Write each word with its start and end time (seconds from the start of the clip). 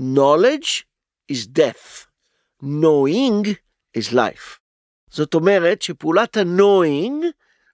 knowledge 0.00 0.86
is 1.28 1.46
death, 1.46 2.06
knowing 2.62 3.54
is 3.98 4.12
life. 4.12 4.58
זאת 5.10 5.34
אומרת 5.34 5.82
שפעולת 5.82 6.36
ה-knowing 6.36 7.24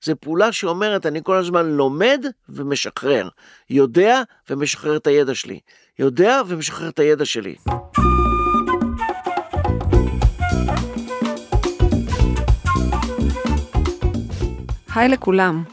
זה 0.05 0.15
פעולה 0.15 0.53
שאומרת 0.53 1.07
אני 1.07 1.21
כל 1.25 1.37
הזמן 1.37 1.67
לומד 1.67 2.25
ומשחרר, 2.49 3.29
יודע 3.71 4.23
ומשחרר 4.51 4.97
את 4.97 5.07
הידע 5.07 5.35
שלי, 5.35 5.61
יודע 5.99 6.43
ומשחרר 6.47 6.89
את 6.89 6.99
הידע 6.99 7.25
שלי. 7.25 7.57
היי 14.95 15.09
לכולם. 15.09 15.65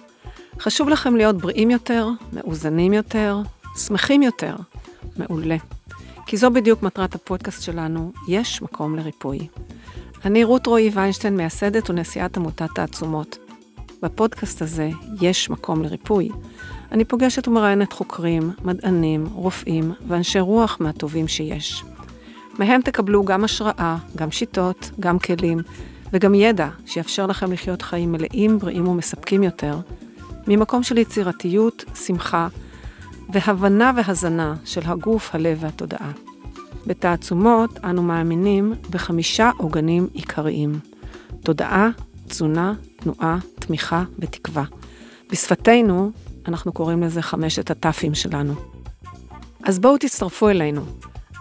חשוב 0.59 0.89
לכם 0.89 1.15
להיות 1.15 1.37
בריאים 1.37 1.71
יותר, 1.71 2.07
מאוזנים 2.33 2.93
יותר, 2.93 3.37
שמחים 3.77 4.21
יותר. 4.21 4.55
מעולה. 5.17 5.57
כי 6.25 6.37
זו 6.37 6.51
בדיוק 6.51 6.83
מטרת 6.83 7.15
הפודקאסט 7.15 7.61
שלנו, 7.61 8.11
יש 8.27 8.61
מקום 8.61 8.95
לריפוי. 8.95 9.47
אני 10.25 10.43
רות 10.43 10.67
רועי 10.67 10.89
ויינשטיין, 10.93 11.37
מייסדת 11.37 11.89
ונשיאת 11.89 12.37
עמותת 12.37 12.69
תעצומות. 12.75 13.37
בפודקאסט 14.01 14.61
הזה 14.61 14.89
יש 15.21 15.49
מקום 15.49 15.83
לריפוי. 15.83 16.29
אני 16.91 17.05
פוגשת 17.05 17.47
ומראיינת 17.47 17.93
חוקרים, 17.93 18.51
מדענים, 18.63 19.25
רופאים 19.25 19.91
ואנשי 20.07 20.39
רוח 20.39 20.77
מהטובים 20.79 21.27
שיש. 21.27 21.83
מהם 22.59 22.81
תקבלו 22.81 23.25
גם 23.25 23.43
השראה, 23.43 23.97
גם 24.15 24.31
שיטות, 24.31 24.91
גם 24.99 25.19
כלים, 25.19 25.59
וגם 26.13 26.33
ידע 26.35 26.69
שיאפשר 26.85 27.27
לכם 27.27 27.51
לחיות 27.51 27.81
חיים 27.81 28.11
מלאים, 28.11 28.59
בריאים 28.59 28.87
ומספקים 28.87 29.43
יותר, 29.43 29.77
ממקום 30.47 30.83
של 30.83 30.97
יצירתיות, 30.97 31.85
שמחה, 32.05 32.47
והבנה 33.29 33.91
והזנה 33.95 34.55
של 34.65 34.81
הגוף, 34.85 35.35
הלב 35.35 35.57
והתודעה. 35.61 36.11
בתעצומות 36.87 37.79
אנו 37.83 38.03
מאמינים 38.03 38.73
בחמישה 38.89 39.51
עוגנים 39.57 40.07
עיקריים 40.13 40.79
תודעה, 41.43 41.89
תזונה, 42.27 42.73
תנועה, 42.95 43.37
תמיכה 43.55 44.03
ותקווה. 44.19 44.63
בשפתנו 45.31 46.11
אנחנו 46.47 46.71
קוראים 46.71 47.03
לזה 47.03 47.21
חמשת 47.21 47.71
הטאפים 47.71 48.15
שלנו. 48.15 48.53
אז 49.63 49.79
בואו 49.79 49.97
תצטרפו 49.97 50.49
אלינו. 50.49 50.81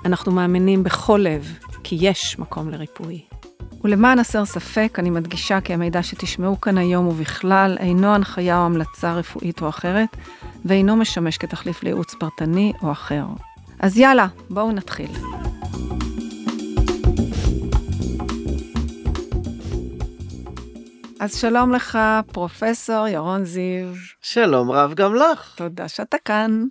אנחנו 0.05 0.33
מאמינים 0.33 0.85
בכל 0.85 1.21
לב 1.23 1.59
כי 1.85 1.97
יש 2.01 2.39
מקום 2.39 2.71
לריפוי. 2.71 3.32
ולמען 3.85 4.19
הסר 4.19 4.45
ספק, 4.45 4.97
אני 4.99 5.11
מדגישה 5.11 5.61
כי 5.61 5.75
המידע 5.75 6.03
שתשמעו 6.03 6.61
כאן 6.61 6.79
היום 6.79 7.09
ובכלל 7.09 7.77
אינו 7.81 8.15
הנחיה 8.15 8.59
או 8.59 8.65
המלצה 8.65 9.15
רפואית 9.15 9.63
או 9.63 9.69
אחרת, 9.69 10.17
ואינו 10.65 10.97
משמש 10.97 11.39
כתחליף 11.39 11.83
לייעוץ 11.83 12.15
פרטני 12.15 12.73
או 12.83 12.93
אחר. 12.93 13.25
אז 13.81 13.99
יאללה, 13.99 14.27
בואו 14.51 14.73
נתחיל. 14.73 15.11
אז 21.21 21.37
שלום 21.37 21.73
לך, 21.73 21.99
פרופסור 22.33 23.09
ירון 23.09 23.45
זיו. 23.45 23.87
שלום 24.21 24.71
רב 24.71 24.95
גם 24.95 25.15
לך. 25.15 25.55
תודה 25.57 25.89
שאתה 25.89 26.17
כאן. 26.25 26.65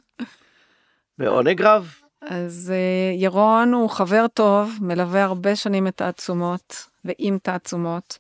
בעונג 1.18 1.62
רב. 1.62 2.01
אז 2.22 2.74
אה, 2.76 3.16
ירון 3.18 3.74
הוא 3.74 3.90
חבר 3.90 4.26
טוב, 4.34 4.78
מלווה 4.82 5.24
הרבה 5.24 5.56
שנים 5.56 5.88
את 5.88 6.02
העצומות 6.02 6.90
ועם 7.06 7.38
תעצומות. 7.44 8.20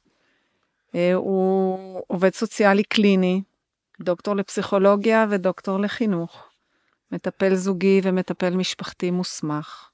אה, 0.95 1.13
הוא 1.13 2.01
עובד 2.07 2.33
סוציאלי 2.33 2.83
קליני, 2.83 3.41
דוקטור 4.01 4.35
לפסיכולוגיה 4.35 5.25
ודוקטור 5.29 5.79
לחינוך, 5.79 6.49
מטפל 7.11 7.55
זוגי 7.55 8.01
ומטפל 8.03 8.55
משפחתי 8.55 9.11
מוסמך, 9.11 9.89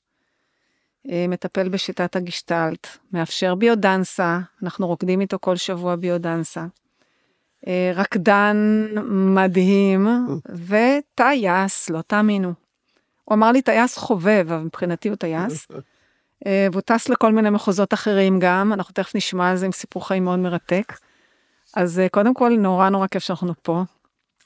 אה, 1.11 1.25
מטפל 1.29 1.69
בשיטת 1.69 2.15
הגשטלט, 2.15 2.87
מאפשר 3.13 3.55
ביודנסה, 3.55 4.39
אנחנו 4.63 4.87
רוקדים 4.87 5.21
איתו 5.21 5.37
כל 5.41 5.55
שבוע 5.55 5.95
ביודנסה. 5.95 6.65
רקדן 7.95 8.85
מדהים 9.35 10.07
וטייס, 10.67 11.89
לא 11.89 12.01
תאמינו. 12.01 12.66
הוא 13.27 13.35
אמר 13.35 13.51
לי 13.51 13.61
טייס 13.61 13.97
חובב, 13.97 14.45
אבל 14.47 14.57
מבחינתי 14.57 15.09
הוא 15.09 15.15
טייס. 15.15 15.67
אה, 16.45 16.67
והוא 16.71 16.81
טס 16.81 17.09
לכל 17.09 17.31
מיני 17.31 17.49
מחוזות 17.49 17.93
אחרים 17.93 18.39
גם, 18.39 18.73
אנחנו 18.73 18.93
תכף 18.93 19.15
נשמע 19.15 19.49
על 19.49 19.57
זה 19.57 19.65
עם 19.65 19.71
סיפור 19.71 20.07
חיים 20.07 20.23
מאוד 20.23 20.39
מרתק. 20.39 20.93
אז 21.75 22.01
קודם 22.11 22.33
כל, 22.33 22.49
נורא 22.57 22.89
נורא 22.89 23.07
כיף 23.07 23.23
שאנחנו 23.23 23.53
פה. 23.61 23.83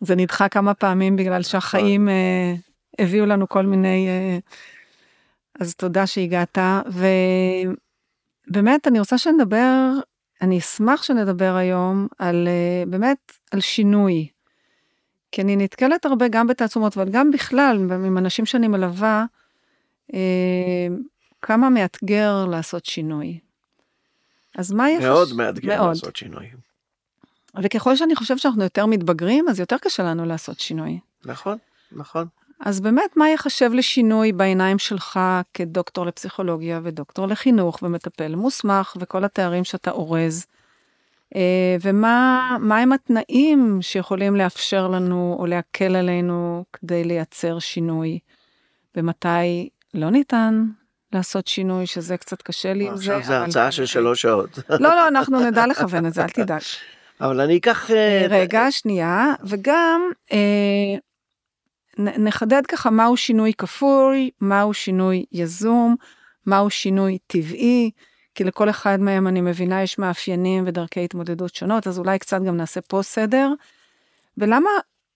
זה 0.02 0.16
נדחה 0.16 0.50
כמה 0.50 0.74
פעמים 0.74 1.16
בגלל 1.16 1.44
שהחיים 1.44 2.09
אה, 2.09 2.53
הביאו 3.00 3.25
לנו 3.25 3.50
כל 3.50 3.66
מיני... 3.66 4.08
אה, 4.08 4.38
אז 5.59 5.75
תודה 5.75 6.08
שהגעת. 6.08 6.58
ובאמת, 8.47 8.88
אני 8.88 9.00
רוצה 9.00 9.18
שנדבר, 9.18 9.91
אני 10.41 10.58
אשמח 10.58 11.03
שנדבר 11.03 11.56
היום 11.56 12.08
על 12.20 12.47
אה, 12.47 12.84
באמת, 12.88 13.31
על 13.52 13.59
שינוי. 13.59 14.28
כי 15.31 15.42
אני 15.42 15.56
נתקלת 15.56 16.06
הרבה 16.06 16.28
גם 16.28 16.47
בתעצומות, 16.47 16.97
אבל 16.97 17.09
גם 17.09 17.31
בכלל, 17.31 17.78
עם 17.92 18.18
אנשים 18.18 18.46
שאני 18.46 18.68
מלווה, 18.68 19.25
אה, 20.14 20.88
כמה 21.42 21.69
מאתגר 21.69 22.46
לעשות 22.46 22.86
שינוי. 22.86 23.40
אז 24.56 24.72
מה 24.72 24.90
יחש... 24.90 25.03
מאוד 25.03 25.34
מאתגר 25.34 25.78
מאוד. 25.78 25.90
לעשות 25.90 26.16
שינוי. 26.16 26.50
וככל 27.64 27.96
שאני 27.96 28.16
חושבת 28.16 28.40
שאנחנו 28.40 28.64
יותר 28.64 28.86
מתבגרים, 28.86 29.50
אז 29.50 29.59
יותר 29.59 29.78
קשה 29.78 30.03
לנו 30.03 30.25
לעשות 30.25 30.59
שינוי. 30.59 31.00
נכון, 31.25 31.58
נכון. 31.91 32.28
אז 32.59 32.80
באמת, 32.80 33.18
מה 33.18 33.30
יחשב 33.30 33.72
לשינוי 33.74 34.31
בעיניים 34.31 34.80
שלך 34.80 35.20
כדוקטור 35.53 36.06
לפסיכולוגיה 36.06 36.80
ודוקטור 36.84 37.28
לחינוך 37.28 37.80
ומטפל 37.84 38.36
מוסמך 38.36 38.94
וכל 39.00 39.24
התארים 39.24 39.64
שאתה 39.64 39.91
אורז? 39.91 40.46
אה, 41.36 41.75
ומה 41.81 42.80
הם 42.81 42.92
התנאים 42.92 43.80
שיכולים 43.81 44.36
לאפשר 44.36 44.88
לנו 44.88 45.36
או 45.40 45.46
להקל 45.46 45.96
עלינו 45.96 46.64
כדי 46.74 47.03
לייצר 47.03 47.59
שינוי? 47.59 48.19
ומתי 48.96 49.70
לא 49.94 50.09
ניתן 50.09 50.66
לעשות 51.14 51.47
שינוי, 51.47 51.88
שזה 51.88 52.18
קצת 52.18 52.41
קשה 52.41 52.74
לי 52.74 52.88
עם 52.88 52.97
זה. 52.97 53.18
עכשיו 53.18 53.28
זה 53.28 53.38
הרצאה 53.38 53.72
של 53.72 53.86
שלוש 53.86 54.22
שעות. 54.22 54.59
לא, 54.70 54.96
לא, 54.96 55.08
אנחנו 55.08 55.40
נדע 55.40 55.68
לכוון 55.68 56.06
את 56.06 56.14
זה, 56.14 56.24
אל 56.24 56.30
תדאג. 56.30 56.62
אבל 57.22 57.41
אני 57.41 57.58
אקח... 57.58 57.91
אה, 57.91 58.25
רגע, 58.30 58.72
שנייה, 58.72 59.34
וגם 59.44 60.02
אה, 60.31 60.97
נחדד 61.97 62.62
ככה 62.68 62.90
מהו 62.90 63.18
שינוי 63.18 63.53
כפוי, 63.58 64.30
מהו 64.41 64.74
שינוי 64.74 65.25
יזום, 65.31 65.96
מהו 66.46 66.70
שינוי 66.70 67.18
טבעי, 67.28 67.91
כי 68.36 68.44
לכל 68.44 68.69
אחד 68.69 69.00
מהם 69.00 69.28
אני 69.28 69.42
מבינה 69.42 69.84
יש 69.84 70.00
מאפיינים 70.00 70.64
ודרכי 70.68 71.03
התמודדות 71.03 71.56
שונות, 71.56 71.88
אז 71.88 72.00
אולי 72.00 72.19
קצת 72.19 72.42
גם 72.42 72.58
נעשה 72.58 72.81
פה 72.81 73.02
סדר. 73.03 73.53
ולמה 74.38 74.69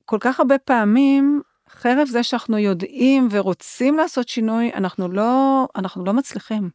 כל 0.05 0.17
כך 0.19 0.39
הרבה 0.39 0.57
פעמים, 0.57 1.41
חרף 1.69 2.09
זה 2.09 2.23
שאנחנו 2.23 2.57
יודעים 2.57 3.27
ורוצים 3.31 3.97
לעשות 3.97 4.27
שינוי, 4.27 4.71
אנחנו 4.73 5.07
לא, 5.07 5.67
אנחנו 5.75 6.05
לא 6.05 6.13
מצליחים. 6.13 6.69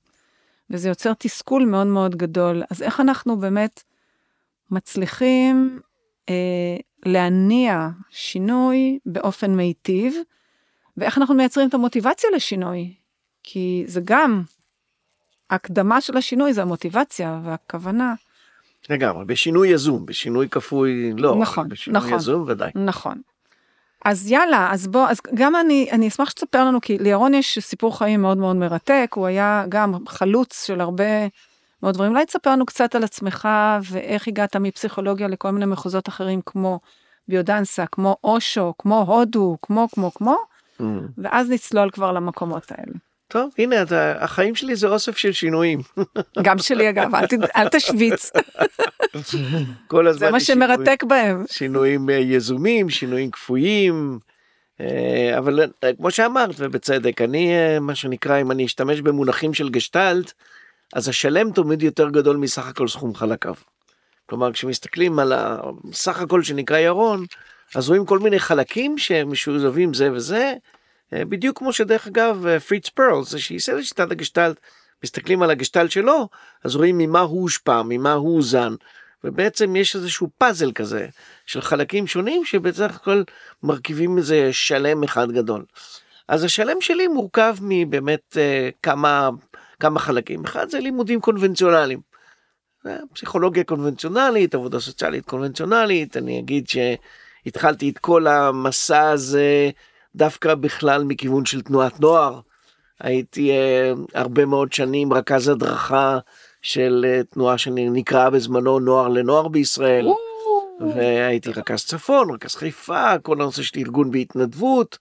וזה 0.71 0.89
יוצר 0.89 1.13
תסכול 1.19 1.65
מאוד 1.65 1.87
מאוד 1.87 2.17
גדול. 2.17 2.63
אז 2.71 2.83
איך 2.83 3.01
אנחנו 3.01 3.37
באמת 3.37 3.83
מצליחים 4.71 5.81
אה, 6.29 6.77
להניע 7.07 7.89
שינוי 8.11 8.99
באופן 9.07 9.51
מיטיב, 9.51 10.15
ואיך 10.97 11.19
אנחנו 11.19 11.35
מייצרים 11.35 11.69
את 11.69 11.75
המוטיבציה 11.75 12.31
לשינוי. 12.35 12.95
כי 13.43 13.85
זה 13.87 14.01
גם, 14.05 14.43
הקדמה 15.51 16.01
של 16.01 16.17
השינוי 16.17 16.53
זה 16.53 16.63
המוטיבציה 16.63 17.41
והכוונה. 17.45 18.15
לגמרי, 18.91 19.25
בשינוי 19.25 19.69
יזום, 19.69 20.07
בשינוי 20.07 20.49
כפוי 20.49 21.13
לא, 21.17 21.37
נכון, 21.41 21.69
בשינוי 21.69 21.99
נכון, 21.99 22.15
יזום 22.15 22.45
ודאי. 22.47 22.71
נכון. 22.75 23.21
אז 24.05 24.31
יאללה, 24.31 24.73
אז 24.73 24.87
בוא, 24.87 25.09
אז 25.09 25.21
גם 25.35 25.57
אני, 25.57 25.89
אני 25.93 26.09
אשמח 26.09 26.31
שתספר 26.31 26.65
לנו, 26.65 26.81
כי 26.81 26.99
לירון 26.99 27.35
יש 27.35 27.59
סיפור 27.59 27.99
חיים 27.99 28.23
מאוד 28.23 28.39
מאוד 28.39 28.57
מרתק, 28.57 29.11
הוא 29.15 29.27
היה 29.27 29.65
גם 29.69 29.95
חלוץ 30.09 30.67
של 30.67 30.81
הרבה 30.81 31.05
מאוד 31.83 31.95
דברים. 31.95 32.13
אולי 32.13 32.27
תספר 32.27 32.51
לנו 32.51 32.67
קצת 32.67 32.95
על 32.95 33.05
עצמך 33.05 33.49
ואיך 33.91 34.29
הגעת 34.29 34.57
מפסיכולוגיה 34.57 35.29
לכל 35.29 35.51
מיני 35.51 35.67
מחוזות 35.67 36.09
אחרים 36.09 36.41
כמו 36.47 36.81
ביודנסה, 37.29 37.87
כמו 37.87 38.17
אושו, 38.25 38.75
כמו 38.79 39.01
הודו, 39.01 39.57
כמו, 39.63 39.89
כמו, 39.95 40.15
כמו, 40.15 40.37
mm. 40.81 40.85
ואז 41.19 41.51
נצלול 41.51 41.91
כבר 41.91 42.13
למקומות 42.13 42.73
האלה. 42.73 42.93
טוב, 43.31 43.51
הנה, 43.59 43.83
אתה, 43.83 44.15
החיים 44.25 44.55
שלי 44.55 44.77
זה 44.77 44.89
אוסף 44.89 45.17
של 45.17 45.33
שינויים. 45.33 45.81
גם 46.43 46.59
שלי 46.59 46.91
אגב, 46.91 47.15
אל, 47.15 47.25
אל 47.57 47.69
תשוויץ. 47.69 48.31
כל 49.87 50.07
הזמן 50.07 50.27
זה 50.27 50.31
מה 50.31 50.41
שמרתק 50.41 51.05
בהם. 51.05 51.45
שינויים 51.51 52.11
אה, 52.11 52.15
יזומים, 52.15 52.91
שינויים 52.91 53.31
כפויים, 53.31 54.19
אה, 54.81 55.39
אבל 55.39 55.61
אה, 55.85 55.91
כמו 55.97 56.11
שאמרת, 56.11 56.55
ובצדק, 56.59 57.21
אני, 57.23 57.53
מה 57.81 57.95
שנקרא, 57.95 58.41
אם 58.41 58.51
אני 58.51 58.65
אשתמש 58.65 59.01
במונחים 59.01 59.55
של 59.55 59.69
גשטלט, 59.69 60.33
אז 60.95 61.09
השלם 61.09 61.53
תמיד 61.53 61.83
יותר 61.83 62.11
גדול 62.11 62.37
מסך 62.37 62.67
הכל 62.67 62.89
סכום 62.89 63.15
חלקיו. 63.15 63.55
כלומר, 64.27 64.53
כשמסתכלים 64.53 65.19
על 65.19 65.33
הסך 65.37 66.21
הכל 66.21 66.43
שנקרא 66.43 66.79
ירון, 66.79 67.25
אז 67.75 67.89
רואים 67.89 68.07
כל 68.07 68.19
מיני 68.19 68.39
חלקים 68.39 68.99
שהם 68.99 69.31
משוזבים 69.33 69.95
זה 69.95 70.13
וזה, 70.13 70.53
בדיוק 71.13 71.59
כמו 71.59 71.73
שדרך 71.73 72.07
אגב 72.07 72.47
אה, 72.47 72.61
פריץ 72.61 72.89
פרל 72.89 73.25
זה 73.25 73.39
שייסד 73.39 73.73
את 73.73 73.85
שיטת 73.85 74.11
הגשטלט 74.11 74.61
מסתכלים 75.05 75.43
על 75.43 75.51
הגשטלט 75.51 75.91
שלו 75.91 76.29
אז 76.65 76.77
רואים 76.77 76.99
ממה 76.99 77.21
הוא 77.21 77.43
הושפע 77.43 77.83
ממה 77.83 78.13
הוא 78.13 78.35
הוזן 78.35 78.75
ובעצם 79.25 79.77
יש 79.77 79.97
איזשהו 79.97 80.29
פאזל 80.39 80.73
כזה 80.73 81.09
של 81.47 81.61
חלקים 81.61 82.07
שונים 82.07 82.45
שבדרך 82.45 83.05
כלל 83.05 83.25
מרכיבים 83.63 84.19
איזה 84.19 84.53
שלם 84.53 85.03
אחד 85.03 85.33
גדול. 85.33 85.65
אז 86.29 86.45
השלם 86.45 86.81
שלי 86.81 87.09
מורכב 87.09 87.57
מבאמת 87.61 88.37
אה, 88.37 88.69
כמה 88.83 89.31
כמה 89.81 90.01
חלקים 90.01 90.45
אחד 90.45 90.71
זה 90.71 90.81
לימודים 90.81 91.21
קונבנציונליים. 91.21 92.01
פסיכולוגיה 93.15 93.65
קונבנציונלית 93.65 94.55
עבודה 94.55 94.81
סוציאלית 94.81 95.25
קונבנציונלית 95.25 96.17
אני 96.17 96.39
אגיד 96.39 96.69
שהתחלתי 96.69 97.91
את 97.91 97.99
כל 97.99 98.27
המסע 98.27 99.09
הזה 99.09 99.71
דווקא 100.17 100.55
בכלל 100.55 101.05
מכיוון 101.05 101.45
של 101.45 101.63
תנועת 101.63 102.01
נוער. 102.01 102.41
הייתי 103.01 103.51
uh, 103.51 103.99
הרבה 104.15 104.47
מאוד 104.47 104.73
שנים 104.73 105.13
רכז 105.13 105.49
הדרכה 105.49 106.19
של 106.63 107.07
uh, 107.07 107.35
תנועה 107.35 107.59
שנקראה 107.59 108.31
בזמנו 108.31 108.79
נוער 108.79 109.09
לנוער 109.09 109.49
בישראל. 109.49 110.07
והייתי 110.95 111.51
רכז 111.51 111.85
צפון, 111.85 112.31
רכז 112.31 112.55
חיפה, 112.55 113.19
כל 113.19 113.41
הנושא 113.41 113.63
של 113.63 113.79
ארגון 113.79 114.11
בהתנדבות. 114.11 114.99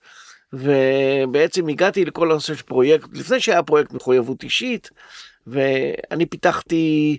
ובעצם 0.54 1.68
הגעתי 1.68 2.06
לכל 2.06 2.32
הנושא 2.32 2.56
של 2.56 2.64
פרויקט, 2.64 3.08
לפני 3.14 3.40
שהיה 3.40 3.64
פרויקט 3.64 3.94
מחויבות 3.94 4.44
אישית, 4.44 4.90
ואני 5.48 6.26
פיתחתי 6.26 7.18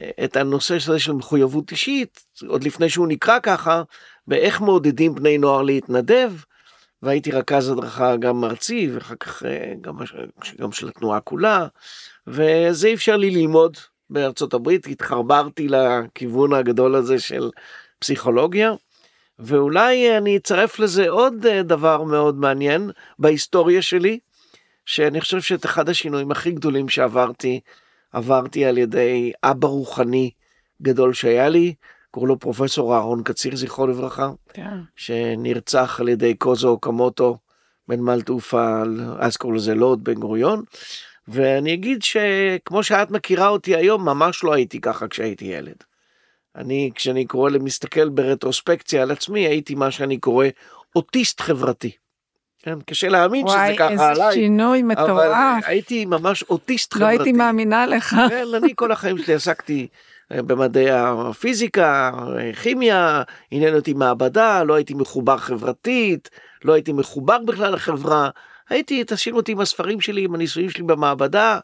אה, 0.00 0.10
את 0.24 0.36
הנושא 0.36 0.76
הזה 0.76 0.98
של 0.98 1.12
מחויבות 1.12 1.70
אישית, 1.70 2.24
עוד 2.46 2.64
לפני 2.64 2.88
שהוא 2.88 3.08
נקרא 3.08 3.38
ככה, 3.42 3.82
באיך 4.26 4.60
מעודדים 4.60 5.14
בני 5.14 5.38
נוער 5.38 5.62
להתנדב. 5.62 6.32
והייתי 7.02 7.30
רכז 7.30 7.68
הדרכה 7.68 8.16
גם 8.16 8.44
ארצי 8.44 8.90
ואחר 8.92 9.14
כך 9.14 9.42
אה, 9.42 9.72
גם, 9.80 9.96
גם 10.60 10.72
של 10.72 10.88
התנועה 10.88 11.20
כולה 11.20 11.66
וזה 12.26 12.92
אפשר 12.92 13.16
לי 13.16 13.30
ללמוד 13.30 13.76
בארצות 14.10 14.54
הברית. 14.54 14.86
התחרברתי 14.86 15.68
לכיוון 15.68 16.52
הגדול 16.52 16.94
הזה 16.94 17.18
של 17.18 17.50
פסיכולוגיה 17.98 18.72
ואולי 19.38 20.16
אני 20.16 20.36
אצרף 20.36 20.78
לזה 20.78 21.08
עוד 21.08 21.46
אה, 21.46 21.62
דבר 21.62 22.02
מאוד 22.02 22.38
מעניין 22.38 22.90
בהיסטוריה 23.18 23.82
שלי 23.82 24.18
שאני 24.86 25.20
חושב 25.20 25.40
שאת 25.40 25.64
אחד 25.64 25.88
השינויים 25.88 26.30
הכי 26.30 26.50
גדולים 26.50 26.88
שעברתי 26.88 27.60
עברתי 28.12 28.64
על 28.64 28.78
ידי 28.78 29.32
אבא 29.42 29.68
רוחני 29.68 30.30
גדול 30.82 31.12
שהיה 31.14 31.48
לי 31.48 31.74
קוראים 32.16 32.28
לו 32.28 32.38
פרופסור 32.38 32.94
אהרון 32.94 33.22
קציר 33.22 33.56
זכרו 33.56 33.86
לברכה, 33.86 34.30
כן. 34.52 34.78
שנרצח 34.96 36.00
על 36.00 36.08
ידי 36.08 36.34
קוזו 36.34 36.68
אוקמוטו 36.68 37.38
בנמל 37.88 38.20
תעופה, 38.20 38.82
אז 39.18 39.36
קוראים 39.36 39.56
לזה 39.56 39.74
לוד 39.74 40.04
בן 40.04 40.14
גוריון. 40.14 40.62
ואני 41.28 41.74
אגיד 41.74 42.02
שכמו 42.02 42.82
שאת 42.82 43.10
מכירה 43.10 43.48
אותי 43.48 43.76
היום, 43.76 44.04
ממש 44.04 44.44
לא 44.44 44.52
הייתי 44.52 44.80
ככה 44.80 45.08
כשהייתי 45.08 45.44
ילד. 45.44 45.74
אני, 46.56 46.90
כשאני 46.94 47.26
קורא 47.26 47.50
למסתכל 47.50 48.08
ברטרוספקציה 48.08 49.02
על 49.02 49.10
עצמי, 49.10 49.46
הייתי 49.46 49.74
מה 49.74 49.90
שאני 49.90 50.18
קורא 50.18 50.46
אוטיסט 50.96 51.40
חברתי. 51.40 51.90
כן, 52.58 52.80
קשה 52.80 53.08
להאמין 53.08 53.44
וואי, 53.44 53.68
שזה 53.68 53.78
ככה 53.78 53.86
עליי. 53.86 54.16
וואי, 54.16 54.28
איזה 54.28 54.32
שינוי 54.32 54.82
מטורף. 54.82 55.10
אבל 55.10 55.32
הייתי 55.66 56.04
ממש 56.04 56.42
אוטיסט 56.42 56.94
לא 56.94 56.98
חברתי. 56.98 57.16
לא 57.16 57.22
הייתי 57.22 57.32
מאמינה 57.38 57.86
לך. 57.86 58.16
כן, 58.28 58.44
אני 58.56 58.72
כל 58.76 58.92
החיים 58.92 59.18
שלי 59.18 59.34
עסקתי 59.34 59.86
במדעי 60.30 60.90
הפיזיקה, 60.90 62.10
כימיה, 62.62 63.22
עניין 63.50 63.74
אותי 63.74 63.92
מעבדה, 63.92 64.62
לא 64.62 64.74
הייתי 64.74 64.94
מחובר 64.94 65.36
חברתית, 65.36 66.30
לא 66.64 66.72
הייתי 66.72 66.92
מחובר 66.92 67.38
בכלל 67.38 67.74
לחברה, 67.74 68.30
הייתי, 68.68 69.04
תשאיר 69.06 69.34
אותי 69.34 69.52
עם 69.52 69.60
הספרים 69.60 70.00
שלי, 70.00 70.24
עם 70.24 70.34
הניסויים 70.34 70.70
שלי 70.70 70.82
במעבדה, 70.82 71.58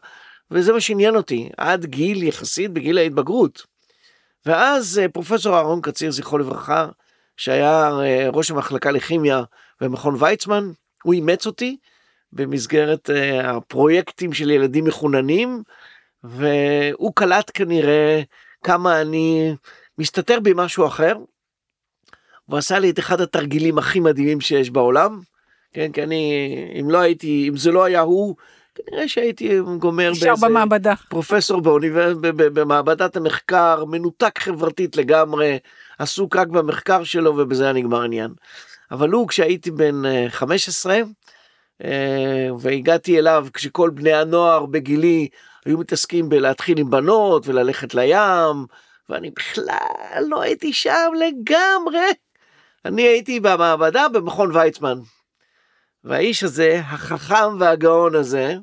וזה 0.51 0.73
מה 0.73 0.81
שעניין 0.81 1.15
אותי, 1.15 1.49
עד 1.57 1.85
גיל 1.85 2.23
יחסית 2.23 2.71
בגיל 2.71 2.97
ההתבגרות. 2.97 3.63
ואז 4.45 4.99
אה, 4.99 5.09
פרופסור 5.09 5.55
אהרון 5.55 5.81
קציר, 5.81 6.11
זכרו 6.11 6.37
לברכה, 6.37 6.87
שהיה 7.37 7.89
אה, 7.99 8.29
ראש 8.33 8.51
המחלקה 8.51 8.91
לכימיה 8.91 9.43
במכון 9.81 10.15
ויצמן, 10.19 10.71
הוא 11.03 11.13
אימץ 11.13 11.45
אותי 11.45 11.77
במסגרת 12.33 13.09
אה, 13.09 13.51
הפרויקטים 13.51 14.33
של 14.33 14.51
ילדים 14.51 14.85
מחוננים, 14.85 15.63
והוא 16.23 17.11
קלט 17.15 17.51
כנראה 17.53 18.21
כמה 18.63 19.01
אני 19.01 19.55
מסתתר 19.97 20.39
במשהו 20.39 20.87
אחר. 20.87 21.15
הוא 22.45 22.57
עשה 22.57 22.79
לי 22.79 22.89
את 22.89 22.99
אחד 22.99 23.21
התרגילים 23.21 23.77
הכי 23.77 23.99
מדהימים 23.99 24.41
שיש 24.41 24.69
בעולם. 24.69 25.19
כן, 25.73 25.91
כי 25.91 26.03
אני, 26.03 26.47
אם 26.79 26.89
לא 26.89 26.97
הייתי, 26.97 27.45
אם 27.49 27.57
זה 27.57 27.71
לא 27.71 27.83
היה 27.83 28.01
הוא, 28.01 28.35
כנראה 28.75 29.07
שהייתי 29.07 29.59
גומר 29.79 30.11
באיזה... 30.11 30.47
במעבדה. 30.47 30.93
פרופסור 31.09 31.61
באוניבר... 31.61 32.13
במעבדת 32.37 33.15
המחקר, 33.15 33.85
מנותק 33.85 34.39
חברתית 34.39 34.97
לגמרי, 34.97 35.57
עסוק 35.99 36.35
רק 36.35 36.47
במחקר 36.47 37.03
שלו 37.03 37.37
ובזה 37.37 37.63
היה 37.63 37.73
נגמר 37.73 38.01
עניין. 38.01 38.31
אבל 38.91 39.09
הוא, 39.09 39.27
כשהייתי 39.27 39.71
בן 39.71 40.01
15, 40.29 40.93
אה, 40.93 41.01
אה, 41.83 42.47
והגעתי 42.59 43.19
אליו 43.19 43.47
כשכל 43.53 43.89
בני 43.89 44.13
הנוער 44.13 44.65
בגילי 44.65 45.27
היו 45.65 45.77
מתעסקים 45.77 46.29
בלהתחיל 46.29 46.79
עם 46.79 46.89
בנות 46.89 47.47
וללכת 47.47 47.95
לים, 47.95 48.65
ואני 49.09 49.31
בכלל 49.31 50.23
לא 50.27 50.41
הייתי 50.41 50.73
שם 50.73 51.11
לגמרי. 51.19 52.07
אני 52.85 53.01
הייתי 53.01 53.39
במעבדה 53.39 54.09
במכון 54.09 54.55
ויצמן. 54.55 54.99
והאיש 56.03 56.43
הזה, 56.43 56.81
החכם 56.85 57.59
והגאון 57.59 58.15
הזה, 58.15 58.55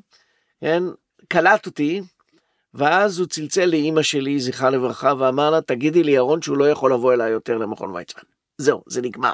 כן, 0.61 0.83
קלט 1.27 1.65
אותי, 1.65 2.01
ואז 2.73 3.19
הוא 3.19 3.27
צלצל 3.27 3.65
לאימא 3.65 4.01
שלי, 4.01 4.39
זכרה 4.39 4.69
לברכה, 4.69 5.13
ואמר 5.19 5.49
לה, 5.49 5.61
תגידי 5.61 6.03
לי, 6.03 6.11
ירון, 6.11 6.41
שהוא 6.41 6.57
לא 6.57 6.69
יכול 6.69 6.93
לבוא 6.93 7.13
אליי 7.13 7.31
יותר 7.31 7.57
למכון 7.57 7.91
ויצמן. 7.95 8.23
זהו, 8.57 8.83
זה 8.87 9.01
נגמר. 9.01 9.33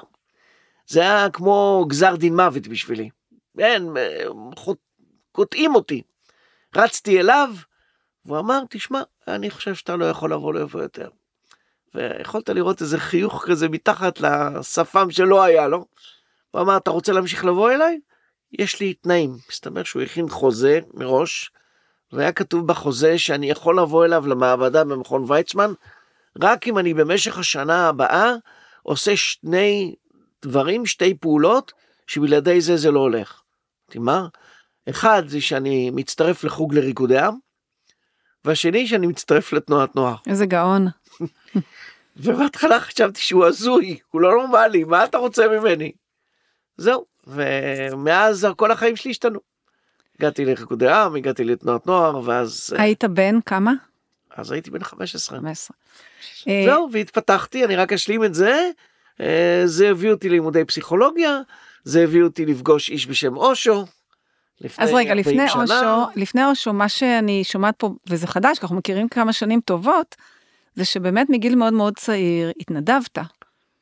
זה 0.88 1.00
היה 1.00 1.30
כמו 1.30 1.86
גזר 1.88 2.16
דין 2.16 2.36
מוות 2.36 2.68
בשבילי. 2.68 3.10
כן, 3.58 3.84
קוטעים 5.32 5.76
אותי. 5.76 6.02
רצתי 6.78 7.20
אליו, 7.20 7.50
והוא 8.26 8.40
אמר, 8.40 8.60
תשמע, 8.70 9.02
אני 9.28 9.50
חושב 9.50 9.76
שאתה 9.76 9.96
לא 9.96 10.06
יכול 10.06 10.34
לבוא 10.34 10.54
לפה 10.54 10.82
יותר. 10.82 11.10
ויכולת 11.96 12.50
לראות 12.50 12.82
איזה 12.82 12.98
חיוך 12.98 13.46
כזה 13.48 13.70
מתחת 13.70 14.20
לשפם 14.20 15.12
שלא 15.12 15.44
היה 15.44 15.68
לו. 15.68 15.86
הוא 16.52 16.62
אמר, 16.62 16.78
אתה 16.78 16.92
רוצה 16.92 17.14
להמשיך 17.14 17.46
לבוא 17.46 17.72
אליי? 17.72 18.00
יש 18.52 18.80
לי 18.80 18.94
תנאים. 18.94 19.38
מסתבר 19.50 19.84
שהוא 19.84 20.02
הכין 20.02 20.30
חוזה 20.30 20.80
מראש, 20.94 21.52
והיה 22.12 22.32
כתוב 22.32 22.68
בחוזה 22.68 23.18
שאני 23.18 23.50
יכול 23.50 23.80
לבוא 23.80 24.06
אליו 24.06 24.28
למעבדה 24.28 24.84
במכון 24.84 25.26
ויצמן, 25.28 25.74
רק 26.42 26.68
אם 26.68 26.78
אני 26.78 26.94
במשך 26.94 27.38
השנה 27.38 27.90
הבאה 27.90 28.34
עושה 28.84 29.18
שני 29.18 29.96
דברים, 30.42 30.86
שתי 30.86 31.14
פעולות, 31.14 31.74
שבלעדי 32.08 32.62
זה 32.62 32.78
זה 32.78 32.92
לא 32.92 33.00
הולך. 33.00 33.42
אמרתי, 33.90 34.00
מה? 34.00 34.28
אחד 34.90 35.24
זה 35.28 35.42
שאני 35.42 35.90
מצטרף 35.90 36.44
לחוג 36.44 36.74
לריקודי 36.74 37.20
עם, 37.20 37.34
והשני 38.46 38.88
שאני 38.88 39.08
מצטרף 39.08 39.54
לתנועת 39.54 39.96
נוער. 39.96 40.16
איזה 40.28 40.46
גאון. 40.46 40.88
ובהתחלה 42.18 42.80
חשבתי 42.80 43.22
שהוא 43.22 43.46
הזוי, 43.46 44.00
הוא 44.12 44.22
לא 44.22 44.32
נורמלי, 44.32 44.84
מה 44.84 45.04
אתה 45.04 45.18
רוצה 45.18 45.48
ממני? 45.48 45.92
זהו, 46.78 47.06
ומאז 47.28 48.48
כל 48.58 48.72
החיים 48.72 48.96
שלי 48.96 49.12
השתנו. 49.12 49.40
הגעתי 50.20 50.46
לריקודי 50.46 50.90
עם, 50.90 51.16
הגעתי 51.16 51.44
לתנועת 51.44 51.88
נוער, 51.88 52.22
ואז... 52.26 52.76
אה, 52.78 52.84
היית 52.84 53.04
בן 53.04 53.42
כמה? 53.42 53.74
אז 54.36 54.52
הייתי 54.52 54.72
בן 54.72 54.84
15. 54.84 55.38
15. 55.38 55.78
זהו, 56.66 56.90
והתפתחתי, 56.92 57.66
אני 57.66 57.76
רק 57.76 57.94
אשלים 57.94 58.24
את 58.24 58.34
זה. 58.34 58.70
אה, 59.22 59.62
זה 59.66 59.90
הביא 59.90 60.12
אותי 60.12 60.30
ללימודי 60.30 60.66
פסיכולוגיה, 60.66 61.40
זה 61.84 62.04
הביא 62.04 62.24
אותי 62.24 62.46
לפגוש 62.46 62.90
איש 62.90 63.08
בשם 63.08 63.38
אושו, 63.38 63.86
אז 64.78 64.90
רגע, 64.94 65.14
לפני 65.14 65.44
אושו, 65.56 66.06
לפני 66.16 66.46
אושו, 66.46 66.74
מה 66.74 66.90
שאני 66.90 67.44
שומעת 67.44 67.76
פה, 67.78 67.90
וזה 68.08 68.28
חדש, 68.28 68.60
כי 68.60 68.64
אנחנו 68.64 68.78
מכירים 68.78 69.10
כמה 69.10 69.34
שנים 69.34 69.62
טובות, 69.66 70.16
זה 70.76 70.86
שבאמת 70.86 71.30
מגיל 71.30 71.56
מאוד 71.56 71.74
מאוד 71.74 71.98
צעיר 71.98 72.52
התנדבת. 72.60 73.18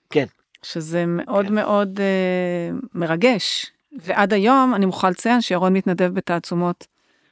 כן. 0.09 0.25
שזה 0.63 1.05
מאוד 1.05 1.45
כן. 1.45 1.53
מאוד 1.53 1.99
אה, 1.99 2.77
מרגש. 2.93 3.71
ועד 4.01 4.33
היום 4.33 4.75
אני 4.75 4.85
מוכרחה 4.85 5.09
לציין 5.09 5.41
שירון 5.41 5.73
מתנדב 5.73 6.13
בתעצומות 6.13 6.87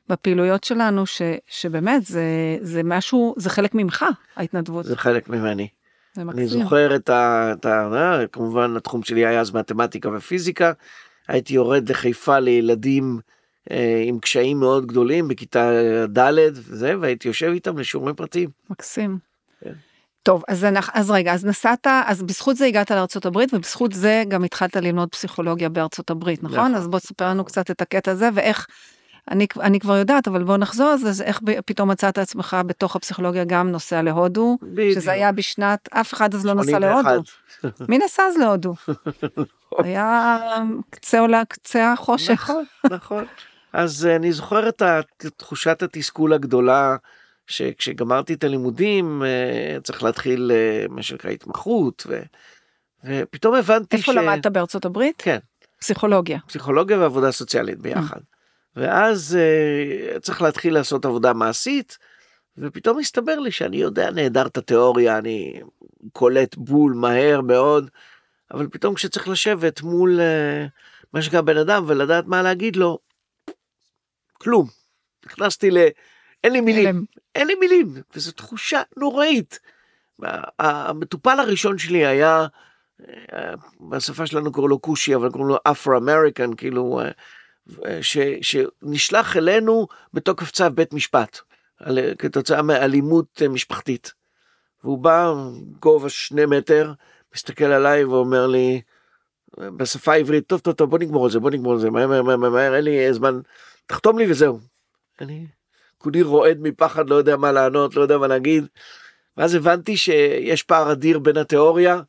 בפעילויות 0.10 0.64
שלנו, 0.64 1.06
ש, 1.06 1.22
שבאמת 1.48 2.06
זה, 2.06 2.24
זה 2.62 2.82
משהו, 2.84 3.36
זה 3.38 3.50
חלק 3.50 3.76
ממך, 3.76 4.06
ההתנדבות. 4.36 4.86
זה 4.86 4.98
חלק 4.98 5.30
ממני. 5.30 5.68
זה 6.14 6.24
מקסים. 6.24 6.40
אני 6.40 6.48
זוכר 6.48 6.96
את 6.96 7.10
ה... 7.10 7.52
את 7.54 7.66
ה 7.66 7.90
אה, 7.94 8.28
כמובן 8.28 8.78
התחום 8.78 9.04
שלי 9.04 9.26
היה 9.26 9.42
אז 9.42 9.52
מתמטיקה 9.52 10.10
ופיזיקה. 10.10 10.72
הייתי 11.28 11.54
יורד 11.54 11.90
לחיפה 11.90 12.40
לילדים 12.40 13.20
אה, 13.72 14.04
עם 14.06 14.20
קשיים 14.20 14.60
מאוד 14.60 14.86
גדולים 14.86 15.28
בכיתה 15.28 15.72
ד' 16.18 16.52
וזה, 16.54 16.96
והייתי 17.02 17.28
יושב 17.28 17.52
איתם 17.54 17.78
לשיעורים 17.78 18.16
פרטיים. 18.16 18.50
מקסים. 18.70 19.18
כן. 19.64 19.74
טוב, 20.24 20.44
אז, 20.48 20.64
אנחנו, 20.64 20.94
אז 20.96 21.12
רגע, 21.12 21.34
אז 21.34 21.46
נסעת, 21.46 21.88
אז 22.06 22.24
בזכות 22.24 22.56
זה 22.56 22.66
הגעת 22.66 22.92
לארה"ב, 22.92 23.38
ובזכות 23.54 23.92
זה 23.94 24.24
גם 24.28 24.44
התחלת 24.44 24.76
ללמוד 24.76 25.10
פסיכולוגיה 25.10 25.70
בארצות 25.70 26.10
הברית, 26.10 26.44
נכון? 26.44 26.58
נכון. 26.58 26.76
אז 26.76 26.88
בוא 26.88 27.00
תספר 27.00 27.30
לנו 27.30 27.46
קצת 27.46 27.72
את 27.72 27.82
הקטע 27.82 28.12
הזה, 28.12 28.30
ואיך, 28.34 28.68
אני, 29.32 29.48
אני 29.62 29.80
כבר 29.80 29.98
יודעת, 29.98 30.28
אבל 30.28 30.44
בוא 30.44 30.58
נחזור 30.58 30.98
זה, 30.98 31.10
אז 31.10 31.22
איך 31.22 31.40
ב- 31.44 31.62
פתאום 31.66 31.92
מצאת 31.92 32.18
עצמך 32.18 32.58
בתוך 32.66 32.96
הפסיכולוגיה 32.96 33.44
גם 33.44 33.72
נוסע 33.72 34.02
להודו, 34.02 34.58
בדיוק. 34.62 35.00
שזה 35.00 35.12
היה 35.12 35.32
בשנת, 35.32 35.90
אף 35.92 36.14
אחד 36.14 36.34
אז 36.34 36.46
לא 36.46 36.54
נסע 36.54 36.72
81. 36.72 37.06
להודו. 37.06 37.24
מי 37.90 37.98
נסע 37.98 38.24
אז 38.24 38.38
להודו? 38.38 38.74
היה 39.84 40.38
קצה 40.90 41.20
עולה, 41.20 41.46
קצה 41.46 41.94
החושך. 41.94 42.32
נכון, 42.32 42.64
נכון. 42.92 43.26
אז 43.74 44.06
אה, 44.06 44.16
אני 44.16 44.32
זוכר 44.32 44.70
את 44.70 44.84
תחושת 45.38 45.84
התסכול 45.84 46.34
הגדולה, 46.34 46.96
שכשגמרתי 47.48 48.34
את 48.34 48.44
הלימודים, 48.44 49.24
אה, 49.24 49.78
צריך 49.84 50.04
להתחיל 50.04 50.52
אה, 50.54 50.86
מה 50.90 51.04
שנקרא 51.04 51.32
התמחות, 51.32 52.04
ו... 52.10 52.22
ופתאום 53.06 53.56
הבנתי 53.56 53.98
איפה 53.98 54.14
למדת 54.14 54.48
בארצות 54.48 54.86
הברית? 54.86 55.16
כן, 55.18 55.38
פסיכולוגיה. 55.80 56.40
פסיכולוגיה 56.48 57.00
ועבודה 57.00 57.32
סוציאלית 57.32 57.80
ביחד. 57.80 58.20
ואז 58.76 59.38
אה, 59.40 60.20
צריך 60.20 60.42
להתחיל 60.42 60.74
לעשות 60.74 61.06
עבודה 61.06 61.34
מעשית, 61.34 61.98
ופתאום 62.58 63.00
הסתבר 63.00 63.40
לי 63.40 63.52
שאני 63.52 63.78
יודע 63.78 64.12
נהדר 64.12 64.48
את 64.48 64.58
התיאוריה, 64.58 65.18
אני 65.18 65.62
קולט 66.14 66.56
בול 66.56 66.94
מהר 66.94 67.42
מאוד, 67.42 67.90
אבל 68.52 68.68
פתאום 68.68 68.96
כשצריך 68.96 69.28
לשבת 69.28 69.82
מול 69.82 70.20
אה, 70.20 70.66
מה 71.14 71.22
שנקרא 71.22 71.42
בן 71.42 71.58
אדם 71.58 71.84
ולדעת 71.88 72.26
מה 72.26 72.42
להגיד 72.42 72.76
לו, 72.76 73.00
כלום. 74.34 74.68
נכנסתי 75.26 75.72
ל... 75.72 75.78
אין 76.44 76.54
לי 76.54 76.62
מילים, 76.62 76.88
הלם. 76.88 77.04
אין 77.36 77.48
לי 77.48 77.56
מילים, 77.56 77.94
וזו 78.16 78.32
תחושה 78.32 78.82
נוראית. 78.98 79.60
המטופל 80.60 81.40
הראשון 81.40 81.78
שלי 81.78 82.06
היה, 82.06 82.46
אה, 83.34 83.54
בשפה 83.90 84.28
שלנו 84.28 84.52
קוראים 84.52 84.70
לו 84.70 84.82
כושי, 84.82 85.16
אבל 85.16 85.30
קוראים 85.30 85.50
לו 85.50 85.58
אפרו-אמריקן, 85.64 86.56
כאילו, 86.56 87.02
אה, 87.02 87.12
ש, 88.02 88.18
שנשלח 88.42 89.38
אלינו 89.38 89.88
בתוקף 90.14 90.52
צו 90.52 90.66
בית 90.74 90.94
משפט, 90.94 91.40
על, 91.80 92.00
כתוצאה 92.20 92.62
מאלימות 92.62 93.42
אה, 93.42 93.48
משפחתית. 93.48 94.14
והוא 94.84 94.98
בא, 94.98 95.34
גובה 95.80 96.10
שני 96.10 96.46
מטר, 96.46 96.94
מסתכל 97.36 97.66
עליי 97.66 98.04
ואומר 98.04 98.48
לי, 98.48 98.82
אה, 99.60 99.72
בשפה 99.72 100.14
העברית, 100.14 100.48
טוב, 100.48 100.60
טוב, 100.60 100.74
טוב, 100.74 100.90
בוא 100.90 101.00
נגמור 101.00 101.28
את 101.28 101.32
זה, 101.32 101.40
בוא 101.40 101.52
נגמור 101.52 101.76
את 101.76 101.80
זה, 101.80 101.90
מהר, 101.90 102.08
מהר, 102.08 102.22
מהר, 102.22 102.38
מהר, 102.38 102.76
אין 102.76 102.84
לי 102.84 103.14
זמן, 103.14 103.40
תחתום 103.86 104.20
לי 104.20 104.32
וזהו. 104.32 104.60
אני 105.22 105.48
כולי 105.98 106.22
רועד 106.22 106.58
מפחד, 106.62 107.10
לא 107.10 107.16
יודע 107.16 107.38
מה 107.38 107.52
לענות, 107.52 107.96
לא 107.96 108.02
יודע 108.02 108.18
מה 108.18 108.28
להגיד. 108.28 108.68
ואז 109.38 109.56
הבנתי 109.56 109.98
שיש 109.98 110.64
פער 110.64 110.92
אדיר 110.92 111.20
בין 111.20 111.38
התיאוריה 111.38 112.02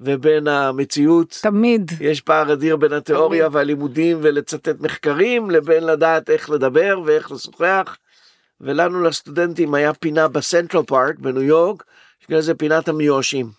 ובין 0.00 0.48
המציאות. 0.48 1.38
תמיד. 1.42 1.90
יש 2.00 2.20
פער 2.20 2.52
אדיר 2.52 2.76
בין 2.76 2.92
התיאוריה 2.92 3.48
והלימודים 3.52 4.18
ולצטט 4.22 4.80
מחקרים 4.80 5.50
לבין 5.50 5.84
לדעת 5.84 6.30
איך 6.30 6.50
לדבר 6.50 7.00
ואיך 7.04 7.32
לשוחח. 7.32 7.96
ולנו 8.60 9.02
לסטודנטים 9.02 9.74
היה 9.74 9.94
פינה 9.94 10.28
בסנטרל 10.28 10.82
פארק 10.82 11.18
בניו 11.18 11.42
יורק, 11.42 11.84
שקוראים 12.20 12.38
לזה 12.38 12.54
פינת 12.54 12.88
המיואשים. 12.88 13.50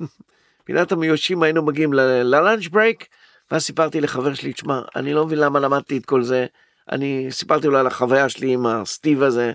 פינת 0.64 0.92
המיואשים 0.92 1.42
היינו 1.42 1.62
מגיעים 1.62 1.92
ל- 1.92 2.00
ל 2.00 2.11
lunch 2.11 2.68
break, 2.68 3.06
ואז 3.50 3.62
סיפרתי 3.62 4.00
לחבר 4.00 4.34
שלי, 4.34 4.52
תשמע, 4.52 4.80
אני 4.96 5.14
לא 5.14 5.26
מבין 5.26 5.38
למה 5.38 5.60
למדתי 5.60 5.98
את 5.98 6.06
כל 6.06 6.22
זה. 6.22 6.46
אני 6.92 7.26
סיפרתי 7.30 7.66
לו 7.66 7.78
על 7.78 7.86
החוויה 7.86 8.28
שלי 8.28 8.52
עם 8.52 8.66
הסטיב 8.66 9.22
הזה, 9.22 9.52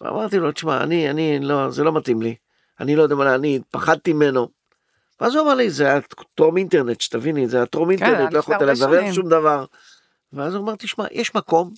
ואמרתי 0.00 0.38
לו, 0.38 0.52
תשמע, 0.52 0.82
אני, 0.82 1.10
אני, 1.10 1.38
לא, 1.40 1.70
זה 1.70 1.84
לא 1.84 1.92
מתאים 1.92 2.22
לי. 2.22 2.34
אני 2.80 2.96
לא 2.96 3.02
יודע 3.02 3.14
מה, 3.14 3.34
אני 3.34 3.60
פחדתי 3.70 4.12
ממנו. 4.12 4.59
ואז 5.20 5.34
הוא 5.34 5.42
אמר 5.42 5.54
לי, 5.54 5.70
זה 5.70 5.86
היה 5.86 6.00
טרום 6.34 6.56
אינטרנט, 6.56 7.00
שתביני, 7.00 7.48
זה 7.48 7.56
היה 7.56 7.66
טרום 7.66 7.88
היה 7.88 7.98
אינטרנט, 7.98 8.32
לא 8.32 8.38
יכולת 8.38 8.62
לברר. 8.62 9.12
שום 9.12 9.28
דבר. 9.28 9.64
ואז 10.32 10.54
הוא 10.54 10.62
אמר, 10.64 10.74
תשמע, 10.76 11.04
יש 11.10 11.34
מקום, 11.34 11.72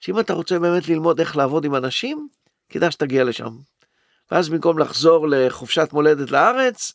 שאם 0.00 0.20
אתה 0.20 0.32
רוצה 0.32 0.58
באמת 0.58 0.88
ללמוד 0.88 1.20
איך 1.20 1.36
לעבוד 1.36 1.64
עם 1.64 1.74
אנשים, 1.74 2.28
כדאי 2.68 2.90
שתגיע 2.90 3.24
לשם. 3.24 3.50
ואז 4.30 4.48
במקום 4.48 4.78
לחזור 4.78 5.28
לחופשת 5.28 5.88
מולדת 5.92 6.30
לארץ, 6.30 6.92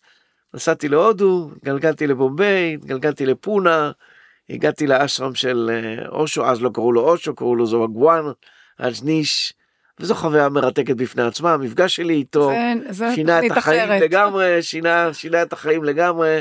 נסעתי 0.54 0.90
להודו, 0.90 1.52
התגלגלתי 1.56 2.08
לבומביי, 2.08 2.74
התגלגלתי 2.74 3.26
לפונה, 3.26 3.92
הגעתי 4.50 4.88
לאשרם 4.88 5.36
של 5.36 5.70
אה, 5.74 6.08
אושו, 6.10 6.46
אז 6.46 6.62
לא 6.62 6.70
קראו 6.74 6.92
לו 6.92 7.02
אושו, 7.02 7.36
קראו 7.36 7.56
לו 7.56 7.66
זוהגואן, 7.66 8.24
אג'ניש, 8.78 9.54
וזו 10.00 10.16
חוויה 10.16 10.50
מרתקת 10.50 10.96
בפני 10.96 11.24
עצמה, 11.24 11.54
המפגש 11.54 11.96
שלי 11.96 12.14
איתו 12.14 12.52
זה, 12.90 13.16
שינה 13.16 13.46
את 13.46 13.52
החיים 13.52 13.84
אחרת. 13.84 14.02
לגמרי, 14.02 14.64
שינה, 14.64 15.14
שינה 15.14 15.42
את 15.42 15.54
החיים 15.54 15.84
לגמרי, 15.84 16.40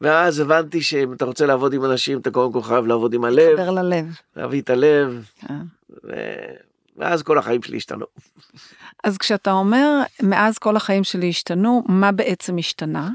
ואז 0.00 0.40
הבנתי 0.40 0.82
שאם 0.82 1.12
אתה 1.12 1.24
רוצה 1.24 1.46
לעבוד 1.46 1.72
עם 1.72 1.84
אנשים, 1.84 2.18
אתה 2.18 2.30
קודם 2.30 2.52
כל 2.52 2.62
חייב 2.62 2.86
לעבוד 2.86 3.14
עם 3.14 3.24
הלב, 3.24 3.56
חדר 3.56 3.70
ללב. 3.70 4.06
להביא 4.36 4.60
את 4.60 4.70
הלב, 4.70 5.24
כן. 5.40 5.54
ו... 6.04 6.12
ואז 6.96 7.22
כל 7.22 7.38
החיים 7.38 7.62
שלי 7.62 7.76
השתנו. 7.76 8.06
אז 9.04 9.18
כשאתה 9.18 9.52
אומר, 9.52 10.00
מאז 10.22 10.58
כל 10.58 10.76
החיים 10.76 11.04
שלי 11.04 11.28
השתנו, 11.28 11.84
מה 11.88 12.12
בעצם 12.12 12.58
השתנה? 12.58 13.08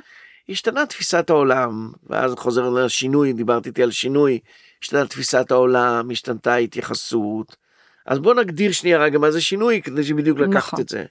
השתנה 0.50 0.86
תפיסת 0.86 1.30
העולם, 1.30 1.92
ואז 2.10 2.34
חוזר 2.38 2.70
לשינוי, 2.70 3.34
דיברתי 3.34 3.70
איתי 3.70 3.84
על 3.84 3.92
שינוי, 3.92 4.40
השתנה 4.84 5.06
תפיסת 5.06 5.52
העולם, 5.52 6.12
השתנתה 6.12 6.54
ההתייחסות. 6.54 7.56
אז 8.06 8.20
בוא 8.20 8.34
נגדיר 8.34 8.72
שנייה 8.72 8.98
רגע 8.98 9.20
מה 9.20 9.32
זה 9.32 9.42
שינוי, 9.42 9.82
כדי 9.82 10.04
שבדיוק 10.04 10.40
לקחת 10.40 10.74
נכון. 10.74 10.82
את 10.82 10.90
זה. 10.90 11.06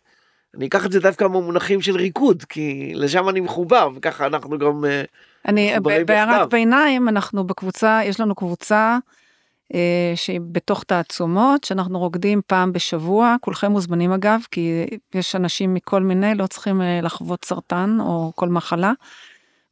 אני 0.57 0.67
אקח 0.67 0.87
את 0.87 0.93
זה 0.93 1.01
דווקא 1.01 1.29
במונחים 1.29 1.83
של 1.83 1.97
ריקוד, 1.97 2.45
כי 2.49 2.93
לשם 2.95 3.29
אני 3.29 3.41
מחובר, 3.41 3.89
וככה 3.95 4.27
אנחנו 4.27 4.59
גם... 4.59 4.85
אה, 4.85 5.03
אני, 5.49 5.75
בהערת. 6.07 6.51
ביניים, 6.51 7.09
אנחנו 7.09 7.45
בקבוצה, 7.45 8.01
יש 8.05 8.21
לנו 8.21 8.35
קבוצה 8.35 8.99
אה, 9.75 10.13
שהיא 10.15 10.41
בתוך 10.53 10.85
תעצומות, 10.85 11.65
שאנחנו 11.65 11.99
רוקדים 11.99 12.41
פעם 12.47 12.73
בשבוע, 12.73 13.37
כולכם 13.41 13.73
מוזמנים 13.73 14.13
אגב, 14.13 14.41
כי 14.51 14.87
יש 15.15 15.37
אנשים 15.37 15.75
מכל 15.75 16.03
מיני, 16.03 16.35
לא 16.35 16.47
צריכים 16.47 16.83
אה, 16.83 17.01
לחוות 17.03 17.45
סרטן 17.45 17.97
או 18.01 18.33
כל 18.35 18.49
מחלה. 18.49 18.93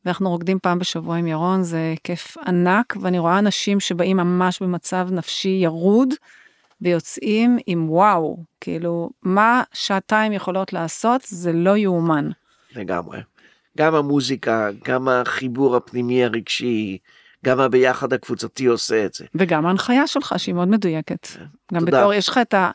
ואנחנו 0.05 0.31
רוקדים 0.31 0.59
פעם 0.63 0.79
בשבוע 0.79 1.17
עם 1.17 1.27
ירון, 1.27 1.63
זה 1.63 1.95
כיף 2.05 2.37
ענק, 2.47 2.97
ואני 3.01 3.19
רואה 3.19 3.39
אנשים 3.39 3.81
שבאים 3.81 4.17
ממש 4.17 4.63
במצב 4.63 5.09
נפשי 5.11 5.49
ירוד, 5.63 6.09
ויוצאים 6.83 7.59
עם 7.67 7.91
וואו, 7.91 8.45
כאילו, 8.61 9.11
מה 9.23 9.63
שעתיים 9.73 10.33
יכולות 10.33 10.73
לעשות, 10.73 11.21
זה 11.25 11.53
לא 11.53 11.77
יאומן. 11.77 12.31
לגמרי. 12.77 13.19
גם 13.79 13.95
המוזיקה, 13.95 14.69
גם 14.85 15.09
החיבור 15.09 15.77
הפנימי 15.77 16.25
הרגשי, 16.25 16.99
גם 17.45 17.61
הביחד 17.61 18.13
הקבוצתי 18.13 18.67
עושה 18.67 19.05
את 19.05 19.15
זה. 19.15 19.25
וגם 19.35 19.67
ההנחיה 19.67 20.07
שלך 20.07 20.35
שהיא 20.37 20.55
מאוד 20.55 20.69
מדויקת. 20.69 21.29
גם 21.75 21.81
תודה. 21.81 22.01
בתור, 22.01 22.15
יש 22.15 22.29
לך 22.29 22.39
את, 22.39 22.55
ה, 22.55 22.71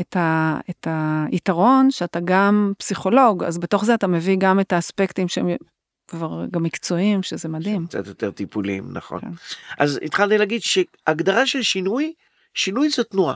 את, 0.00 0.16
ה, 0.16 0.58
את 0.70 0.86
היתרון 1.30 1.90
שאתה 1.90 2.20
גם 2.24 2.72
פסיכולוג, 2.78 3.44
אז 3.44 3.58
בתוך 3.58 3.84
זה 3.84 3.94
אתה 3.94 4.06
מביא 4.06 4.36
גם 4.38 4.60
את 4.60 4.72
האספקטים 4.72 5.28
שהם 5.28 5.48
כבר 6.08 6.44
גם 6.50 6.62
מקצועיים, 6.62 7.22
שזה 7.22 7.48
מדהים. 7.48 7.86
קצת 7.86 8.06
יותר 8.06 8.30
טיפולים, 8.30 8.88
נכון. 8.92 9.20
כן. 9.20 9.30
אז 9.78 10.00
התחלתי 10.02 10.38
להגיד 10.38 10.60
שהגדרה 10.62 11.46
של 11.46 11.62
שינוי, 11.62 12.12
שינוי 12.56 12.90
זה 12.90 13.04
תנועה. 13.04 13.34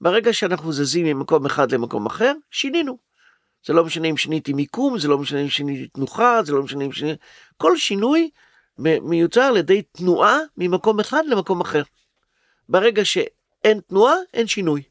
ברגע 0.00 0.32
שאנחנו 0.32 0.72
זזים 0.72 1.06
ממקום 1.06 1.46
אחד 1.46 1.72
למקום 1.72 2.06
אחר, 2.06 2.32
שינינו. 2.50 2.98
זה 3.66 3.72
לא 3.72 3.84
משנה 3.84 4.08
אם 4.08 4.16
שיניתי 4.16 4.52
מיקום, 4.52 4.98
זה 4.98 5.08
לא 5.08 5.18
משנה 5.18 5.40
אם 5.40 5.48
שיניתי 5.48 5.88
תנוחה, 5.88 6.42
זה 6.44 6.52
לא 6.52 6.62
משנה 6.62 6.84
אם 6.84 6.92
שיניתי... 6.92 7.22
כל 7.56 7.76
שינוי 7.76 8.30
מיוצר 8.78 9.40
על 9.40 9.56
ידי 9.56 9.82
תנועה 9.82 10.38
ממקום 10.56 11.00
אחד 11.00 11.22
למקום 11.26 11.60
אחר. 11.60 11.82
ברגע 12.68 13.04
שאין 13.04 13.80
תנועה, 13.88 14.14
אין 14.34 14.46
שינוי. 14.46 14.82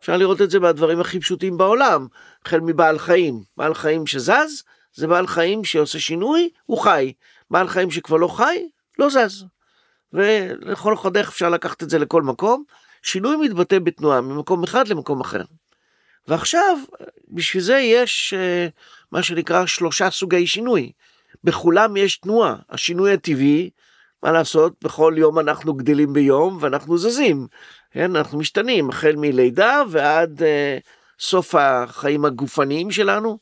אפשר 0.00 0.16
לראות 0.16 0.42
את 0.42 0.50
זה 0.50 0.60
מהדברים 0.60 1.00
הכי 1.00 1.20
פשוטים 1.20 1.56
בעולם, 1.56 2.06
החל 2.44 2.60
מבעל 2.60 2.98
חיים. 2.98 3.42
בעל 3.56 3.74
חיים 3.74 4.06
שזז, 4.06 4.62
זה 4.94 5.06
בעל 5.06 5.26
חיים 5.26 5.64
שעושה 5.64 5.98
שינוי, 5.98 6.48
הוא 6.64 6.78
חי. 6.78 7.12
בעל 7.50 7.68
חיים 7.68 7.90
שכבר 7.90 8.16
לא 8.16 8.28
חי, 8.28 8.68
לא 8.98 9.08
זז. 9.08 9.44
ולכל 10.14 10.96
חודך 10.96 11.28
אפשר 11.28 11.48
לקחת 11.48 11.82
את 11.82 11.90
זה 11.90 11.98
לכל 11.98 12.22
מקום. 12.22 12.64
שינוי 13.02 13.36
מתבטא 13.36 13.78
בתנועה 13.78 14.20
ממקום 14.20 14.62
אחד 14.62 14.88
למקום 14.88 15.20
אחר. 15.20 15.42
ועכשיו, 16.28 16.78
בשביל 17.28 17.62
זה 17.62 17.78
יש 17.78 18.34
אה, 18.36 18.66
מה 19.12 19.22
שנקרא 19.22 19.66
שלושה 19.66 20.10
סוגי 20.10 20.46
שינוי. 20.46 20.92
בכולם 21.44 21.96
יש 21.96 22.16
תנועה. 22.16 22.56
השינוי 22.70 23.12
הטבעי, 23.12 23.70
מה 24.22 24.32
לעשות, 24.32 24.72
בכל 24.84 25.14
יום 25.16 25.38
אנחנו 25.38 25.74
גדלים 25.74 26.12
ביום 26.12 26.58
ואנחנו 26.60 26.98
זזים. 26.98 27.46
כן, 27.90 28.16
אנחנו 28.16 28.38
משתנים, 28.38 28.90
החל 28.90 29.14
מלידה 29.16 29.82
ועד 29.90 30.42
אה, 30.42 30.78
סוף 31.20 31.54
החיים 31.54 32.24
הגופניים 32.24 32.90
שלנו. 32.90 33.38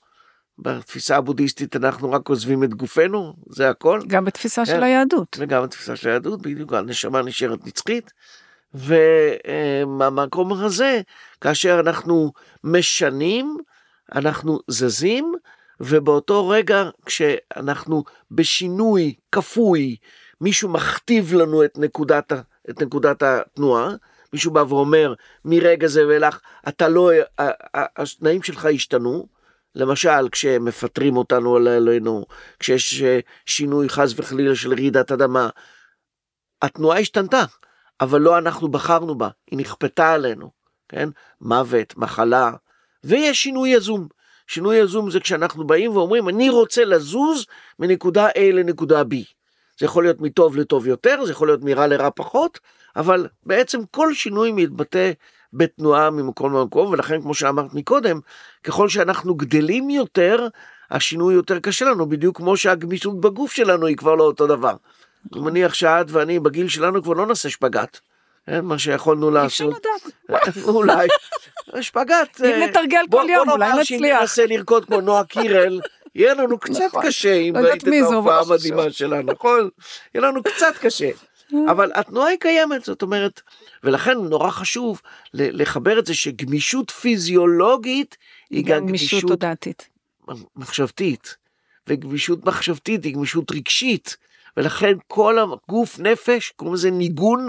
בתפיסה 0.59 1.17
הבודהיסטית 1.17 1.77
אנחנו 1.77 2.13
רק 2.13 2.29
עוזבים 2.29 2.65
את 2.65 2.75
גופנו, 2.75 3.35
זה 3.49 3.71
הכל. 3.71 4.01
גם 4.07 4.25
בתפיסה 4.25 4.65
כן. 4.65 4.73
של 4.73 4.83
היהדות. 4.83 5.37
וגם 5.41 5.63
התפיסה 5.63 5.97
של 5.97 6.09
היהדות, 6.09 6.43
בדיוק 6.43 6.73
הנשמה 6.73 7.23
נשארת 7.23 7.67
נצחית. 7.67 8.13
ומהמקום 8.75 10.53
הזה, 10.53 11.01
כאשר 11.41 11.81
אנחנו 11.81 12.33
משנים, 12.65 13.57
אנחנו 14.15 14.61
זזים, 14.69 15.35
ובאותו 15.81 16.49
רגע 16.49 16.91
כשאנחנו 17.07 18.05
בשינוי 18.31 19.15
כפוי, 19.33 19.97
מישהו 20.41 20.69
מכתיב 20.69 21.35
לנו 21.35 21.65
את 21.65 21.79
נקודת, 21.79 22.33
את 22.71 22.83
נקודת 22.83 23.23
התנועה, 23.23 23.91
מישהו 24.33 24.51
בא 24.51 24.65
ואומר, 24.69 25.15
מרגע 25.45 25.87
זה 25.87 26.07
ואילך, 26.07 26.41
אתה 26.69 26.89
לא, 26.89 27.11
התנאים 27.75 28.43
שלך 28.43 28.65
השתנו, 28.65 29.27
למשל, 29.75 30.29
כשמפטרים 30.33 31.17
אותנו 31.17 31.57
עלינו, 31.57 32.27
כשיש 32.59 33.03
אה, 33.03 33.21
שינוי 33.47 33.89
חס 33.89 34.13
וחלילה 34.17 34.57
של 34.57 34.73
רעידת 34.73 35.13
אדמה, 35.13 35.49
התנועה 36.63 36.99
השתנתה, 36.99 37.45
אבל 38.01 38.21
לא 38.21 38.39
אנחנו 38.39 38.69
בחרנו 38.69 39.15
בה, 39.15 39.29
היא 39.51 39.59
נכפתה 39.59 40.13
עלינו, 40.13 40.51
כן? 40.89 41.09
מוות, 41.41 41.97
מחלה, 41.97 42.51
ויש 43.05 43.43
שינוי 43.43 43.69
יזום. 43.69 44.09
שינוי 44.47 44.77
יזום 44.77 45.11
זה 45.11 45.21
כשאנחנו 45.21 45.67
באים 45.67 45.97
ואומרים, 45.97 46.29
אני 46.29 46.51
רוצה 46.51 46.85
לזוז 46.85 47.47
מנקודה 47.79 48.29
A 48.29 48.41
לנקודה 48.53 49.03
B. 49.03 49.15
זה 49.79 49.87
יכול 49.87 50.05
להיות 50.05 50.21
מטוב 50.21 50.57
לטוב 50.57 50.87
יותר, 50.87 51.25
זה 51.25 51.33
יכול 51.33 51.49
להיות 51.49 51.63
מרע 51.63 51.87
לרע 51.87 52.09
פחות, 52.17 52.61
אבל 52.97 53.29
בעצם 53.43 53.81
כל 53.91 54.15
שינוי 54.15 54.53
מתבטא 54.53 55.13
בתנועה 55.53 56.11
ממקום 56.11 56.55
למקום, 56.55 56.91
ולכן 56.91 57.23
כמו 57.23 57.35
שאמרת 57.35 57.75
מקודם, 57.75 58.21
ככל 58.65 58.89
שאנחנו 58.89 59.35
גדלים 59.35 59.91
יותר, 59.91 60.47
השינוי 60.91 61.35
יותר 61.35 61.59
קשה 61.59 61.85
לנו, 61.85 62.09
בדיוק 62.09 62.37
כמו 62.37 62.57
שהגמישות 62.57 63.21
בגוף 63.21 63.53
שלנו 63.53 63.87
היא 63.87 63.97
כבר 63.97 64.15
לא 64.15 64.25
אותו 64.25 64.47
דבר. 64.47 64.75
אני 65.33 65.41
מניח 65.43 65.75
שאת 65.75 66.07
ואני 66.11 66.39
בגיל 66.41 66.69
שלנו 66.69 67.03
כבר 67.03 67.13
לא 67.13 67.27
נעשה 67.27 67.51
שפגאט. 67.51 67.99
כן, 68.47 68.61
מה 68.65 68.79
שיכולנו 68.79 69.39
אי 69.41 69.47
אפשר 69.47 69.65
לעשות. 69.67 69.85
לדעת. 70.31 70.57
אולי. 70.69 71.09
שפגאט. 71.81 72.41
אם 72.41 72.45
אה, 72.45 72.67
נתרגל 72.67 73.01
בוא- 73.11 73.23
כל 73.23 73.31
יום, 73.31 73.47
בוא 73.47 73.55
אולי 73.55 73.69
נאמר 73.69 73.83
שאם 73.85 73.97
נצליח. 73.97 74.21
ננסה 74.21 74.47
לרקוד 74.47 74.85
כמו 74.85 75.01
נועה 75.01 75.25
קירל, 75.25 75.81
יהיה 76.15 76.35
לנו 76.35 76.59
קצת 76.65 76.81
נכון. 76.81 77.03
קשה 77.07 77.35
אם 77.35 77.57
לא 77.57 77.69
ראית 77.69 77.83
את 77.83 77.89
מי 77.89 78.03
זו, 78.03 78.13
ההופעה 78.13 78.41
לא. 78.41 78.47
המדהימה 78.55 78.91
שלה, 78.91 79.23
נכון? 79.23 79.69
יהיה 80.15 80.27
לנו 80.27 80.43
קצת 80.43 80.75
קשה. 80.81 81.11
אבל 81.71 81.91
התנועה 81.95 82.29
היא 82.29 82.39
קיימת, 82.39 82.85
זאת 82.85 83.03
אומרת, 83.03 83.41
ולכן 83.85 84.19
נורא 84.19 84.51
חשוב 84.51 85.01
לחבר 85.35 85.99
את 85.99 86.07
זה 86.07 86.15
שגמישות 86.15 86.91
פיזיולוגית 86.91 88.17
היא 88.53 88.65
גם 88.65 88.87
גמישות 88.87 89.23
תודעתית. 89.23 89.89
מחשבתית, 90.57 91.37
וגמישות 91.87 92.45
מחשבתית 92.47 93.05
היא 93.05 93.15
גמישות 93.15 93.53
רגשית, 93.53 94.17
ולכן 94.57 94.93
כל 95.09 95.39
הגוף 95.39 95.99
נפש, 95.99 96.53
קוראים 96.57 96.75
לזה 96.75 96.91
ניגון, 96.91 97.47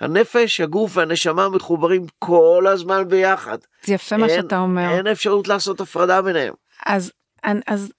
הנפש, 0.00 0.60
הגוף 0.60 0.96
והנשמה 0.96 1.48
מחוברים 1.48 2.06
כל 2.18 2.64
הזמן 2.68 3.08
ביחד. 3.08 3.58
זה 3.84 3.94
יפה 3.94 4.16
מה 4.16 4.26
אין- 4.26 4.42
שאתה 4.42 4.58
אומר. 4.58 4.90
אין 4.90 5.06
אפשרות 5.06 5.48
לעשות 5.48 5.80
הפרדה 5.80 6.22
ביניהם. 6.22 6.54
אז, 6.86 7.12
אז 7.66 7.92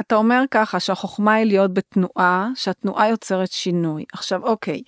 אתה 0.00 0.14
אומר 0.14 0.42
ככה 0.50 0.80
שהחוכמה 0.80 1.34
היא 1.34 1.46
להיות 1.46 1.74
בתנועה, 1.74 2.48
שהתנועה 2.54 3.08
יוצרת 3.08 3.52
שינוי. 3.52 4.04
עכשיו, 4.12 4.42
אוקיי, 4.46 4.82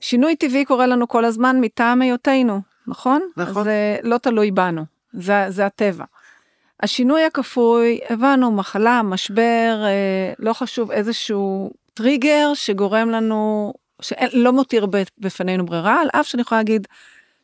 שינוי 0.00 0.36
טבעי 0.36 0.64
קורה 0.64 0.86
לנו 0.86 1.08
כל 1.08 1.24
הזמן 1.24 1.56
מטעם 1.60 2.02
היותנו, 2.02 2.60
נכון? 2.86 3.22
נכון. 3.36 3.64
זה 3.64 3.96
לא 4.02 4.18
תלוי 4.18 4.50
בנו, 4.50 4.82
זה, 5.20 5.46
זה 5.48 5.66
הטבע. 5.66 6.04
השינוי 6.82 7.24
הכפוי, 7.24 8.00
הבנו, 8.08 8.50
מחלה, 8.50 9.02
משבר, 9.02 9.82
אה, 9.84 10.32
לא 10.38 10.52
חשוב, 10.52 10.90
איזשהו 10.90 11.70
טריגר 11.94 12.50
שגורם 12.54 13.10
לנו, 13.10 13.72
שלא 14.02 14.52
מותיר 14.52 14.86
בפנינו 15.18 15.66
ברירה, 15.66 16.00
על 16.00 16.08
אף 16.12 16.26
שאני 16.26 16.42
יכולה 16.42 16.60
להגיד 16.60 16.86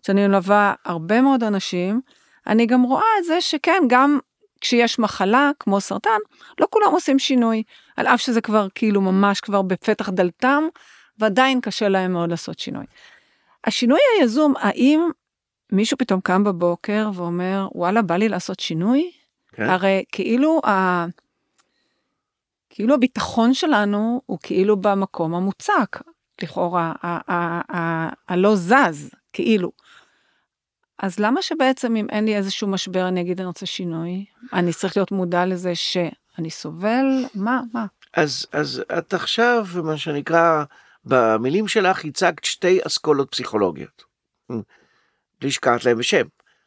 שאני 0.07 0.29
מלווה 0.29 0.75
הרבה 0.85 1.21
מאוד 1.21 1.45
אנשים, 1.45 2.01
אני 2.47 2.67
גם 2.67 2.83
רואה 2.83 3.05
את 3.19 3.25
זה 3.25 3.41
שכן, 3.41 3.83
גם 3.89 4.19
כשיש 4.61 4.99
מחלה 4.99 5.51
כמו 5.61 5.81
סרטן, 5.81 6.19
לא 6.61 6.67
כולם 6.71 6.93
עושים 6.93 7.19
שינוי, 7.19 7.63
על 7.97 8.07
אף 8.07 8.21
שזה 8.21 8.41
כבר 8.41 8.67
כאילו 8.75 9.01
ממש 9.01 9.41
כבר 9.41 9.63
בפתח 9.63 10.09
דלתם, 10.09 10.65
ועדיין 11.19 11.61
קשה 11.61 11.89
להם 11.89 12.13
מאוד 12.13 12.31
לעשות 12.31 12.59
שינוי. 12.59 12.85
השינוי 13.65 13.99
היזום, 14.19 14.55
האם 14.59 15.11
מישהו 15.75 15.99
פתאום 15.99 16.21
קם 16.21 16.45
בבוקר 16.45 17.11
ואומר, 17.15 17.69
וואלה, 17.75 18.03
בא 18.03 18.17
לי 18.17 18.29
לעשות 18.29 18.61
שינוי? 18.61 19.11
כן. 19.53 19.63
הרי 19.63 20.05
כאילו, 20.13 20.61
ה... 20.67 21.05
כאילו 22.71 22.95
הביטחון 22.95 23.55
שלנו 23.55 24.23
הוא 24.27 24.39
כאילו 24.43 24.77
במקום 24.77 25.35
המוצק, 25.35 26.03
לכאורה, 26.43 26.93
הלא 28.29 28.57
זז, 28.57 29.11
כאילו. 29.33 29.73
אז 30.99 31.19
למה 31.19 31.43
שבעצם 31.43 31.97
אם 31.97 32.07
אין 32.11 32.25
לי 32.25 32.37
איזשהו 32.37 32.69
משבר 32.69 33.09
אני 33.09 33.21
אגיד 33.21 33.41
אני 33.41 33.47
רוצה 33.47 33.67
שינוי? 33.67 34.25
אני 34.53 34.73
צריך 34.73 34.97
להיות 34.97 35.13
מודע 35.13 35.47
לזה 35.47 35.75
שאני 35.75 36.51
סובל? 36.51 37.07
מה, 37.35 37.61
מה? 37.73 37.87
אז, 38.15 38.47
אז 38.53 38.83
את 38.99 39.15
עכשיו, 39.15 39.67
מה 39.85 39.97
שנקרא, 39.97 40.65
במילים 41.05 41.69
שלך 41.69 42.05
הצגת 42.05 42.45
שתי 42.45 42.79
אסכולות 42.87 43.31
פסיכולוגיות. 43.31 44.05
בלי 45.41 45.51
שקראת 45.51 45.85
להם 45.85 45.99
בשם. 45.99 46.27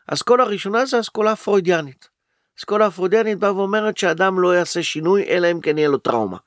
האסכולה 0.09 0.43
הראשונה 0.43 0.85
זה 0.85 0.97
האסכולה 0.97 1.31
הפרוידיאנית. 1.31 2.09
האסכולה 2.55 2.85
הפרוידיאנית 2.85 3.39
באה 3.39 3.55
ואומרת 3.55 3.97
שאדם 3.97 4.39
לא 4.39 4.55
יעשה 4.55 4.83
שינוי 4.83 5.23
אלא 5.23 5.51
אם 5.51 5.61
כן 5.61 5.77
יהיה 5.77 5.89
לו 5.89 5.97
טראומה. 5.97 6.37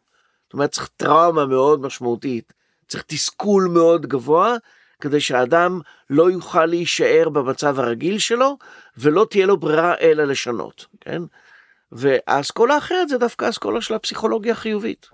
זאת 0.46 0.52
אומרת 0.52 0.70
צריך 0.70 0.88
טראומה 0.96 1.46
מאוד 1.46 1.80
משמעותית, 1.80 2.52
צריך 2.88 3.04
תסכול 3.06 3.68
מאוד 3.72 4.06
גבוה, 4.06 4.56
כדי 5.00 5.20
שהאדם 5.20 5.80
לא 6.10 6.30
יוכל 6.30 6.66
להישאר 6.66 7.28
במצב 7.28 7.80
הרגיל 7.80 8.18
שלו, 8.18 8.58
ולא 8.96 9.26
תהיה 9.30 9.46
לו 9.46 9.56
ברירה 9.56 9.94
אלא 10.00 10.24
לשנות, 10.24 10.86
כן? 11.00 11.22
והאסכולה 11.92 12.74
האחרת 12.74 13.08
זה 13.08 13.18
דווקא 13.18 13.44
האסכולה 13.44 13.80
של 13.80 13.94
הפסיכולוגיה 13.94 14.52
החיובית, 14.52 15.06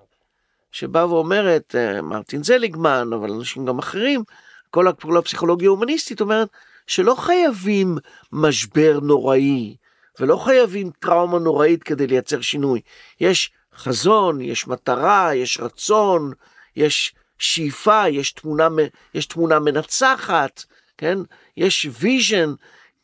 שבאה 0.71 1.09
ואומרת, 1.09 1.75
אה, 1.75 2.01
מרטין 2.01 2.43
זליגמן, 2.43 3.09
אבל 3.13 3.31
אנשים 3.31 3.65
גם 3.65 3.79
אחרים, 3.79 4.23
כל 4.69 4.87
הפעולה 4.87 5.19
הפסיכולוגיה 5.19 5.67
ההומניסטית 5.67 6.21
אומרת 6.21 6.49
שלא 6.87 7.15
חייבים 7.15 7.97
משבר 8.31 8.99
נוראי, 9.01 9.75
ולא 10.19 10.37
חייבים 10.37 10.91
טראומה 10.99 11.39
נוראית 11.39 11.83
כדי 11.83 12.07
לייצר 12.07 12.41
שינוי. 12.41 12.81
יש 13.19 13.51
חזון, 13.75 14.41
יש 14.41 14.67
מטרה, 14.67 15.35
יש 15.35 15.59
רצון, 15.59 16.31
יש 16.75 17.15
שאיפה, 17.39 18.09
יש 18.09 18.31
תמונה, 18.31 18.67
יש 19.13 19.25
תמונה 19.25 19.59
מנצחת, 19.59 20.63
כן? 20.97 21.17
יש 21.57 21.87
vision, 21.99 22.53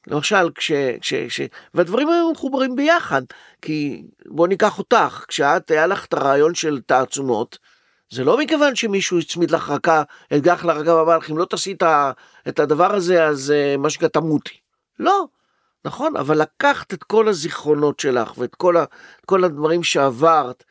למשל, 0.07 0.49
כש, 0.55 0.71
כש, 1.01 1.13
כש... 1.13 1.41
והדברים 1.73 2.09
האלה 2.09 2.31
מחוברים 2.31 2.75
ביחד, 2.75 3.21
כי 3.61 4.03
בוא 4.25 4.47
ניקח 4.47 4.79
אותך, 4.79 5.25
כשאת, 5.27 5.71
היה 5.71 5.87
לך 5.87 6.05
את 6.05 6.13
הרעיון 6.13 6.55
של 6.55 6.81
תעצומות, 6.85 7.57
זה 8.13 8.23
לא 8.23 8.37
מכיוון 8.37 8.75
שמישהו 8.75 9.19
הצמיד 9.19 9.51
לך 9.51 9.69
רקה, 9.69 10.03
אקדח 10.33 10.65
לרקה 10.65 10.95
ואמר 10.95 11.17
לך, 11.17 11.31
אם 11.31 11.37
לא 11.37 11.45
תעשי 11.45 11.75
את 12.47 12.59
הדבר 12.59 12.95
הזה, 12.95 13.25
אז 13.25 13.51
אה, 13.51 13.77
מה 13.77 13.89
שנקרא 13.89 14.07
תמותי. 14.07 14.57
לא, 14.99 15.25
נכון, 15.85 16.17
אבל 16.17 16.41
לקחת 16.41 16.93
את 16.93 17.03
כל 17.03 17.27
הזיכרונות 17.27 17.99
שלך 17.99 18.37
ואת 18.37 18.55
כל, 18.55 18.77
ה, 18.77 18.85
כל 19.25 19.43
הדברים 19.43 19.83
שעברת 19.83 20.63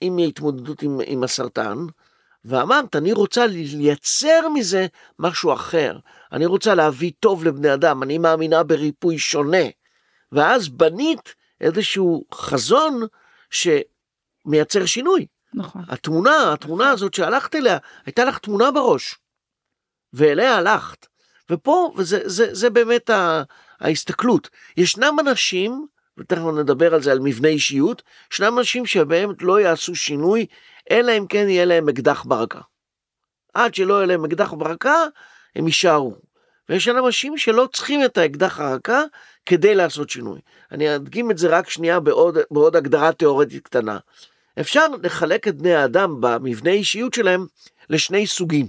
עם 0.00 0.18
ההתמודדות 0.18 0.82
עם, 0.82 1.00
עם 1.06 1.24
הסרטן, 1.24 1.78
ואמרת, 2.44 2.96
אני 2.96 3.12
רוצה 3.12 3.46
לייצר 3.46 4.48
מזה 4.54 4.86
משהו 5.18 5.52
אחר. 5.52 5.98
אני 6.32 6.46
רוצה 6.46 6.74
להביא 6.74 7.12
טוב 7.20 7.44
לבני 7.44 7.74
אדם, 7.74 8.02
אני 8.02 8.18
מאמינה 8.18 8.62
בריפוי 8.62 9.18
שונה. 9.18 9.66
ואז 10.32 10.68
בנית 10.68 11.34
איזשהו 11.60 12.24
חזון 12.34 13.00
שמייצר 13.50 14.86
שינוי. 14.86 15.26
נכון. 15.54 15.84
התמונה, 15.88 16.52
התמונה 16.52 16.90
הזאת 16.90 17.14
שהלכת 17.14 17.54
אליה, 17.54 17.78
הייתה 18.06 18.24
לך 18.24 18.38
תמונה 18.38 18.70
בראש, 18.70 19.14
ואליה 20.12 20.56
הלכת. 20.56 21.06
ופה, 21.50 21.92
וזה 21.96 22.20
זה, 22.24 22.54
זה 22.54 22.70
באמת 22.70 23.10
ה, 23.10 23.42
ההסתכלות. 23.80 24.50
ישנם 24.76 25.16
אנשים, 25.20 25.86
ותכף 26.18 26.40
נדבר 26.58 26.94
על 26.94 27.02
זה, 27.02 27.12
על 27.12 27.18
מבנה 27.18 27.48
אישיות, 27.48 28.02
ישנם 28.32 28.58
אנשים 28.58 28.86
שבאמת 28.86 29.42
לא 29.42 29.60
יעשו 29.60 29.94
שינוי, 29.94 30.46
אלא 30.90 31.18
אם 31.18 31.26
כן 31.26 31.48
יהיה 31.48 31.64
להם 31.64 31.88
אקדח 31.88 32.24
ברקה. 32.24 32.60
עד 33.54 33.74
שלא 33.74 33.94
יהיה 33.94 34.06
להם 34.06 34.24
אקדח 34.24 34.52
ברקה, 34.52 34.96
הם 35.56 35.66
יישארו. 35.66 36.16
ויש 36.68 36.88
אנשים 36.88 37.38
שלא 37.38 37.68
צריכים 37.72 38.04
את 38.04 38.18
האקדח 38.18 38.60
הרקה 38.60 39.02
כדי 39.46 39.74
לעשות 39.74 40.10
שינוי. 40.10 40.40
אני 40.72 40.96
אדגים 40.96 41.30
את 41.30 41.38
זה 41.38 41.48
רק 41.48 41.70
שנייה 41.70 42.00
בעוד, 42.00 42.38
בעוד 42.50 42.76
הגדרה 42.76 43.12
תיאורטית 43.12 43.64
קטנה. 43.64 43.98
אפשר 44.60 44.86
לחלק 45.02 45.48
את 45.48 45.56
בני 45.56 45.74
האדם 45.74 46.20
במבנה 46.20 46.70
אישיות 46.70 47.14
שלהם 47.14 47.46
לשני 47.90 48.26
סוגים. 48.26 48.66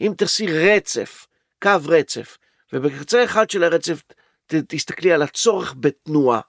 אם 0.00 0.12
תעשי 0.16 0.46
רצף, 0.46 1.26
קו 1.62 1.70
רצף, 1.84 2.38
ובקצה 2.72 3.24
אחד 3.24 3.50
של 3.50 3.64
הרצף 3.64 4.02
ת, 4.46 4.54
תסתכלי 4.54 5.12
על 5.12 5.22
הצורך 5.22 5.74
בתנועה, 5.80 6.40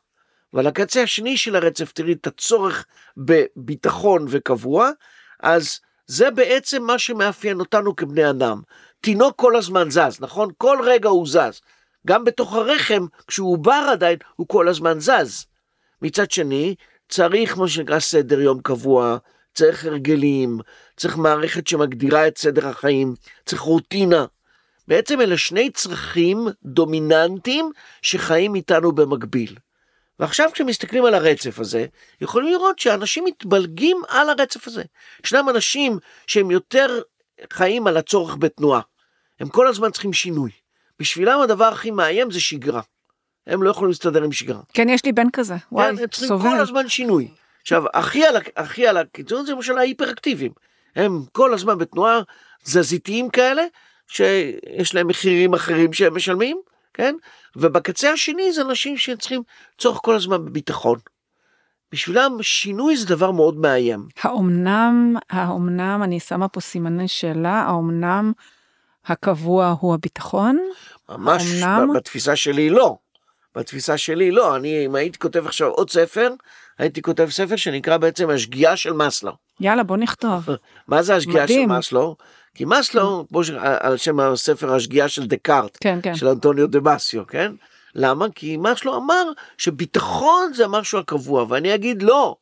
ועל 0.54 0.68
הקצה 0.68 1.04
השני 1.04 1.38
של 1.38 1.56
הרצף 1.56 1.92
תראי 1.92 2.14
את 2.14 2.28
הצורך 2.28 2.86
בביטחון 3.18 4.26
וקבוע, 4.30 4.90
אז 5.40 5.80
זה 6.08 6.32
בעצם 6.32 6.84
מה 6.84 7.00
שמאפיין 7.00 7.60
אותנו 7.60 7.96
כבני 7.96 8.30
אדם. 8.30 8.62
תינוק 9.02 9.36
כל 9.36 9.56
הזמן 9.56 9.90
זז, 9.90 10.18
נכון? 10.20 10.50
כל 10.58 10.78
רגע 10.84 11.10
הוא 11.10 11.28
זז. 11.28 11.62
גם 12.08 12.24
בתוך 12.24 12.54
הרחם, 12.54 13.06
כשהוא 13.28 13.54
עובר 13.54 13.88
עדיין, 13.92 14.18
הוא 14.36 14.48
כל 14.48 14.68
הזמן 14.68 15.00
זז. 15.00 15.46
מצד 16.02 16.32
שני, 16.32 16.76
צריך 17.10 17.58
מה 17.58 17.68
שנקרא 17.68 18.00
סדר 18.00 18.42
יום 18.42 18.62
קבוע, 18.62 19.18
צריך 19.54 19.86
הרגלים, 19.86 20.60
צריך 20.98 21.18
מערכת 21.18 21.68
שמגדירה 21.68 22.28
את 22.28 22.38
סדר 22.38 22.68
החיים, 22.68 23.14
צריך 23.46 23.62
רוטינה. 23.62 24.26
בעצם 24.88 25.22
אלה 25.22 25.38
שני 25.38 25.70
צרכים 25.70 26.48
דומיננטיים 26.64 27.72
שחיים 28.02 28.56
איתנו 28.56 28.92
במקביל. 28.92 29.56
ועכשיו 30.20 30.50
כשמסתכלים 30.54 31.06
על 31.06 31.14
הרצף 31.14 31.60
הזה, 31.60 31.86
יכולים 32.22 32.52
לראות 32.52 32.80
שאנשים 32.80 33.26
מתבלגים 33.26 34.02
על 34.08 34.30
הרצף 34.30 34.68
הזה. 34.68 34.84
ישנם 35.26 35.50
אנשים 35.50 36.00
שהם 36.28 36.52
יותר 36.52 37.02
חיים 37.54 37.88
על 37.88 37.98
הצורך 37.98 38.36
בתנועה. 38.36 38.82
הם 39.40 39.50
כל 39.50 39.68
הזמן 39.68 39.92
צריכים 39.92 40.14
שינוי. 40.14 40.52
בשבילם 41.00 41.40
הדבר 41.40 41.66
הכי 41.66 41.92
מאיים 41.92 42.32
זה 42.32 42.40
שגרה. 42.40 42.82
הם 43.48 43.64
לא 43.64 43.70
יכולים 43.70 43.90
להסתדר 43.90 44.24
עם 44.24 44.32
שגרה. 44.32 44.62
כן, 44.74 44.90
יש 44.90 45.06
לי 45.06 45.12
בן 45.12 45.28
כזה. 45.34 45.56
וואי, 45.72 45.96
כן, 45.96 46.02
הם 46.02 46.08
צריכים 46.08 46.28
סובל. 46.28 46.50
כל 46.50 46.60
הזמן 46.60 46.90
שינוי. 46.90 47.28
עכשיו, 47.62 47.84
הכי 47.94 48.26
על, 48.26 48.36
ה- 48.38 48.40
הכי 48.62 48.88
על 48.88 48.98
הקיצון 48.98 49.46
זה 49.46 49.52
למשל 49.52 49.78
ההיפראקטיביים. 49.78 50.52
הם 50.96 51.24
כל 51.32 51.54
הזמן 51.54 51.78
בתנועה 51.78 52.20
תזזיתיים 52.64 53.30
כאלה, 53.30 53.64
שיש 54.08 54.96
להם 54.96 55.08
מחירים 55.08 55.54
אחרים 55.54 55.94
שהם 55.94 56.16
משלמים, 56.16 56.58
כן? 56.94 57.16
ובקצה 57.56 58.12
השני 58.12 58.52
זה 58.54 58.62
אנשים 58.62 58.98
שצריכים 58.98 59.42
צורך 59.78 60.00
כל 60.04 60.16
הזמן 60.16 60.46
בביטחון. 60.46 61.00
בשבילם 61.92 62.38
שינוי 62.42 62.98
זה 62.98 63.06
דבר 63.08 63.32
מאוד 63.32 63.58
מאיים. 63.58 64.08
האומנם, 64.22 65.16
האומנם, 65.30 66.02
אני 66.04 66.20
שמה 66.20 66.48
פה 66.48 66.62
סימני 66.62 67.08
שאלה, 67.08 67.62
האומנם 67.62 68.32
הקבוע 69.06 69.76
הוא 69.80 69.94
הביטחון? 69.94 70.58
ממש 71.10 71.44
האומנם? 71.62 71.94
בתפיסה 71.96 72.36
שלי 72.36 72.70
לא. 72.70 72.98
בתפיסה 73.58 73.98
שלי 73.98 74.32
לא. 74.32 74.56
אני, 74.56 74.86
אם 74.86 74.96
הייתי 74.96 75.20
כותב 75.20 75.46
עכשיו 75.46 75.68
עוד 75.68 75.90
ספר, 75.90 76.30
הייתי 76.78 77.02
כותב 77.02 77.28
ספר 77.32 77.56
שנקרא 77.56 77.98
בעצם 77.98 78.30
השגיאה 78.30 78.78
של 78.78 78.94
מאסלו. 78.94 79.32
יאללה, 79.60 79.84
בוא 79.84 79.98
נכתוב. 79.98 80.46
מה 80.88 81.02
זה 81.04 81.16
השגיאה 81.16 81.48
של 81.48 81.54
מדהים. 81.54 81.70
מאסלו? 81.70 82.16
כי 82.56 82.66
מאסלו, 82.66 83.26
כמו 83.30 83.44
ש- 83.44 83.52
על 83.80 83.98
שם 83.98 84.20
הספר 84.20 84.74
השגיאה 84.74 85.08
של 85.08 85.28
דקארט, 85.28 85.78
כן, 85.82 86.00
כן. 86.04 86.16
של 86.16 86.28
אנטוניו 86.28 86.68
דמאסיו, 86.68 87.28
כן? 87.28 87.52
למה? 87.96 88.26
כי 88.36 88.58
מאסלו 88.58 88.96
אמר 88.98 89.24
שביטחון 89.58 90.54
זה 90.54 90.66
המשהו 90.66 91.00
הקבוע, 91.00 91.46
ואני 91.50 91.76
אגיד 91.76 92.02
לא. 92.04 92.36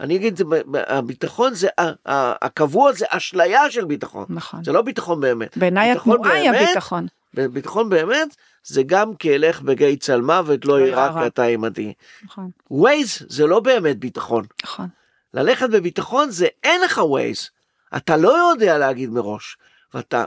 אני 0.00 0.16
אגיד, 0.16 0.40
הביטחון 0.74 1.54
זה, 1.54 1.68
הקבוע 2.06 2.92
זה 2.92 3.06
אשליה 3.08 3.70
של 3.70 3.84
ביטחון. 3.84 4.24
נכון. 4.28 4.64
זה 4.64 4.72
לא 4.72 4.82
ביטחון 4.82 5.20
באמת. 5.20 5.58
בעיניי 5.58 5.90
התנועה 5.90 6.32
היא 6.32 6.50
הביטחון. 6.50 7.06
ביטחון 7.34 7.88
באמת, 7.88 8.36
זה 8.64 8.82
גם 8.82 9.14
כי 9.14 9.34
אלך 9.34 9.60
בגיא 9.60 9.96
צלמוות 9.96 10.64
לא 10.64 10.80
לא 10.80 10.86
אירא. 10.86 11.20
כי 11.20 11.26
אתה 11.26 11.42
עימדי. 11.42 11.92
נכון, 12.24 12.50
Waze 12.70 13.26
זה 13.28 13.46
לא 13.46 13.60
באמת 13.60 13.98
ביטחון. 13.98 14.44
נכון. 14.62 14.88
ללכת 15.34 15.70
בביטחון 15.70 16.30
זה 16.30 16.46
אין 16.62 16.80
לך 16.80 17.00
Waze. 17.04 17.50
אתה 17.96 18.16
לא 18.16 18.50
יודע 18.50 18.78
להגיד 18.78 19.10
מראש, 19.10 19.56
ואתה 19.94 20.24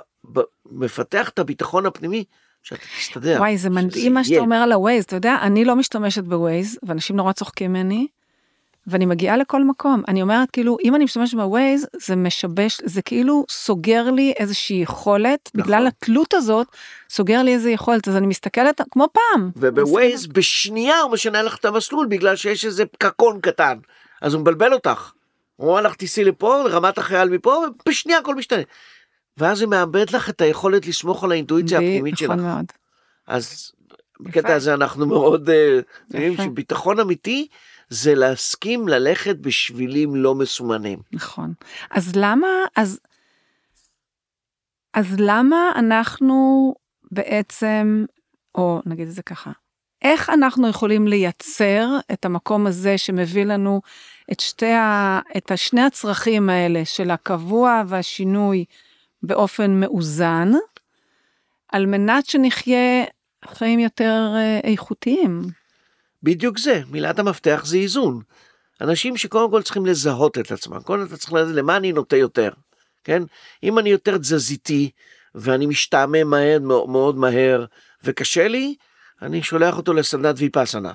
מפתח 0.65 1.29
את 1.29 1.39
הביטחון 1.39 1.85
הפנימי 1.85 2.23
שאתה 2.63 2.81
תסתדר. 2.97 3.35
וואי, 3.39 3.57
זה 3.57 3.69
מדהים 3.69 4.13
מה 4.13 4.23
שאתה. 4.23 4.39
אומר 4.39 4.55
על 4.55 4.71
ה 4.71 4.77
Waze. 4.77 5.03
אתה 5.03 5.15
יודע, 5.15 5.37
אני 5.41 5.65
לא 5.65 5.75
משתמשת 5.75 6.23
ב 6.23 6.33
Waze, 6.33 6.79
ואנשים 6.83 7.15
נורא 7.15 7.31
צוחקים 7.31 7.73
ממני, 7.73 8.07
ואני 8.87 9.05
מגיעה 9.05 9.37
לכל 9.37 9.63
מקום. 9.63 10.03
אני 10.07 10.21
אומרת, 10.21 10.51
כאילו, 10.51 10.77
אם 10.83 10.95
אני 10.95 11.03
משתמשת 11.03 11.37
בווייז, 11.37 11.87
זה 12.01 12.15
משבש, 12.15 12.81
זה 12.85 13.01
כאילו 13.01 13.45
סוגר 13.49 14.11
לי 14.11 14.33
איזושהי 14.39 14.75
יכולת, 14.75 15.49
נכון. 15.53 15.63
בגלל 15.63 15.87
התלות 15.87 16.33
הזאת, 16.33 16.67
סוגר 17.09 17.43
לי 17.43 17.53
איזה 17.53 17.71
יכולת. 17.71 18.07
אז 18.07 18.15
אני 18.15 18.27
מסתכלת, 18.27 18.81
כמו 18.91 19.07
פעם. 19.13 19.51
ובווייז 19.55 20.27
בשנייה 20.27 20.99
הוא 20.99 21.11
משנה 21.11 21.41
לך 21.41 21.57
את 21.57 21.65
המסלול 21.65 22.07
בגלל 22.07 22.35
שיש 22.35 22.65
איזה 22.65 22.85
פקקון 22.85 23.39
קטן. 23.41 23.77
אז 24.21 24.33
הוא 24.33 24.41
מבלבל 24.41 24.73
אותך. 24.73 25.11
הוא 25.55 25.69
אומר 25.69 25.81
לך 25.81 25.95
תיסעי 25.95 26.23
לפה, 26.23 26.63
לרמת 26.63 26.97
החייל 26.97 27.29
מפה, 27.29 27.65
ובשנייה 27.85 28.19
הכל 28.19 28.35
משתנה. 28.35 28.61
ואז 29.37 29.57
זה 29.57 29.67
מאבד 29.67 30.09
לך 30.09 30.29
את 30.29 30.41
היכולת 30.41 30.87
לסמוך 30.87 31.23
על 31.23 31.31
האינטואיציה 31.31 31.77
הפנימית 31.77 32.17
שלך. 32.17 32.31
נכון 32.31 32.45
מאוד. 32.45 32.65
אז 33.27 33.71
בקטע 34.19 34.55
הזה 34.55 34.73
אנחנו 34.73 35.05
מאוד, 35.05 35.49
אה, 35.49 35.79
אתם 35.79 36.17
יודעים 36.17 36.33
יפה. 36.33 36.43
שביטחון 36.43 36.99
אמיתי 36.99 37.47
זה 37.93 38.15
להסכים 38.15 38.87
ללכת 38.87 39.35
בשבילים 39.35 40.15
לא 40.15 40.35
מסומנים. 40.35 40.99
נכון. 41.11 41.53
אז 41.91 42.15
למה, 42.15 42.47
אז, 42.75 42.99
אז 44.93 45.15
למה 45.17 45.71
אנחנו 45.75 46.73
בעצם, 47.11 48.05
או 48.55 48.81
נגיד 48.85 49.07
את 49.07 49.13
זה 49.13 49.21
ככה, 49.21 49.51
איך 50.01 50.29
אנחנו 50.29 50.67
יכולים 50.67 51.07
לייצר 51.07 51.87
את 52.13 52.25
המקום 52.25 52.67
הזה 52.67 52.97
שמביא 52.97 53.45
לנו 53.45 53.81
את 54.31 54.39
שתי 54.39 54.71
ה... 54.71 55.19
את 55.37 55.51
השני 55.51 55.81
הצרכים 55.81 56.49
האלה 56.49 56.85
של 56.85 57.11
הקבוע 57.11 57.83
והשינוי 57.87 58.65
באופן 59.23 59.79
מאוזן, 59.79 60.51
על 61.71 61.85
מנת 61.85 62.25
שנחיה 62.25 63.03
חיים 63.45 63.79
יותר 63.79 64.33
אה, 64.35 64.59
איכותיים. 64.63 65.62
בדיוק 66.23 66.59
זה, 66.59 66.81
מילת 66.91 67.19
המפתח 67.19 67.61
זה 67.65 67.77
איזון. 67.77 68.21
אנשים 68.81 69.17
שקודם 69.17 69.51
כל 69.51 69.61
צריכים 69.61 69.85
לזהות 69.85 70.37
את 70.37 70.51
עצמם, 70.51 70.79
קודם 70.79 71.05
אתה 71.05 71.17
צריך 71.17 71.33
לדעת 71.33 71.55
למה 71.55 71.77
אני 71.77 71.91
נוטה 71.91 72.17
יותר, 72.17 72.49
כן? 73.03 73.23
אם 73.63 73.79
אני 73.79 73.89
יותר 73.89 74.17
תזזיתי 74.17 74.89
ואני 75.35 75.65
משתעמם 75.65 76.29
מהר, 76.29 76.59
מאוד 76.87 77.17
מהר 77.17 77.65
וקשה 78.03 78.47
לי, 78.47 78.75
אני 79.21 79.43
שולח 79.43 79.77
אותו 79.77 79.93
לסדנת 79.93 80.35
ויפאסנה. 80.37 80.93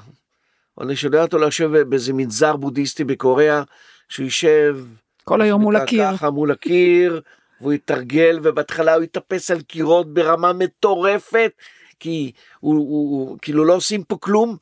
או 0.78 0.82
אני 0.82 0.96
שולח 0.96 1.22
אותו 1.22 1.38
לשבת 1.38 1.86
באיזה 1.86 2.12
מנזר 2.12 2.56
בודהיסטי 2.56 3.04
בקוריאה, 3.04 3.62
שהוא 4.08 4.24
יישב 4.24 4.78
כל 5.24 5.42
היום 5.42 5.62
מול 5.62 5.76
הקיר. 5.76 6.12
ככה 6.12 6.30
מול 6.30 6.50
הקיר, 6.50 7.20
והוא 7.60 7.72
יתרגל, 7.72 8.38
ובהתחלה 8.42 8.94
הוא 8.94 9.02
יטפס 9.02 9.50
על 9.50 9.60
קירות 9.60 10.14
ברמה 10.14 10.52
מטורפת, 10.52 11.52
כי 12.00 12.32
הוא, 12.60 12.74
הוא, 12.74 13.28
הוא 13.28 13.38
כאילו 13.42 13.64
לא 13.64 13.72
עושים 13.72 14.04
פה 14.04 14.16
כלום, 14.20 14.56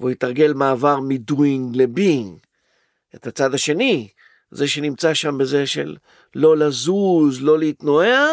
והוא 0.00 0.10
יתרגל 0.10 0.52
מעבר 0.52 1.00
מדוינג 1.00 1.76
לביינג. 1.76 2.38
את 3.14 3.26
הצד 3.26 3.54
השני, 3.54 4.08
זה 4.50 4.68
שנמצא 4.68 5.14
שם 5.14 5.38
בזה 5.38 5.66
של 5.66 5.96
לא 6.34 6.56
לזוז, 6.56 7.42
לא 7.42 7.58
להתנועע, 7.58 8.26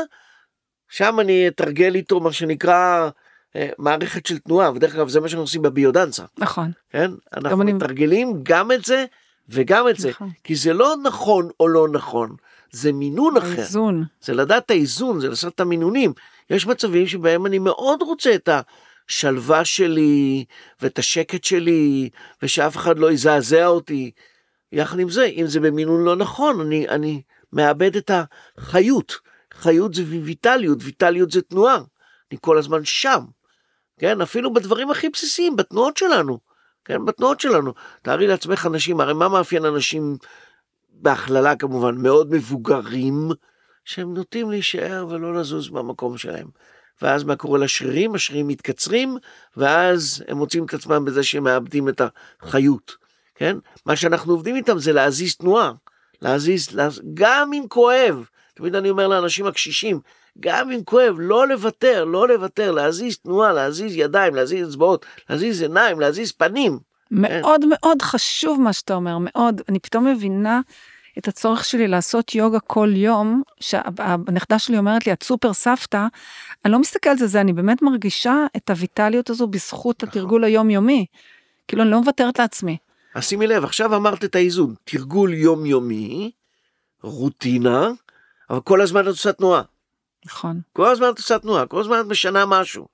שם 0.90 1.20
אני 1.20 1.48
אתרגל 1.48 1.96
איתו 1.96 2.20
מה 2.20 2.34
שנקרא 2.34 3.10
אה, 3.56 3.70
מערכת 3.78 4.26
של 4.26 4.38
תנועה, 4.40 4.72
ודרך 4.72 4.96
אגב 4.96 5.10
זה 5.10 5.20
מה 5.20 5.28
שאנחנו 5.28 5.44
עושים 5.44 5.62
בביודנצה, 5.62 6.24
נכון, 6.38 6.72
כן? 6.90 7.12
אנחנו 7.36 7.62
אני- 7.62 7.74
מתרגלים 7.74 8.40
גם 8.44 8.72
את 8.72 8.86
זה 8.86 9.06
וגם 9.50 9.90
את 9.90 9.98
זה, 9.98 10.10
נכון. 10.10 10.30
כי 10.44 10.56
זה 10.56 10.74
לא 10.74 10.96
נכון 11.04 11.50
או 11.60 11.68
לא 11.68 11.88
נכון, 11.90 12.36
זה 12.72 12.92
מינון 12.92 13.38
אחר. 13.38 13.48
האיזון. 13.62 14.04
זה 14.22 14.34
לדעת 14.34 14.72
האיזון, 14.72 15.20
זה 15.20 15.30
לעשות 15.30 15.56
את 15.56 15.60
המינונים. 15.60 16.14
יש 16.50 16.68
מצבים 16.68 17.08
שבהם 17.08 17.46
אני 17.46 17.60
מאוד 17.60 18.02
רוצה 18.02 18.36
את 18.36 18.50
השלווה 19.10 19.66
שלי, 19.66 20.46
ואת 20.82 21.00
השקט 21.00 21.44
שלי, 21.44 22.10
ושאף 22.44 22.78
אחד 22.78 23.00
לא 23.00 23.12
יזעזע 23.12 23.68
אותי. 23.68 24.12
יחד 24.72 25.00
עם 25.00 25.10
זה, 25.10 25.26
אם 25.26 25.48
זה 25.48 25.60
במינון 25.60 26.04
לא 26.04 26.16
נכון, 26.16 26.62
אני, 26.62 26.90
אני 26.90 27.22
מאבד 27.54 27.96
את 27.96 28.12
החיות. 28.58 29.14
חיות 29.54 29.94
זה 29.94 30.04
ויטליות, 30.24 30.78
ויטליות 30.82 31.32
זה 31.32 31.42
תנועה. 31.42 31.78
אני 32.32 32.40
כל 32.42 32.58
הזמן 32.58 32.86
שם. 32.86 33.20
כן, 34.00 34.22
אפילו 34.22 34.54
בדברים 34.54 34.92
הכי 34.92 35.10
בסיסיים, 35.10 35.56
בתנועות 35.56 35.98
שלנו. 35.98 36.40
כן, 36.86 37.06
בתנועות 37.06 37.40
שלנו. 37.40 37.74
תארי 38.02 38.28
לעצמך 38.28 38.66
אנשים, 38.66 39.00
הרי 39.00 39.14
מה 39.14 39.30
מאפיין 39.30 39.66
אנשים 39.66 40.18
בהכללה 40.90 41.56
כמובן, 41.56 41.96
מאוד 41.98 42.32
מבוגרים, 42.32 43.30
שהם 43.86 44.14
נוטים 44.14 44.52
להישאר 44.52 45.08
ולא 45.10 45.36
לזוז 45.36 45.70
מהמקום 45.70 46.18
שלהם. 46.18 46.48
ואז 47.02 47.24
מה 47.24 47.36
קורה 47.36 47.60
לשרירים? 47.60 48.16
השרירים 48.16 48.48
מתקצרים, 48.48 49.18
ואז 49.58 50.24
הם 50.28 50.38
מוצאים 50.38 50.66
את 50.66 50.74
עצמם 50.74 51.06
בזה 51.06 51.24
שהם 51.24 51.44
מאבדים 51.44 51.90
את 51.90 52.02
החיות, 52.42 52.96
כן? 53.36 53.58
מה 53.86 53.96
שאנחנו 53.96 54.34
עובדים 54.34 54.56
איתם 54.56 54.80
זה 54.80 54.94
להזיז 54.94 55.36
תנועה, 55.36 55.72
להזיז, 56.22 56.76
להז... 56.76 57.02
גם 57.14 57.54
אם 57.54 57.64
כואב, 57.70 58.26
תמיד 58.54 58.76
אני 58.76 58.90
אומר 58.90 59.08
לאנשים 59.08 59.46
הקשישים, 59.46 60.00
גם 60.40 60.72
אם 60.72 60.84
כואב, 60.84 61.16
לא 61.20 61.48
לוותר, 61.48 62.06
לא 62.06 62.28
לוותר, 62.28 62.72
להזיז 62.72 63.18
תנועה, 63.18 63.54
להזיז 63.54 63.96
ידיים, 63.96 64.36
להזיז 64.36 64.70
אצבעות, 64.70 65.06
להזיז 65.30 65.62
עיניים, 65.62 66.00
להזיז 66.00 66.32
פנים. 66.32 66.80
מאוד 67.12 67.66
מאוד 67.70 68.02
חשוב 68.02 68.62
מה 68.62 68.74
שאתה 68.74 68.94
אומר, 68.94 69.18
מאוד. 69.20 69.62
אני 69.70 69.80
פתאום 69.80 70.08
מבינה 70.08 70.62
את 71.18 71.28
הצורך 71.28 71.66
שלי 71.66 71.88
לעשות 71.88 72.36
יוגה 72.36 72.60
כל 72.60 72.90
יום, 72.96 73.42
שהנכדה 73.60 74.60
שלי 74.60 74.78
אומרת 74.78 75.08
לי, 75.08 75.14
את 75.14 75.24
סופר 75.24 75.54
סבתא, 75.54 76.06
אני 76.66 76.74
לא 76.74 76.80
מסתכלת 76.80 77.22
על 77.22 77.28
זה, 77.28 77.42
אני 77.42 77.54
באמת 77.54 77.82
מרגישה 77.82 78.36
את 78.58 78.70
הויטליות 78.70 79.30
הזו 79.30 79.48
בזכות 79.48 80.04
התרגול 80.04 80.44
היומיומי. 80.44 81.06
כאילו, 81.68 81.84
אני 81.84 81.92
לא 81.92 82.00
מוותרת 82.00 82.40
לעצמי. 82.40 82.78
אז 83.16 83.24
שימי 83.24 83.48
לב, 83.48 83.64
עכשיו 83.64 83.96
אמרת 83.96 84.24
את 84.24 84.36
האיזון, 84.36 84.76
תרגול 84.84 85.34
יומיומי, 85.34 86.32
רוטינה, 87.04 87.90
אבל 88.50 88.60
כל 88.60 88.82
הזמן 88.82 89.02
את 89.02 89.08
עושה 89.08 89.34
תנועה. 89.34 89.62
נכון. 90.26 90.62
כל 90.74 90.90
הזמן 90.90 91.10
את 91.10 91.18
עושה 91.18 91.40
תנועה, 91.40 91.66
כל 91.66 91.80
הזמן 91.80 92.00
את 92.00 92.06
משנה 92.06 92.46
משהו. 92.46 92.88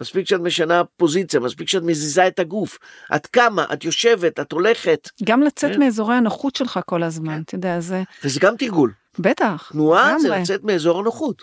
מספיק 0.00 0.28
שאת 0.28 0.40
משנה 0.40 0.82
פוזיציה, 0.96 1.40
מספיק 1.40 1.68
שאת 1.68 1.82
מזיזה 1.82 2.26
את 2.26 2.38
הגוף. 2.38 2.78
את 3.16 3.26
קמה, 3.26 3.64
את 3.72 3.84
יושבת, 3.84 4.40
את 4.40 4.52
הולכת, 4.52 5.08
גם 5.24 5.42
לצאת 5.42 5.72
כן. 5.72 5.80
מאזורי 5.80 6.14
הנוחות 6.14 6.56
שלך 6.56 6.80
כל 6.86 7.02
הזמן, 7.02 7.42
אתה 7.44 7.54
יודע, 7.54 7.80
זה... 7.80 8.02
וזה 8.24 8.40
גם 8.40 8.56
תרגול. 8.56 8.92
בטח, 9.18 9.68
תנועה 9.72 10.18
זה 10.18 10.28
לגמרי. 10.28 10.42
לצאת 10.42 10.64
מאזור 10.64 10.98
הנוחות. 10.98 11.42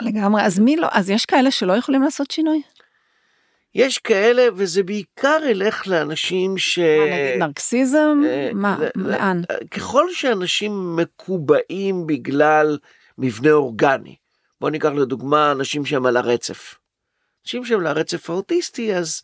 לגמרי. 0.00 0.42
אז 0.42 0.58
מי 0.58 0.76
לא, 0.76 0.88
אז 0.92 1.10
יש 1.10 1.26
כאלה 1.26 1.50
שלא 1.50 1.72
יכולים 1.72 2.02
לעשות 2.02 2.30
שינוי? 2.30 2.62
יש 3.74 3.98
כאלה, 3.98 4.46
וזה 4.54 4.82
בעיקר 4.82 5.38
ילך 5.50 5.86
לאנשים 5.86 6.58
ש... 6.58 6.78
מה, 6.78 7.04
נגיד 7.04 7.42
נרקסיזם? 7.42 8.22
אה, 8.26 8.50
מה, 8.54 8.78
לאן? 8.94 9.42
ככל 9.70 10.12
שאנשים 10.12 10.96
מקובעים 10.96 12.06
בגלל 12.06 12.78
מבנה 13.18 13.52
אורגני, 13.52 14.16
בוא 14.60 14.70
ניקח 14.70 14.88
לדוגמה 14.88 15.52
אנשים 15.52 15.84
שהם 15.84 16.06
על 16.06 16.16
הרצף. 16.16 16.74
אנשים 17.46 17.64
שהם 17.64 17.80
על 17.80 17.86
הרצף 17.86 18.30
האוטיסטי, 18.30 18.94
אז 18.94 19.22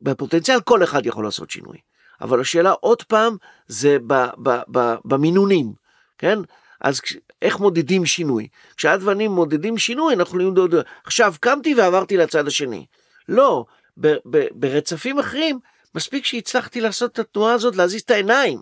בפוטנציאל 0.00 0.60
כל 0.60 0.84
אחד 0.84 1.06
יכול 1.06 1.24
לעשות 1.24 1.50
שינוי. 1.50 1.78
אבל 2.20 2.40
השאלה 2.40 2.70
עוד 2.70 3.02
פעם, 3.02 3.36
זה 3.66 3.96
ב, 4.06 4.14
ב, 4.42 4.60
ב, 4.72 4.94
במינונים, 5.04 5.72
כן? 6.18 6.38
אז 6.80 7.00
איך 7.42 7.58
מודדים 7.58 8.06
שינוי? 8.06 8.48
כשאת 8.76 9.02
ואני 9.02 9.28
מודדים 9.28 9.78
שינוי, 9.78 10.14
אנחנו 10.14 10.28
יכולים 10.28 10.46
למדוד, 10.46 10.74
עכשיו 11.04 11.34
קמתי 11.40 11.74
ועברתי 11.74 12.16
לצד 12.16 12.46
השני. 12.46 12.86
לא, 13.28 13.64
ב, 14.00 14.14
ב, 14.30 14.46
ברצפים 14.52 15.18
אחרים, 15.18 15.58
מספיק 15.94 16.24
שהצלחתי 16.24 16.80
לעשות 16.80 17.12
את 17.12 17.18
התנועה 17.18 17.54
הזאת, 17.54 17.76
להזיז 17.76 18.02
את 18.02 18.10
העיניים. 18.10 18.60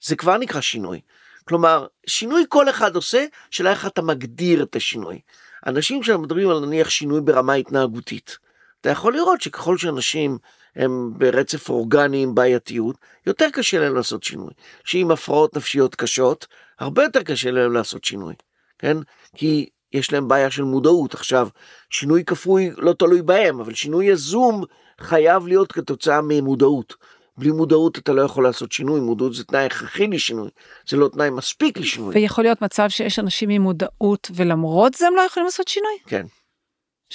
זה 0.00 0.16
כבר 0.16 0.36
נקרא 0.36 0.60
שינוי. 0.60 1.00
כלומר, 1.44 1.86
שינוי 2.06 2.44
כל 2.48 2.68
אחד 2.68 2.96
עושה, 2.96 3.24
שאלה 3.50 3.70
איך 3.70 3.86
אתה 3.86 4.02
מגדיר 4.02 4.62
את 4.62 4.76
השינוי. 4.76 5.20
אנשים 5.66 6.02
שמדברים 6.02 6.50
על 6.50 6.60
נניח 6.60 6.90
שינוי 6.90 7.20
ברמה 7.20 7.54
התנהגותית, 7.54 8.38
אתה 8.80 8.90
יכול 8.90 9.14
לראות 9.14 9.40
שככל 9.40 9.78
שאנשים 9.78 10.38
הם 10.76 11.10
ברצף 11.18 11.68
אורגני 11.70 12.22
עם 12.22 12.34
בעייתיות, 12.34 12.96
יותר 13.26 13.46
קשה 13.52 13.78
להם 13.78 13.94
לעשות 13.94 14.22
שינוי. 14.22 14.50
שעם 14.84 15.10
הפרעות 15.10 15.56
נפשיות 15.56 15.94
קשות, 15.94 16.46
הרבה 16.78 17.02
יותר 17.02 17.22
קשה 17.22 17.50
להם 17.50 17.72
לעשות 17.72 18.04
שינוי, 18.04 18.34
כן? 18.78 18.96
כי 19.36 19.68
יש 19.92 20.12
להם 20.12 20.28
בעיה 20.28 20.50
של 20.50 20.62
מודעות. 20.62 21.14
עכשיו, 21.14 21.48
שינוי 21.90 22.24
כפוי 22.24 22.70
לא 22.76 22.92
תלוי 22.92 23.22
בהם, 23.22 23.60
אבל 23.60 23.74
שינוי 23.74 24.06
יזום 24.06 24.64
חייב 25.00 25.46
להיות 25.46 25.72
כתוצאה 25.72 26.20
ממודעות. 26.22 26.94
בלי 27.36 27.50
מודעות 27.50 27.98
אתה 27.98 28.12
לא 28.12 28.22
יכול 28.22 28.44
לעשות 28.44 28.72
שינוי, 28.72 29.00
מודעות 29.00 29.34
זה 29.34 29.44
תנאי 29.44 29.64
הכרחי 29.66 30.06
לשינוי, 30.06 30.50
זה 30.88 30.96
לא 30.96 31.08
תנאי 31.08 31.30
מספיק 31.30 31.78
לשינוי. 31.78 32.14
ויכול 32.14 32.44
להיות 32.44 32.62
מצב 32.62 32.88
שיש 32.88 33.18
אנשים 33.18 33.48
עם 33.48 33.62
מודעות 33.62 34.30
ולמרות 34.34 34.94
זה 34.94 35.06
הם 35.06 35.16
לא 35.16 35.20
יכולים 35.20 35.44
לעשות 35.44 35.68
שינוי? 35.68 35.92
כן, 36.06 36.26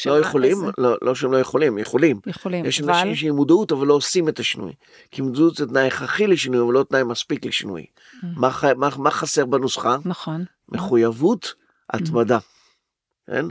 לא 0.06 0.20
יכולים, 0.20 0.52
איזה- 0.52 0.72
לא, 0.78 0.98
לא 1.02 1.16
שהם 1.16 1.32
לא 1.32 1.38
יכולים, 1.38 1.78
יכולים. 1.78 2.20
יכולים, 2.26 2.66
יש 2.66 2.82
אבל... 2.82 2.94
אנשים 2.94 3.16
שעם 3.16 3.36
מודעות 3.36 3.72
אבל 3.72 3.88
לא 3.88 3.94
עושים 3.94 4.30
את 4.30 4.40
השינוי. 4.40 4.74
כי 5.12 5.22
מודעות 5.22 5.56
זה 5.56 5.66
תנאי 5.68 5.88
הכרחי 5.88 6.28
לשינוי 6.28 6.62
אבל 6.66 6.74
לא 6.74 6.84
תנאי 6.90 7.04
מספיק 7.04 7.46
לשינוי. 7.46 7.86
Mm. 7.86 8.26
מה, 8.36 8.50
מה, 8.78 8.90
מה 8.98 9.12
חסר 9.12 9.46
בנוסחה? 9.46 9.98
נכון. 10.06 10.46
מחויבות, 10.70 11.54
התמדה. 11.90 12.38
כן? 13.28 13.46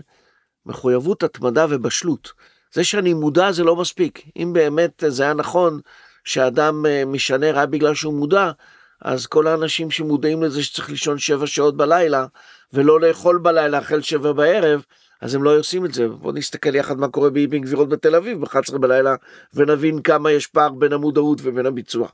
מחויבות, 0.66 1.22
התמדה 1.22 1.66
ובשלות. 1.70 2.33
זה 2.72 2.85
שאני 2.85 3.14
מודע 3.14 3.52
זה 3.52 3.64
לא 3.64 3.76
מספיק. 3.76 4.22
אם 4.37 4.52
באמת 4.52 5.05
זה 5.09 5.22
היה 5.22 5.35
נכון 5.35 5.81
שאדם 6.27 6.87
אה, 6.87 7.05
משנה 7.05 7.53
רק 7.53 7.69
בגלל 7.69 7.95
שהוא 7.95 8.15
מודע, 8.15 8.51
אז 9.03 9.27
כל 9.27 9.47
האנשים 9.47 9.91
שמודעים 9.91 10.43
לזה 10.43 10.62
שצריך 10.62 10.91
לישון 10.91 11.19
שבע 11.19 11.47
שעות 11.47 11.77
בלילה, 11.77 12.27
ולא 12.73 13.01
לאכול 13.01 13.39
בלילה 13.39 13.79
החל 13.79 14.03
משבע 14.03 14.33
בערב, 14.33 14.85
אז 15.21 15.35
הם 15.35 15.43
לא 15.43 15.59
עושים 15.59 15.85
את 15.85 15.95
זה. 15.95 16.09
בואו 16.09 16.33
נסתכל 16.33 16.75
יחד 16.75 16.99
מה 16.99 17.09
קורה 17.09 17.31
באבן 17.31 17.64
גבירול 17.64 17.88
בתל 17.89 18.15
אביב 18.15 18.41
ב-11 18.41 18.79
בלילה, 18.79 19.15
ונבין 19.55 20.03
כמה 20.03 20.31
יש 20.31 20.47
פער 20.47 20.73
בין 20.73 20.93
המודעות 20.93 21.41
ובין 21.43 21.67
הביצוע. 21.67 22.09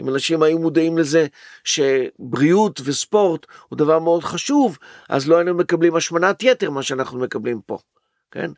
אם 0.00 0.08
אנשים 0.08 0.42
היו 0.42 0.58
מודעים 0.58 0.98
לזה 0.98 1.26
שבריאות 1.64 2.80
וספורט 2.84 3.46
הוא 3.68 3.78
דבר 3.78 3.98
מאוד 3.98 4.24
חשוב, 4.24 4.78
אז 5.08 5.28
לא 5.28 5.36
היינו 5.36 5.54
מקבלים 5.54 5.96
השמנת 5.96 6.42
יתר 6.42 6.70
מה 6.70 6.82
שאנחנו 6.82 7.18
מקבלים 7.18 7.60
פה, 7.66 7.78
כן? 8.30 8.50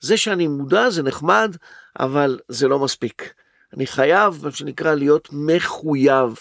זה 0.00 0.16
שאני 0.16 0.46
מודע 0.46 0.90
זה 0.90 1.02
נחמד, 1.02 1.56
אבל 2.00 2.38
זה 2.48 2.68
לא 2.68 2.78
מספיק. 2.78 3.32
אני 3.76 3.86
חייב, 3.86 4.40
מה 4.44 4.50
שנקרא, 4.50 4.94
להיות 4.94 5.28
מחויב. 5.32 6.36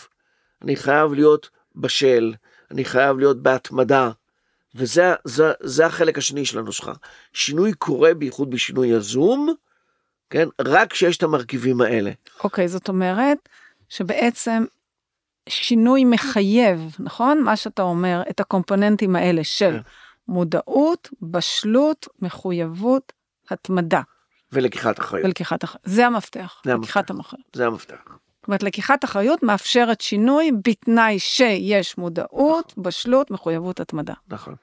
אני 0.62 0.76
חייב 0.76 1.14
להיות 1.14 1.50
בשל, 1.76 2.34
אני 2.72 2.86
חייב 2.86 3.18
להיות 3.18 3.44
בהתמדה. 3.44 4.12
וזה 4.76 5.14
זה, 5.24 5.52
זה 5.64 5.86
החלק 5.86 6.18
השני 6.18 6.46
של 6.46 6.60
הנוסחה. 6.60 6.94
שינוי 7.34 7.74
קורה 7.74 8.14
בייחוד 8.14 8.50
בשינוי 8.50 8.88
יזום, 8.88 9.54
כן? 10.30 10.48
רק 10.62 10.92
כשיש 10.92 11.18
את 11.18 11.24
המרכיבים 11.24 11.82
האלה. 11.82 12.12
אוקיי, 12.44 12.68
זאת 12.68 12.90
אומרת 12.90 13.50
שבעצם 13.90 14.66
שינוי 15.50 16.06
מחייב, 16.06 16.96
נכון? 17.00 17.42
מה 17.42 17.56
שאתה 17.56 17.82
אומר, 17.82 18.22
את 18.30 18.40
הקומפוננטים 18.40 19.16
האלה 19.16 19.44
של 19.44 19.72
כן. 19.72 19.80
מודעות, 20.28 21.10
בשלות, 21.22 22.08
מחויבות, 22.22 23.14
התמדה 23.50 24.02
ולקיחת 24.56 25.00
אחריות, 25.00 25.26
ולקיחת 25.26 25.64
אחריות. 25.64 25.86
זה 25.86 26.08
המפתח, 26.08 26.62
זה 26.66 26.74
לקיחת 26.74 27.10
המחר. 27.10 27.38
זה 27.54 27.66
המפתח. 27.66 27.96
זאת 28.46 28.48
אומרת, 28.48 28.64
לקיחת 28.64 29.06
אחריות 29.06 29.44
מאפשרת 29.44 30.02
שינוי 30.02 30.52
בתנאי 30.68 31.20
שיש 31.20 31.98
מודעות, 31.98 32.74
בשלות, 32.78 33.32
מחויבות, 33.32 33.80
התמדה. 33.80 34.14
נכון, 34.28 34.56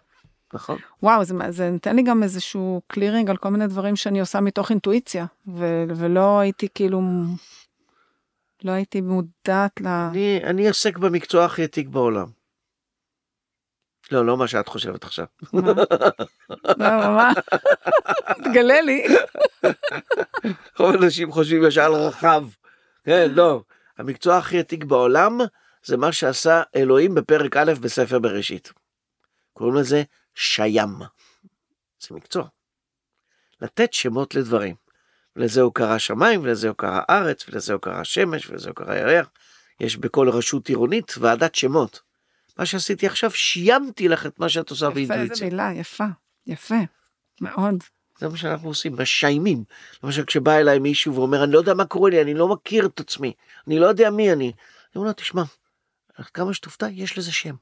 נכון. 0.54 0.78
וואו, 1.02 1.24
זה, 1.24 1.34
זה 1.48 1.70
נותן 1.70 1.96
לי 1.96 2.02
גם 2.02 2.22
איזשהו 2.22 2.80
קלירינג 2.86 3.30
על 3.30 3.36
כל 3.36 3.48
מיני 3.48 3.66
דברים 3.66 3.96
שאני 3.96 4.20
עושה 4.20 4.40
מתוך 4.40 4.70
אינטואיציה, 4.70 5.26
ו, 5.48 5.84
ולא 5.96 6.38
הייתי 6.38 6.68
כאילו, 6.74 7.02
לא 8.64 8.72
הייתי 8.72 9.00
מודעת 9.00 9.80
ל... 9.80 9.86
אני, 9.86 10.40
אני 10.44 10.68
עוסק 10.68 10.98
במקצוע 10.98 11.44
הכי 11.44 11.64
עתיק 11.64 11.88
בעולם. 11.88 12.26
לא, 14.12 14.26
לא 14.26 14.36
מה 14.36 14.48
שאת 14.48 14.68
חושבת 14.68 15.04
עכשיו. 15.04 15.26
מה? 15.52 15.72
מה? 16.76 17.32
תגלה 18.44 18.80
לי. 18.80 19.06
רוב 20.78 20.94
האנשים 20.94 21.32
חושבים 21.32 21.66
ישר 21.66 21.92
רחב. 21.92 22.44
כן, 23.04 23.30
לא. 23.34 23.62
המקצוע 23.98 24.36
הכי 24.36 24.58
עתיק 24.58 24.84
בעולם 24.84 25.40
זה 25.84 25.96
מה 25.96 26.12
שעשה 26.12 26.62
אלוהים 26.76 27.14
בפרק 27.14 27.56
א' 27.56 27.72
בספר 27.80 28.18
בראשית. 28.18 28.72
קוראים 29.52 29.76
לזה 29.76 30.02
שיים. 30.34 30.98
זה 32.00 32.14
מקצוע. 32.14 32.44
לתת 33.60 33.92
שמות 33.92 34.34
לדברים. 34.34 34.74
ולזה 35.36 35.60
הוא 35.60 35.74
קרא 35.74 35.98
שמיים, 35.98 36.40
ולזה 36.42 36.68
הוא 36.68 36.76
קרא 36.76 37.00
ארץ, 37.10 37.48
ולזה 37.48 37.72
הוא 37.72 37.80
קרא 37.80 38.04
שמש, 38.04 38.50
ולזה 38.50 38.68
הוא 38.68 38.76
קרא 38.76 38.94
ירח. 38.94 39.30
יש 39.80 39.96
בכל 39.96 40.28
רשות 40.28 40.68
עירונית 40.68 41.14
ועדת 41.18 41.54
שמות. 41.54 42.00
מה 42.58 42.66
שעשיתי 42.66 43.06
עכשיו, 43.06 43.30
שיימתי 43.30 44.08
לך 44.08 44.26
את 44.26 44.38
מה 44.38 44.48
שאת 44.48 44.70
עושה 44.70 44.86
יפה, 44.86 45.00
איזה 45.00 45.14
באינטואיציה. 45.14 45.48
מילה, 45.48 45.70
יפה, 45.74 46.04
יפה, 46.46 46.74
מאוד. 47.40 47.74
זה 48.18 48.28
מה 48.28 48.36
שאנחנו 48.36 48.68
עושים, 48.68 48.96
משיימים. 48.96 49.64
למשל 50.02 50.24
כשבא 50.24 50.52
אליי 50.52 50.78
מישהו 50.78 51.14
ואומר, 51.14 51.44
אני 51.44 51.52
לא 51.52 51.58
יודע 51.58 51.74
מה 51.74 51.84
קורה 51.84 52.10
לי, 52.10 52.22
אני 52.22 52.34
לא 52.34 52.48
מכיר 52.48 52.86
את 52.86 53.00
עצמי, 53.00 53.32
אני 53.66 53.78
לא 53.78 53.86
יודע 53.86 54.10
מי 54.10 54.32
אני. 54.32 54.44
אני 54.44 54.52
אומר 54.96 55.06
לו, 55.06 55.12
תשמע, 55.12 55.42
כמה 56.34 56.54
שתופתע, 56.54 56.86
יש 56.90 57.18
לזה 57.18 57.32
שם. 57.32 57.54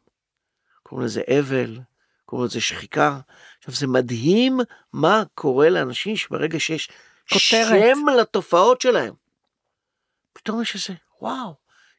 קוראים 0.82 1.06
לזה 1.06 1.22
אבל, 1.38 1.78
קוראים 2.24 2.46
לזה 2.46 2.60
שחיקה. 2.60 3.20
עכשיו, 3.58 3.74
זה 3.74 3.86
מדהים 3.86 4.60
מה 4.92 5.22
קורה 5.34 5.70
לאנשים 5.70 6.16
שברגע 6.16 6.60
שיש 6.60 6.88
כותרת. 7.28 7.40
שם 7.50 7.98
לתופעות 8.20 8.80
שלהם, 8.80 9.14
פתאום 10.32 10.62
יש 10.62 10.74
איזה, 10.74 10.98
וואו, 11.20 11.54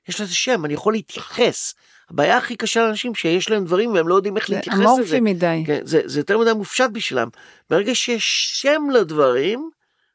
יש 0.08 0.21
לזה 0.21 0.36
שם, 0.36 0.65
אני 0.65 0.73
יכול 0.73 0.93
להתייחס. 0.93 1.73
הבעיה 2.13 2.38
הכי 2.38 2.56
קשה 2.56 2.84
לאנשים 2.84 3.15
שיש 3.15 3.50
להם 3.50 3.65
דברים 3.65 3.93
והם 3.93 4.08
לא 4.08 4.15
יודעים 4.15 4.38
איך 4.38 4.47
זה 4.47 4.56
להתייחס 4.56 4.80
לזה. 4.80 4.86
אמורפי 4.86 5.19
מדי. 5.19 5.63
כן, 5.67 5.80
זה, 5.84 6.02
זה 6.06 6.19
יותר 6.19 6.38
מדי 6.38 6.54
מופשט 6.54 6.89
בשבילם. 6.91 7.28
ברגע 7.69 7.95
שיש 7.95 8.52
שם 8.54 8.82
לדברים, 8.93 9.69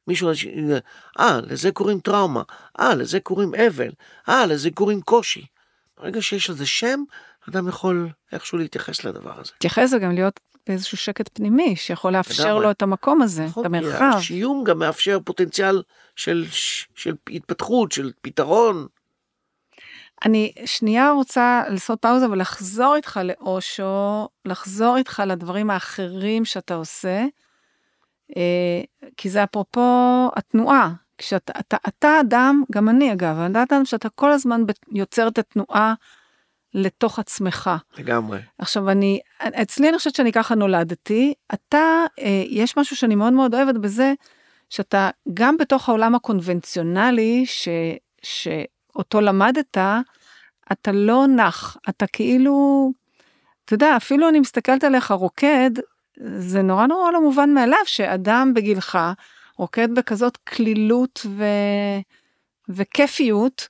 מישהו, 0.07 0.31
אה, 1.21 1.41
לזה 1.47 1.71
קוראים 1.71 2.01
טראומה, 2.01 2.43
אה, 2.81 2.95
לזה 2.95 3.21
קוראים 3.21 3.55
אבל, 3.55 3.91
אה, 4.29 4.47
לזה 4.47 4.71
קוראים 4.71 5.01
קושי. 5.01 5.47
ברגע 5.99 6.23
שיש 6.23 6.51
לזה 6.51 6.67
שם, 6.67 7.03
אדם 7.49 7.69
יכול 7.69 8.09
איכשהו 8.33 8.59
להתייחס 8.59 9.05
לדבר 9.05 9.41
הזה. 9.41 9.53
תתייחס 9.59 9.91
זה 9.91 9.99
גם 9.99 10.13
להיות 10.13 10.41
באיזשהו 10.67 10.97
שקט 10.97 11.29
פנימי, 11.33 11.77
שיכול 11.77 12.13
לאפשר. 12.13 12.59
לו 12.59 12.71
את 12.71 12.83
המקום 12.83 13.23
הזה, 13.23 13.45
את 13.45 13.49
נכון, 13.49 13.63
כי 13.63 13.67
המרחב. 13.67 14.11
השיום 14.17 14.65
גם 14.65 14.79
מאפשר 14.79 15.19
פוטנציאל 15.25 15.83
של, 16.17 16.45
של 16.95 17.15
התפתחות, 17.31 17.93
של 17.93 18.13
פתרון. 18.21 18.87
אני 20.25 20.53
שנייה 20.65 21.11
רוצה 21.11 21.63
לעשות 21.69 22.01
פאוזה 22.03 22.31
ולחזור 22.31 22.97
איתך 22.97 23.21
לאושו, 23.25 24.29
לחזור 24.45 24.97
איתך 24.97 25.23
לדברים 25.27 25.71
האחרים 25.71 26.45
שאתה 26.45 26.75
עושה, 26.75 27.25
אה, 28.37 28.81
כי 29.17 29.31
זה 29.31 29.45
אפרופו 29.45 30.31
התנועה. 30.37 30.93
כשאתה 31.19 31.53
אתה, 31.61 31.77
אתה 31.89 32.21
אדם, 32.21 32.63
גם 32.73 32.89
אני 32.89 33.13
אגב, 33.13 33.39
אני 33.39 33.63
אדם 33.63 33.85
שאתה 33.85 34.09
כל 34.09 34.33
הזמן 34.33 34.63
יוצר 34.93 35.29
את 35.29 35.39
התנועה 35.39 35.95
לתוך 36.75 37.19
עצמך. 37.19 37.71
לגמרי. 37.99 38.39
עכשיו 38.59 38.91
אני, 38.91 39.21
אצלי 39.39 39.89
אני 39.89 39.99
חושבת 39.99 40.15
שאני 40.15 40.33
ככה 40.33 40.55
נולדתי, 40.55 41.35
אתה, 41.55 42.05
אה, 42.19 42.43
יש 42.49 42.77
משהו 42.77 42.97
שאני 42.97 43.15
מאוד 43.15 43.33
מאוד 43.33 43.55
אוהבת 43.55 43.75
בזה, 43.75 44.15
שאתה 44.71 45.11
גם 45.35 45.57
בתוך 45.57 45.89
העולם 45.89 46.15
הקונבנציונלי 46.15 47.47
ש, 47.47 47.69
שאותו 48.97 49.21
למדת, 49.21 49.79
אתה 50.73 50.93
לא 50.93 51.27
נח, 51.27 51.77
אתה 51.89 52.07
כאילו, 52.07 52.93
אתה 53.65 53.75
יודע, 53.75 53.97
אפילו 53.97 54.29
אני 54.29 54.41
מסתכלת 54.41 54.85
עליך 54.85 55.11
רוקד, 55.11 55.71
זה 56.39 56.63
נורא 56.63 56.87
נורא 56.87 57.11
לא 57.11 57.21
מובן 57.21 57.55
מאליו 57.55 57.79
שאדם 57.85 58.53
בגילך 58.55 58.99
רוקד 59.59 59.95
בכזאת 59.95 60.37
קלילות 60.45 61.27
ו... 61.27 61.45
וכיפיות, 62.69 63.69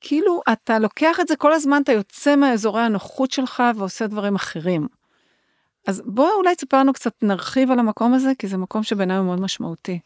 כאילו 0.00 0.40
אתה 0.52 0.78
לוקח 0.78 1.20
את 1.20 1.28
זה 1.28 1.36
כל 1.36 1.52
הזמן, 1.52 1.82
אתה 1.82 1.92
יוצא 1.92 2.36
מאזורי 2.36 2.82
הנוחות 2.82 3.30
שלך 3.30 3.62
ועושה 3.76 4.06
דברים 4.06 4.34
אחרים. 4.34 4.88
אז 5.86 6.02
בוא 6.06 6.30
אולי 6.32 6.54
תספר 6.54 6.78
לנו 6.78 6.92
קצת, 6.92 7.12
נרחיב 7.22 7.70
על 7.70 7.78
המקום 7.78 8.14
הזה, 8.14 8.32
כי 8.38 8.48
זה 8.48 8.56
מקום 8.56 8.82
שבעיניי 8.82 9.16
הוא 9.16 9.26
מאוד 9.26 9.40
משמעותי. 9.40 9.98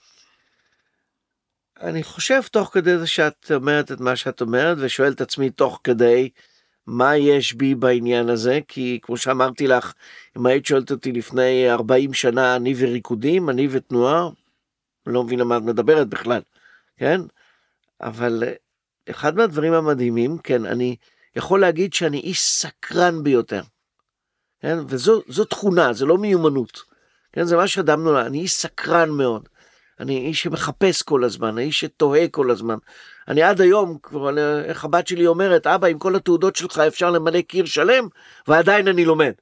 אני 1.81 2.03
חושב 2.03 2.43
תוך 2.43 2.71
כדי 2.73 2.99
זה 2.99 3.07
שאת 3.07 3.51
אומרת 3.55 3.93
את 3.93 4.01
מה 4.01 4.17
שאת 4.17 4.41
אומרת, 4.41 4.77
ושואל 4.81 5.13
את 5.13 5.21
עצמי 5.21 5.51
תוך 5.51 5.81
כדי 5.85 6.31
מה 6.87 7.17
יש 7.17 7.55
בי 7.55 7.75
בעניין 7.75 8.29
הזה, 8.29 8.61
כי 8.69 8.99
כמו 9.03 9.17
שאמרתי 9.17 9.67
לך, 9.67 9.93
אם 10.37 10.47
היית 10.47 10.67
שואלת 10.67 10.91
אותי 10.91 11.13
לפני 11.13 11.71
40 11.71 12.15
שנה, 12.15 12.57
אני 12.57 12.75
וריקודים, 12.77 13.51
אני 13.51 13.69
ותנועה, 13.71 14.29
לא 15.07 15.25
מבין 15.25 15.41
על 15.41 15.47
מה 15.47 15.57
את 15.57 15.63
מדברת 15.63 16.09
בכלל, 16.09 16.41
כן? 16.97 17.21
אבל 18.01 18.43
אה, 18.47 18.53
אחד 19.11 19.37
מהדברים 19.37 19.73
המדהימים, 19.73 20.39
כן, 20.39 20.67
אני 20.67 20.97
יכול 21.37 21.61
להגיד 21.61 21.95
שאני 21.95 22.19
איש 22.19 22.43
סקרן 22.43 23.23
ביותר. 23.23 23.63
כן? 24.61 24.79
וזו 24.89 25.45
תכונה, 25.51 25.93
זה 25.93 26.07
לא 26.07 26.19
מיומנות. 26.19 26.83
כן? 27.33 27.45
זה 27.45 27.57
מה 27.57 27.69
שאדם 27.69 28.05
נולד, 28.05 28.27
אני 28.27 28.39
איש 28.39 28.53
סקרן 28.53 29.11
מאוד. 29.11 29.49
אני 30.01 30.19
איש 30.19 30.43
שמחפש 30.43 31.03
כל 31.03 31.25
הזמן, 31.25 31.49
אני 31.49 31.63
איש 31.63 31.81
שתוהה 31.81 32.29
כל 32.29 32.51
הזמן. 32.51 32.77
אני 33.29 33.43
עד 33.43 33.61
היום, 33.61 33.99
כבר, 34.03 34.39
איך 34.65 34.85
הבת 34.85 35.07
שלי 35.07 35.27
אומרת, 35.27 35.67
אבא, 35.67 35.89
עם 35.89 35.99
כל 35.99 36.17
התעודות 36.17 36.57
שלך 36.57 36.79
אפשר 36.79 37.11
למלא 37.11 37.41
קיר 37.41 37.65
שלם, 37.65 38.09
ועדיין 38.49 38.89
אני 38.89 39.05
לומד. 39.05 39.33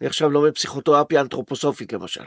אני 0.00 0.06
עכשיו 0.06 0.30
לומד 0.30 0.50
פסיכותרפיה 0.54 1.20
אנתרופוסופית 1.20 1.92
למשל. 1.92 2.24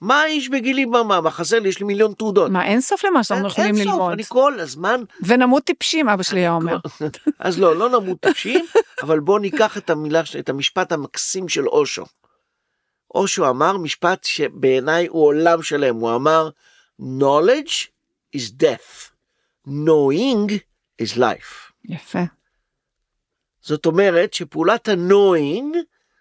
מה 0.00 0.22
האיש 0.22 0.48
בגילי, 0.48 0.84
מה, 0.84 1.20
מה 1.20 1.30
חסר 1.30 1.58
לי? 1.58 1.68
יש 1.68 1.80
לי 1.80 1.86
מיליון 1.86 2.12
תעודות. 2.12 2.50
מה, 2.50 2.64
אין 2.64 2.80
סוף 2.80 3.04
למה 3.04 3.24
שאנחנו 3.24 3.48
יכולים 3.48 3.74
ללמוד. 3.74 3.90
אין 3.90 4.00
סוף, 4.00 4.12
אני 4.12 4.24
כל 4.24 4.60
הזמן... 4.60 5.02
ונמות 5.26 5.64
טיפשים, 5.64 6.08
אבא 6.08 6.22
שלי 6.22 6.40
היה 6.40 6.52
אומר. 6.52 6.76
אז 7.38 7.60
לא, 7.60 7.76
לא 7.76 7.88
נמות 7.88 8.20
טיפשים, 8.20 8.64
אבל 9.02 9.20
בואו 9.20 9.38
ניקח 9.38 9.78
את 9.78 9.90
המילה, 9.90 10.22
את 10.38 10.48
המשפט 10.48 10.92
המקסים 10.92 11.48
של 11.48 11.68
אושו. 11.68 12.04
אושו 13.14 13.48
אמר 13.48 13.76
משפט 13.76 14.24
שבעיניי 14.24 15.06
הוא 15.06 15.26
עולם 15.26 15.62
שלם, 15.62 15.94
הוא 15.94 16.14
אמר, 16.14 16.48
knowledge 17.02 17.90
is 18.36 18.50
death, 18.50 19.10
knowing 19.66 20.50
is 21.02 21.16
life. 21.16 21.72
יפה. 21.84 22.22
זאת 23.60 23.86
אומרת 23.86 24.34
שפעולת 24.34 24.88
ה-knowing 24.88 25.76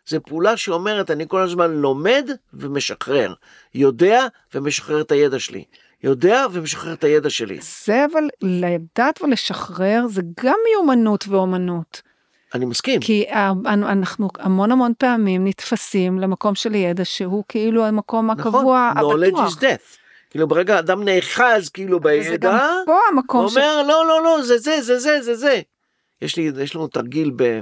זה 0.08 0.20
פעולה 0.20 0.58
שאומרת, 0.58 1.12
אני 1.12 1.26
כל 1.28 1.42
הזמן 1.42 1.72
לומד 1.72 2.30
ומשחרר, 2.54 3.34
יודע 3.74 4.28
ומשחרר 4.54 5.02
את 5.02 5.12
הידע 5.12 5.40
שלי. 5.40 5.64
יודע 6.04 6.46
ומשחרר 6.52 6.94
את 6.94 7.04
הידע 7.04 7.30
שלי. 7.30 7.60
זה 7.86 8.06
אבל 8.12 8.24
לדעת 8.42 9.22
ולשחרר 9.22 10.06
זה 10.10 10.22
גם 10.44 10.56
מיומנות 10.70 11.28
ואומנות. 11.28 12.02
אני 12.54 12.66
מסכים. 12.66 13.02
כי 13.02 13.26
אנחנו 13.66 14.30
המון 14.40 14.72
המון 14.72 14.94
פעמים 14.98 15.48
נתפסים 15.48 16.20
למקום 16.20 16.56
של 16.56 16.76
ידע 16.76 17.06
שהוא 17.06 17.44
כאילו 17.48 17.86
המקום 17.86 18.32
נכון, 18.32 18.42
הקבוע, 18.42 18.92
נכון, 18.96 19.24
knowledge 19.24 19.52
is 19.52 19.56
death. 19.56 20.01
כאילו 20.32 20.48
ברגע 20.48 20.80
אדם 20.80 21.04
נאחז 21.04 21.70
כאילו 21.70 22.00
בידע, 22.00 22.28
וזה 22.28 22.38
גם 22.38 22.84
פה 22.86 23.00
המקום 23.12 23.42
הוא 23.42 23.50
אומר 23.50 23.84
לא 23.88 24.06
לא 24.08 24.24
לא 24.24 24.42
זה 24.42 24.58
זה 24.58 24.82
זה 24.82 25.00
זה 25.00 25.22
זה 25.22 25.36
זה. 25.36 25.62
יש 26.22 26.36
לי 26.36 26.52
יש 26.62 26.76
לנו 26.76 26.88
תרגיל 26.88 27.32
ב... 27.36 27.60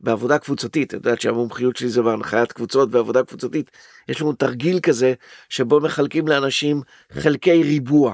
בעבודה 0.00 0.38
קבוצתית, 0.38 0.88
את 0.88 0.92
יודעת 0.92 1.20
שהמומחיות 1.20 1.76
שלי 1.76 1.88
זה 1.88 2.02
בהנחיית 2.02 2.52
קבוצות 2.52 2.88
ועבודה 2.92 3.22
קבוצתית, 3.22 3.70
יש 4.08 4.20
לנו 4.20 4.32
תרגיל 4.32 4.80
כזה 4.80 5.14
שבו 5.48 5.80
מחלקים 5.80 6.28
לאנשים 6.28 6.82
חלקי 7.12 7.62
ריבוע. 7.62 8.12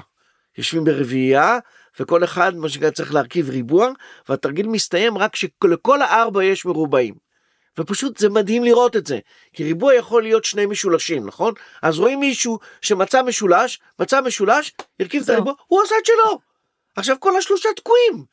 יושבים 0.57 0.83
ברביעייה 0.83 1.59
וכל 1.99 2.23
אחד 2.23 2.55
מה 2.55 2.69
שנקרא 2.69 2.89
צריך 2.89 3.13
להרכיב 3.13 3.49
ריבוע 3.49 3.89
והתרגיל 4.29 4.67
מסתיים 4.67 5.17
רק 5.17 5.35
שלכל 5.35 6.01
הארבע 6.01 6.43
יש 6.43 6.65
מרובעים. 6.65 7.28
ופשוט 7.77 8.17
זה 8.17 8.29
מדהים 8.29 8.63
לראות 8.63 8.95
את 8.95 9.07
זה, 9.07 9.19
כי 9.53 9.63
ריבוע 9.63 9.95
יכול 9.95 10.23
להיות 10.23 10.45
שני 10.45 10.65
משולשים, 10.65 11.25
נכון? 11.25 11.53
אז 11.81 11.99
רואים 11.99 12.19
מישהו 12.19 12.59
שמצא 12.81 13.21
משולש, 13.21 13.79
מצא 13.99 14.21
משולש, 14.21 14.71
הרכיב 14.99 15.23
את 15.23 15.29
הריבוע, 15.29 15.53
הוא 15.67 15.81
עושה 15.81 15.95
את 16.01 16.05
שלו. 16.05 16.39
עכשיו 16.95 17.15
כל 17.19 17.37
השלושה 17.37 17.69
תקועים. 17.75 18.25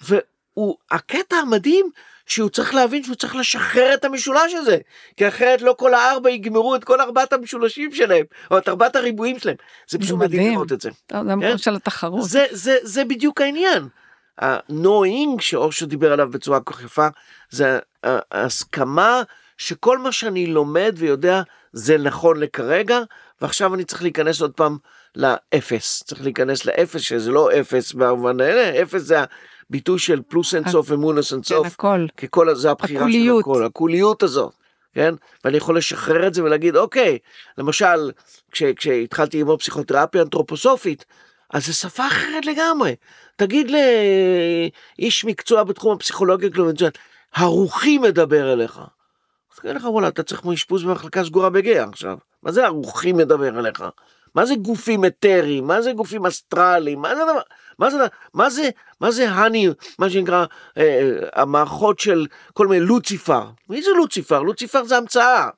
והקטע 0.00 1.36
המדהים 1.36 1.90
שהוא 2.26 2.50
צריך 2.50 2.74
להבין 2.74 3.04
שהוא 3.04 3.16
צריך 3.16 3.36
לשחרר 3.36 3.94
את 3.94 4.04
המשולש 4.04 4.54
הזה, 4.54 4.78
כי 5.16 5.28
אחרת 5.28 5.62
לא 5.62 5.74
כל 5.78 5.94
הארבע 5.94 6.30
יגמרו 6.30 6.74
את 6.74 6.84
כל 6.84 7.00
ארבעת 7.00 7.32
המשולשים 7.32 7.92
שלהם, 7.92 8.24
או 8.50 8.58
את 8.58 8.68
ארבעת 8.68 8.96
הריבועים 8.96 9.38
שלהם. 9.38 9.56
זה 9.88 9.98
פשוט 9.98 10.18
מדהים 10.18 10.52
לראות 10.52 10.72
את 10.72 10.80
זה. 10.80 10.90
זה 11.10 11.18
המקום 11.18 11.40
כן? 11.40 11.58
של 11.58 11.74
התחרות. 11.74 12.28
זה, 12.28 12.46
זה, 12.50 12.76
זה 12.82 13.04
בדיוק 13.04 13.40
העניין. 13.40 13.88
ה-knowing 14.38 15.40
שאושו 15.40 15.86
דיבר 15.86 16.12
עליו 16.12 16.30
בצורה 16.30 16.60
כל 16.60 16.74
כך 16.74 16.82
יפה, 16.82 17.08
זה 17.50 17.78
ההסכמה 18.02 19.22
שכל 19.58 19.98
מה 19.98 20.12
שאני 20.12 20.46
לומד 20.46 20.94
ויודע 20.98 21.42
זה 21.72 21.98
נכון 21.98 22.40
לכרגע, 22.40 23.00
ועכשיו 23.40 23.74
אני 23.74 23.84
צריך 23.84 24.02
להיכנס 24.02 24.40
עוד 24.40 24.52
פעם 24.52 24.76
לאפס. 25.16 26.02
צריך 26.06 26.22
להיכנס 26.22 26.64
לאפס, 26.64 27.00
שזה 27.00 27.30
לא 27.30 27.60
אפס 27.60 27.92
במובן 27.92 28.40
האלה, 28.40 28.82
אפס 28.82 29.02
זה 29.02 29.24
ביטוי 29.70 29.98
של 29.98 30.20
פלוס 30.28 30.54
אינסוף 30.54 30.90
ומונוס 30.90 31.32
אינסוף. 31.32 31.66
כן, 31.66 31.72
הכל. 31.72 32.06
כי 32.16 32.26
כל 32.30 32.54
זה 32.54 32.70
הבחירה 32.70 33.00
הקוליות. 33.00 33.44
של 33.44 33.50
הכל, 33.50 33.64
הקוליות 33.64 34.22
הזאת. 34.22 34.52
כן? 34.94 35.14
ואני 35.44 35.56
יכול 35.56 35.78
לשחרר 35.78 36.26
את 36.26 36.34
זה 36.34 36.44
ולהגיד, 36.44 36.76
אוקיי, 36.76 37.18
למשל, 37.58 38.10
כש, 38.52 38.62
כשהתחלתי 38.62 39.38
ללמוד 39.38 39.60
פסיכותרפיה 39.60 40.22
אנתרופוסופית, 40.22 41.04
אז 41.50 41.66
זה 41.66 41.72
שפה 41.72 42.06
אחרת 42.06 42.46
לגמרי. 42.46 42.94
תגיד 43.36 43.70
לאיש 43.70 45.24
מקצוע 45.24 45.64
בתחום 45.64 45.92
הפסיכולוגיה 45.96 46.50
קלובנציונית, 46.50 46.98
הרוחי 47.34 47.98
מדבר 47.98 48.52
אליך. 48.52 48.80
אז 49.52 49.58
תגיד 49.58 49.76
לך, 49.76 49.84
וואלה, 49.84 50.08
אתה 50.08 50.22
צריך 50.22 50.44
מאשפוז 50.44 50.84
במחלקה 50.84 51.24
סגורה 51.24 51.50
בגאה 51.50 51.84
עכשיו. 51.84 52.18
מה 52.42 52.52
זה 52.52 52.66
הרוחי 52.66 53.12
מדבר 53.12 53.58
אליך? 53.58 53.84
מה 54.34 54.46
זה 54.46 54.54
גופים 54.54 55.04
אתריים? 55.04 55.66
מה 55.66 55.82
זה 55.82 55.92
גופים 55.92 56.26
אסטרליים? 56.26 57.00
מה 57.00 57.16
זה 57.16 57.22
דבר? 57.22 57.40
מה 57.78 57.90
זה, 57.90 57.98
מה 58.34 58.50
זה, 58.50 58.70
מה 59.00 59.10
זה 59.10 59.30
האני, 59.30 59.68
מה 59.98 60.10
שנקרא, 60.10 60.46
אה, 60.78 60.82
אה, 60.82 61.42
המערכות 61.42 61.98
של 61.98 62.26
כל 62.52 62.66
מיני 62.66 62.86
לוציפר. 62.86 63.50
מי 63.68 63.82
זה 63.82 63.90
לוציפר? 63.96 64.42
לוציפר 64.42 64.84
זה 64.84 64.96
המצאה. 64.96 65.48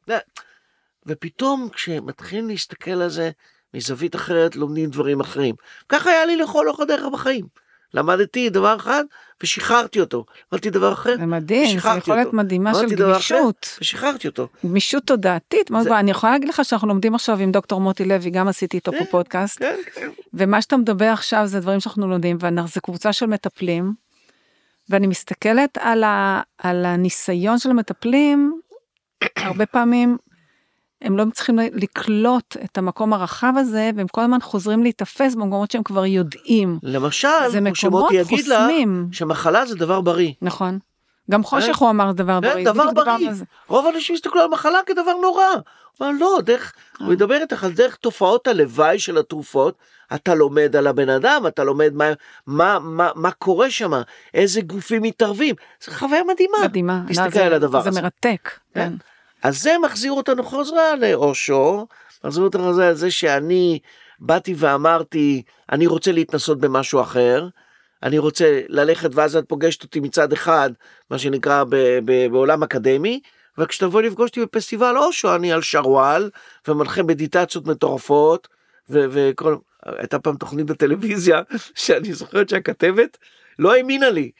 ופתאום 1.06 1.68
כשמתחילים 1.68 2.48
להסתכל 2.48 2.90
על 2.90 3.08
זה 3.08 3.30
מזווית 3.74 4.16
אחרת, 4.16 4.56
לומדים 4.56 4.90
דברים 4.90 5.20
אחרים. 5.20 5.54
ככה 5.88 6.10
היה 6.10 6.26
לי 6.26 6.36
לכל 6.36 6.68
אורך 6.68 6.80
הדרך 6.80 7.04
בחיים. 7.12 7.44
למדתי 7.94 8.50
דבר 8.50 8.76
אחד 8.76 9.04
ושחררתי 9.42 10.00
אותו. 10.00 10.24
למדתי 10.52 10.70
דבר 10.70 10.92
אחר, 10.92 11.16
זה 11.16 11.26
מדהים, 11.26 11.78
זו 11.78 11.88
יכולת. 11.98 12.32
מדהימה 12.32 12.74
של 12.74 12.94
גמישות. 12.94 13.78
ושחררתי 13.80 14.28
אותו. 14.28 14.48
גמישות 14.66 15.02
תודעתית, 15.04 15.70
זה... 15.82 15.98
אני 15.98 16.10
יכולה 16.10 16.32
להגיד 16.32 16.48
לך 16.48 16.64
שאנחנו 16.64 16.88
לומדים 16.88 17.14
עכשיו 17.14 17.38
עם 17.38 17.52
דוקטור 17.52 17.80
מוטי 17.80 18.04
לוי, 18.04 18.30
גם 18.30 18.48
עשיתי 18.48 18.76
איתו 18.76 18.92
פה 18.92 18.98
כן, 18.98 19.04
פודקאסט. 19.04 19.58
כן, 19.58 19.76
כן. 19.94 20.08
ומה 20.34 20.62
שאתה 20.62 20.76
מדבר 20.76 21.06
עכשיו 21.06 21.46
זה 21.46 21.60
דברים 21.60 21.80
שאנחנו 21.80 22.08
לומדים, 22.08 22.36
וזו 22.40 22.80
קבוצה 22.80 23.12
של 23.12 23.26
מטפלים, 23.26 23.92
ואני 24.88 25.06
מסתכלת 25.06 25.78
על, 25.80 26.04
ה, 26.04 26.40
על 26.58 26.84
הניסיון 26.84 27.58
של 27.58 27.70
המטפלים, 27.70 28.60
הרבה 29.36 29.66
פעמים 29.66 30.16
הם 31.02 31.16
לא 31.16 31.24
צריכים 31.32 31.58
לקלוט 31.58 32.56
את 32.64 32.78
המקום 32.78 33.12
הרחב 33.12 33.52
הזה, 33.56 33.90
והם 33.96 34.06
כל 34.08 34.20
הזמן 34.20 34.40
חוזרים 34.42 34.82
להיתפס 34.82 35.34
במקומות 35.34 35.70
שהם 35.70 35.82
כבר 35.82 36.06
יודעים. 36.06 36.78
למשל, 36.82 37.28
כמו 37.64 37.74
שמוטי 37.74 38.14
יגיד 38.14 38.46
לה, 38.46 38.68
שמחלה 39.12 39.66
זה 39.66 39.76
דבר 39.76 40.00
בריא. 40.00 40.32
נכון. 40.42 40.78
גם 41.30 41.44
חושך 41.44 41.68
אה? 41.68 41.74
הוא 41.78 41.90
אמר 41.90 42.12
דבר 42.12 42.40
בריא. 42.40 42.64
דבר 42.64 42.90
בריא. 42.94 43.30
רוב 43.68 43.86
האנשים 43.86 44.14
הסתכלו 44.14 44.40
על 44.40 44.48
מחלה 44.48 44.78
כדבר 44.86 45.12
נורא. 45.22 45.44
הוא 45.98 46.06
אמר 46.08 46.16
לא, 46.20 46.38
דרך, 46.42 46.72
הוא 46.98 47.06
אה. 47.06 47.12
מדבר 47.12 47.34
איתך 47.34 47.64
על 47.64 47.72
דרך 47.72 47.96
תופעות 47.96 48.46
הלוואי 48.46 48.98
של 48.98 49.18
התרופות, 49.18 49.74
אתה 50.14 50.34
לומד 50.34 50.76
על 50.76 50.86
הבן 50.86 51.08
אדם, 51.08 51.46
אתה 51.46 51.64
לומד 51.64 51.94
מה, 51.94 52.12
מה, 52.46 52.78
מה, 52.78 53.10
מה 53.14 53.30
קורה 53.30 53.70
שם, 53.70 53.90
איזה 54.34 54.60
גופים 54.60 55.02
מתערבים. 55.02 55.54
זו 55.84 55.92
חוויה 55.92 56.24
מדהימה. 56.24 56.58
מדהימה. 56.64 57.02
להסתכל 57.08 57.38
על 57.38 57.54
הדבר 57.54 57.78
הזה. 57.78 57.90
זה 57.90 58.00
מרתק. 58.00 58.50
כן. 58.74 58.92
אז 59.42 59.62
זה 59.62 59.74
מחזיר 59.82 60.12
אותנו 60.12 60.42
חזרה 60.44 60.96
לאושו, 60.96 61.86
מחזיר 62.24 62.42
אותנו 62.42 62.68
חזרה 62.70 62.90
לזה 62.90 63.10
שאני 63.10 63.78
באתי 64.20 64.54
ואמרתי, 64.56 65.42
אני 65.72 65.86
רוצה 65.86 66.12
להתנסות 66.12 66.58
במשהו 66.60 67.00
אחר, 67.00 67.48
אני 68.02 68.18
רוצה 68.18 68.60
ללכת 68.68 69.10
ואז 69.14 69.36
את 69.36 69.44
פוגשת 69.48 69.82
אותי 69.82 70.00
מצד 70.00 70.32
אחד, 70.32 70.70
מה 71.10 71.18
שנקרא 71.18 71.64
ב- 71.64 71.98
ב- 72.04 72.26
בעולם 72.26 72.62
אקדמי, 72.62 73.20
וכשתבואי 73.58 74.06
לפגוש 74.06 74.30
אותי 74.30 74.40
בפסטיבל 74.40 74.98
אושו, 74.98 75.34
אני 75.34 75.52
על 75.52 75.62
שרוואל, 75.62 76.30
ומנחה 76.68 77.02
מדיטציות 77.02 77.66
מטורפות, 77.66 78.48
וכל... 78.88 79.56
הייתה 79.84 80.18
פעם 80.18 80.36
תוכנית 80.36 80.66
בטלוויזיה, 80.66 81.42
שאני 81.74 82.12
זוכרת 82.12 82.48
שהכתבת 82.48 83.18
לא 83.58 83.74
האמינה 83.74 84.10
לי. 84.10 84.30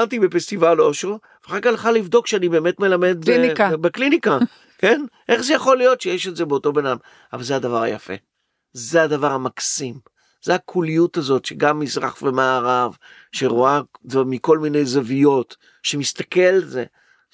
אותי 0.00 0.18
בפסטיבל 0.18 0.80
אושו, 0.80 1.18
ואחר 1.44 1.60
כך 1.60 1.66
הלכה 1.66 1.92
לבדוק 1.92 2.26
שאני 2.26 2.48
באמת 2.48 2.80
מלמד 2.80 3.28
אה, 3.28 3.34
קליניקה. 3.34 3.76
בקליניקה, 3.76 4.38
כן? 4.78 5.04
איך 5.28 5.42
זה 5.42 5.54
יכול 5.54 5.76
להיות 5.76 6.00
שיש 6.00 6.28
את 6.28 6.36
זה 6.36 6.44
באותו 6.44 6.72
בן 6.72 6.86
אדם? 6.86 6.96
אבל 7.32 7.42
זה 7.42 7.56
הדבר 7.56 7.82
היפה. 7.82 8.14
זה 8.72 9.02
הדבר 9.02 9.32
המקסים. 9.32 9.94
זה 10.42 10.54
הקוליות 10.54 11.16
הזאת 11.16 11.44
שגם 11.44 11.78
מזרח 11.78 12.22
ומערב, 12.22 12.96
שרואה 13.32 13.80
זה 14.04 14.18
מכל 14.24 14.58
מיני 14.58 14.84
זוויות, 14.84 15.56
שמסתכל 15.82 16.40
על 16.40 16.64
זה. 16.64 16.84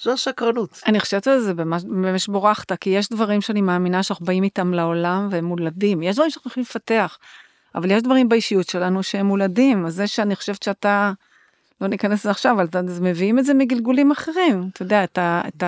זו 0.03 0.13
הסקרנות. 0.13 0.81
אני 0.87 1.01
חושבת 1.01 1.27
על 1.27 1.41
זה 1.41 1.53
ממש 1.87 2.29
בורחת, 2.29 2.73
כי 2.73 2.91
יש 2.91 3.09
דברים 3.09 3.41
שאני 3.41 3.61
מאמינה 3.61 4.03
שאנחנו 4.03 4.27
באים 4.27 4.43
איתם 4.43 4.75
לעולם 4.75 5.29
והם 5.31 5.45
מולדים. 5.45 6.03
יש 6.03 6.15
דברים 6.15 6.31
שאנחנו 6.31 6.49
יכולים 6.51 6.67
לפתח, 6.71 7.19
אבל 7.75 7.91
יש 7.91 8.03
דברים 8.03 8.29
באישיות 8.29 8.69
שלנו 8.69 9.03
שהם 9.03 9.27
מולדים. 9.27 9.87
אז 9.87 9.95
זה 9.95 10.07
שאני 10.07 10.37
חושבת 10.37 10.63
שאתה, 10.63 11.13
לא 11.81 11.89
ניכנס 11.89 12.21
לזה 12.21 12.31
עכשיו, 12.31 12.53
אבל 12.53 12.67
אז 12.89 13.01
מביאים 13.01 13.39
את 13.39 13.45
זה 13.45 13.55
מגלגולים 13.55 14.11
אחרים. 14.11 14.69
אתה 14.73 14.83
יודע, 14.83 15.05
את, 15.05 15.19
ה, 15.19 15.43
את 15.49 15.63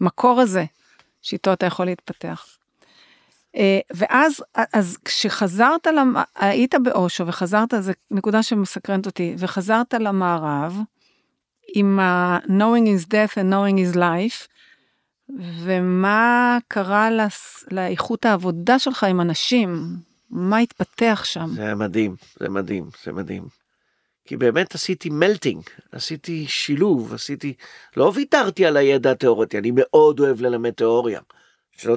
המקור 0.00 0.40
הזה, 0.40 0.64
שאיתו 1.22 1.52
אתה 1.52 1.66
יכול 1.66 1.86
להתפתח. 1.86 2.46
אה, 3.56 3.78
ואז, 3.94 4.44
אז 4.72 4.98
כשחזרת, 5.04 5.86
למ... 5.86 6.14
היית 6.36 6.74
באושו 6.74 7.26
וחזרת, 7.26 7.74
זו 7.80 7.92
נקודה 8.10 8.42
שמסקרנת 8.42 9.06
אותי, 9.06 9.34
וחזרת 9.38 9.94
למערב, 9.94 10.76
עם 11.74 12.00
ה-knowing 12.00 12.86
is 12.98 13.06
death 13.06 13.34
and 13.34 13.52
knowing 13.52 13.94
is 13.94 13.96
life, 13.96 14.46
ומה 15.38 16.58
קרה. 16.68 17.08
לאיכות 17.70 18.26
העבודה 18.26 18.78
שלך 18.78 19.04
עם 19.04 19.20
אנשים? 19.20 19.96
מה 20.30 20.58
התפתח 20.58 21.22
שם? 21.24 21.50
זה 21.54 21.62
היה 21.62 21.74
מדהים, 21.74 22.16
זה 22.40 22.48
מדהים, 22.48 22.84
זה 23.04 23.12
מדהים. 23.12 23.59
כי 24.30 24.36
באמת 24.36 24.74
עשיתי 24.74 25.10
מלטינג, 25.10 25.62
עשיתי 25.92 26.46
שילוב, 26.48 27.14
עשיתי, 27.14 27.54
לא 27.96 28.12
ויתרתי 28.14 28.66
על 28.66 28.76
הידע 28.76 29.10
התיאורטי, 29.10 29.58
אני 29.58 29.70
מאוד 29.74 30.20
אוהב 30.20 30.40
ללמד 30.40 30.70
תיאוריה. 30.70 31.20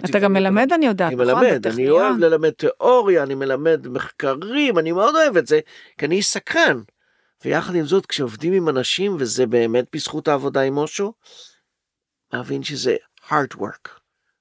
אתה 0.09 0.19
גם. 0.19 0.33
מלמד, 0.33 0.73
אני 0.73 0.85
יודעת, 0.85 1.13
אני 1.13 1.23
נכון? 1.23 1.43
מלמד, 1.43 1.67
אני. 1.67 1.89
אוהב 1.89 2.17
ללמד 2.17 2.49
תיאוריה, 2.49 3.23
אני 3.23 3.35
מלמד 3.35 3.87
מחקרים, 3.87 4.79
אני 4.79 4.91
מאוד 4.91 5.15
אוהב 5.15 5.37
את 5.37 5.47
זה, 5.47 5.59
כי 5.97 6.05
אני 6.05 6.21
סקרן. 6.21 6.81
ויחד 7.45 7.75
עם 7.75 7.85
זאת, 7.85 8.05
כשעובדים 8.05 8.53
עם 8.53 8.69
אנשים, 8.69 9.15
וזה 9.19 9.45
באמת 9.45 9.85
בזכות 9.93 10.27
העבודה 10.27 10.61
עם 10.61 10.77
אושו, 10.77 11.13
להבין 12.33 12.63
שזה 12.63 12.95
hard 13.29 13.55
work. 13.55 13.89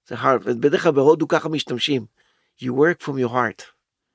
זה 0.09 0.15
hard, 0.15 0.41
ובדרך 0.45 0.83
כלל 0.83 0.93
בהודו 0.93 1.29
ככה 1.29 1.49
משתמשים. 1.49 2.07
You 2.63 2.69
work 2.69 3.05
from 3.05 3.15
your 3.27 3.33
heart. 3.33 3.63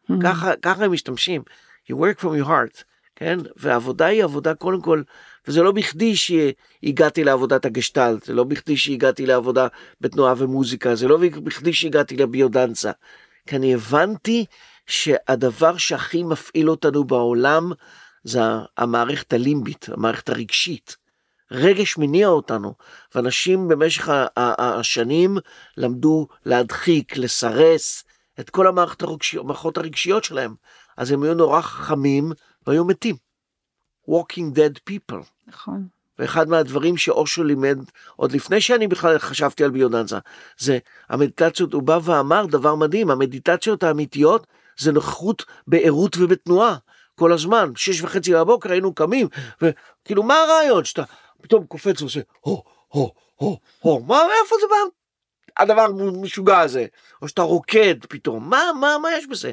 Mhm. 0.09 0.13
ככה, 0.23 0.51
ככה 0.61 0.85
הם 0.85 0.91
משתמשים. 0.91 1.41
You 1.91 1.95
work 1.95 2.21
from 2.21 2.43
your 2.43 2.47
heart, 2.47 2.83
כן? 3.19 3.39
והעבודה 3.55 4.05
היא 4.05 4.23
עבודה 4.23 4.55
קודם 4.55 4.81
כל, 4.81 5.01
וזה 5.47 5.61
לא 5.61 5.71
בכדי 5.71 6.13
שהגעתי 6.15 7.23
לעבודת 7.23 7.65
הגשטלט, 7.65 8.23
זה 8.23 8.33
לא 8.33 8.43
בכדי 8.43 8.77
שהגעתי 8.77 9.25
לעבודה 9.25 9.67
בתנועה 10.01 10.33
ומוזיקה, 10.37 10.95
זה 10.95 11.07
לא 11.07 11.17
בכדי 11.43 11.73
שהגעתי 11.73 12.17
לביודנצה. 12.17 12.91
כי 13.47 13.55
אני 13.55 13.73
הבנתי 13.73 14.45
שהדבר 14.87 15.77
שהכי 15.77 16.23
מפעיל 16.23 16.69
אותנו 16.69 17.03
בעולם 17.03 17.71
זה 18.23 18.39
המערכת 18.77 19.33
הלימבית, 19.33 19.89
המערכת 19.89 20.29
הרגשית. 20.29 20.97
רגש 21.51 21.97
מניע 21.97 22.27
אותנו, 22.27 22.73
ואנשים 23.15 23.67
במשך 23.67 24.09
השנים 24.37 25.37
למדו 25.77 26.27
להדחיק, 26.45 27.17
לסרס 27.17 28.03
את 28.39 28.49
כל 28.49 28.67
המערכות 28.67 29.77
הרגשיות 29.77 30.23
שלהם. 30.23 30.53
אז 30.97 31.11
הם 31.11 31.23
היו 31.23 31.33
נורא 31.33 31.61
חכמים 31.61 32.31
והיו 32.67 32.85
מתים. 32.85 33.15
Walking 34.09 34.55
dead 34.55 34.79
people. 34.89 35.23
נכון. 35.47 35.87
ואחד 36.19 36.49
מהדברים 36.49 36.97
שאושו 36.97 37.43
לימד, 37.43 37.77
עוד 38.15 38.31
לפני 38.31 38.61
שאני 38.61 38.87
בכלל 38.87 39.19
חשבתי 39.19 39.63
על 39.63 39.71
ביודנזה, 39.71 40.17
זה 40.57 40.77
המדיטציות, 41.09 41.73
הוא 41.73 41.83
בא 41.83 41.99
ואמר 42.03 42.45
דבר 42.45 42.75
מדהים, 42.75 43.11
המדיטציות 43.11 43.83
האמיתיות 43.83 44.47
זה 44.77 44.91
נוכחות 44.91 45.45
בערות 45.67 46.17
ובתנועה, 46.17 46.77
כל 47.15 47.33
הזמן, 47.33 47.71
שש 47.75 48.01
וחצי 48.01 48.33
בבוקר 48.33 48.71
היינו 48.71 48.93
קמים, 48.93 49.27
וכאילו 49.61 50.23
מה 50.23 50.35
הרעיון 50.35 50.85
שאתה 50.85 51.03
פתאום 51.41 51.65
קופץ 51.65 52.01
ועושה 52.01 52.19
הו, 52.41 52.63
הו, 52.89 53.11
הו, 53.35 53.59
הו, 53.79 53.99
מה, 53.99 54.21
מאיפה 54.27 54.55
זה 54.61 54.67
בא? 54.69 54.75
הדבר 55.57 55.81
המשוגע 55.81 56.59
הזה, 56.59 56.85
או 57.21 57.27
שאתה 57.27 57.41
רוקד 57.41 57.95
פתאום, 58.09 58.49
מה, 58.49 58.61
מה, 58.79 58.97
מה 59.01 59.09
יש 59.17 59.27
בזה? 59.27 59.51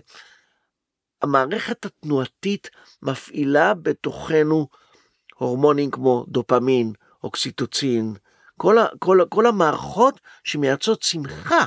המערכת 1.24 1.84
התנועתית 1.84 2.70
מפעילה 3.02 3.74
בתוכנו 3.74 4.68
הורמונים 5.34 5.90
כמו 5.90 6.24
דופמין, 6.28 6.92
אוקסיטוצין, 7.24 8.14
כל, 8.56 8.76
כל, 8.98 9.18
כל 9.28 9.46
המערכות 9.46 10.20
שמייצרות 10.44 11.02
שמחה. 11.02 11.64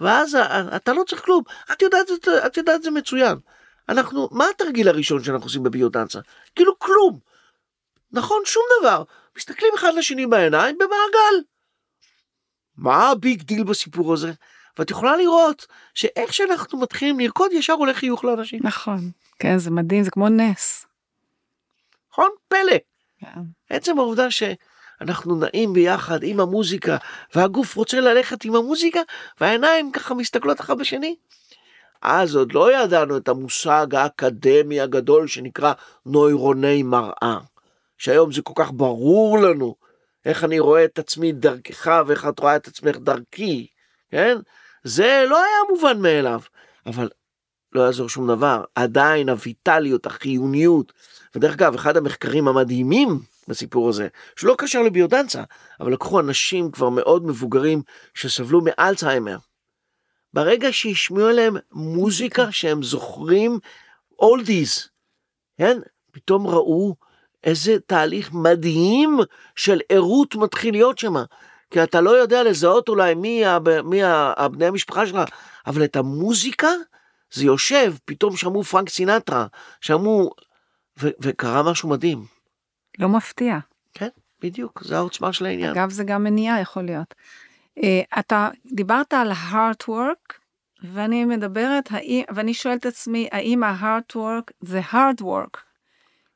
ואז 0.00 0.34
אתה 0.76 0.92
לא 0.92 1.02
צריך 1.08 1.24
כלום, 1.24 1.42
את 1.72 1.82
יודעת, 1.82 2.06
את, 2.14 2.28
את 2.46 2.56
יודעת 2.56 2.82
זה 2.82 2.90
מצוין. 2.90 3.38
אנחנו, 3.88 4.28
מה 4.32 4.44
התרגיל 4.54 4.88
הראשון 4.88 5.24
שאנחנו 5.24 5.46
עושים 5.46 5.62
בביודנצה? 5.62 6.20
כאילו 6.54 6.78
כלום. 6.78 7.18
נכון, 8.12 8.42
שום 8.44 8.62
דבר. 8.80 9.02
מסתכלים 9.36 9.72
אחד 9.74 9.92
לשני 9.96 10.26
בעיניים 10.26 10.78
במעגל. 10.78 11.44
מה 12.76 13.10
ה 13.10 13.18
big 13.18 13.42
deal 13.42 13.64
בסיפור 13.64 14.12
הזה? 14.14 14.32
ואת 14.78 14.90
יכולה 14.90 15.16
לראות 15.16 15.66
שאיך 15.94 16.32
שאנחנו 16.32 16.78
מתחילים 16.80 17.20
לרקוד 17.20 17.52
ישר 17.52 17.72
עולה 17.72 17.94
חיוך 17.94 18.24
לאנשים. 18.24 18.60
נכון. 18.62 19.10
כן, 19.38 19.58
זה 19.58 19.70
מדהים, 19.70 20.04
זה 20.04 20.10
כמו 20.10 20.28
נס. 20.28 20.86
נכון? 22.12 22.30
פלא. 22.48 22.76
כן. 23.18 23.40
עצם 23.70 23.98
העובדה 23.98 24.30
שאנחנו 24.30 25.36
נעים 25.36 25.72
ביחד 25.72 26.22
עם 26.22 26.40
המוזיקה, 26.40 26.96
והגוף 27.34 27.76
רוצה 27.76 28.00
ללכת 28.00 28.44
עם 28.44 28.56
המוזיקה, 28.56 29.00
והעיניים 29.40 29.92
ככה 29.92 30.14
מסתכלות 30.14 30.60
אחד 30.60 30.78
בשני. 30.78 31.16
אז 32.02 32.36
עוד 32.36 32.52
לא 32.52 32.72
ידענו 32.72 33.16
את 33.16 33.28
המושג 33.28 33.94
האקדמי 33.94 34.80
הגדול 34.80 35.26
שנקרא 35.26 35.72
נוירוני 36.06 36.82
מראה. 36.82 37.38
שהיום 37.98 38.32
זה 38.32 38.42
כל 38.42 38.52
כך 38.56 38.72
ברור 38.72 39.38
לנו 39.38 39.74
איך 40.24 40.44
אני 40.44 40.58
רואה 40.58 40.84
את 40.84 40.98
עצמי 40.98 41.32
דרכך 41.32 42.02
ואיך 42.06 42.26
את 42.28 42.38
רואה 42.38 42.56
את 42.56 42.68
עצמך 42.68 42.96
דרכי, 42.96 43.66
כן? 44.10 44.36
זה 44.86 45.24
לא 45.28 45.38
היה 45.38 45.58
מובן 45.70 46.02
מאליו, 46.02 46.40
אבל 46.86 47.08
לא 47.72 47.80
יעזור 47.80 48.08
שום 48.08 48.28
דבר, 48.28 48.64
עדיין 48.74 49.28
הויטליות, 49.28 50.06
החיוניות, 50.06 50.92
ודרך 51.34 51.54
אגב, 51.54 51.74
אחד 51.74 51.96
המחקרים 51.96 52.48
המדהימים 52.48 53.20
בסיפור 53.48 53.88
הזה, 53.88 54.08
שלא 54.36 54.54
קשר 54.58 54.82
לביודנצה, 54.82 55.42
אבל 55.80 55.92
לקחו 55.92 56.20
אנשים 56.20 56.70
כבר 56.70 56.88
מאוד 56.88 57.26
מבוגרים 57.26 57.82
שסבלו 58.14 58.60
מאלצהיימר. 58.64 59.36
ברגע 60.34 60.68
שהשמיעו 60.72 61.28
עליהם 61.28 61.56
מוזיקה 61.72 62.52
שהם 62.52 62.82
זוכרים 62.82 63.58
אולדיז, 64.18 64.88
כן? 65.58 65.78
פתאום 66.12 66.46
ראו 66.46 66.94
איזה 67.44 67.80
תהליך 67.86 68.32
מדהים 68.32 69.18
של 69.56 69.80
ערות 69.88 70.34
מתחיל 70.34 70.74
להיות 70.74 70.98
שם. 70.98 71.14
כי 71.70 71.82
אתה 71.82 72.00
לא 72.00 72.10
יודע 72.10 72.42
לזהות 72.42 72.88
אולי 72.88 73.14
מי, 73.14 73.46
הב, 73.46 73.80
מי 73.80 74.00
הבני 74.36 74.66
המשפחה 74.66 75.06
שלך, 75.06 75.28
אבל 75.66 75.84
את 75.84 75.96
המוזיקה 75.96 76.68
זה 77.32 77.44
יושב, 77.44 77.94
פתאום 78.04 78.36
שמעו 78.36 78.64
פרנק 78.64 78.88
סינטרה, 78.88 79.46
שמעו, 79.80 80.30
ו- 81.02 81.10
וקרה 81.20 81.62
משהו 81.62 81.88
מדהים. 81.88 82.24
לא 82.98 83.08
מפתיע. 83.08 83.58
כן, 83.94 84.08
בדיוק, 84.42 84.82
זה 84.84 84.96
העוצמה 84.96 85.32
של 85.32 85.46
העניין. 85.46 85.70
אגב, 85.70 85.90
זה 85.90 86.04
גם 86.04 86.24
מניעה 86.24 86.60
יכול 86.60 86.82
להיות. 86.82 87.14
Uh, 87.78 87.82
אתה 88.18 88.50
דיברת 88.72 89.14
על 89.14 89.32
hard 89.32 89.88
work, 89.88 90.34
ואני 90.82 91.24
מדברת, 91.24 91.88
האם, 91.90 92.22
ואני 92.34 92.54
שואלת 92.54 92.80
את 92.80 92.86
עצמי, 92.86 93.28
האם 93.32 93.62
ה-hard 93.62 94.16
work 94.16 94.52
זה 94.60 94.80
hard 94.92 95.22
work? 95.22 95.58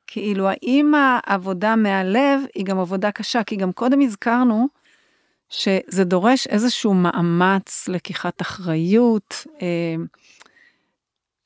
כאילו, 0.07 0.49
האם 0.49 0.95
העבודה 0.95 1.77
מהלב 1.77 2.41
היא 2.55 2.65
גם 2.65 2.79
עבודה 2.79 3.11
קשה? 3.11 3.45
כי 3.45 3.57
גם 3.57 3.73
קודם 3.73 4.01
הזכרנו 4.01 4.69
שזה 5.51 6.05
דורש 6.05 6.47
איזשהו 6.47 6.95
מאמץ, 6.95 7.89
לקיחת 7.89 8.43
אחריות, 8.43 9.47
אה, 9.63 9.95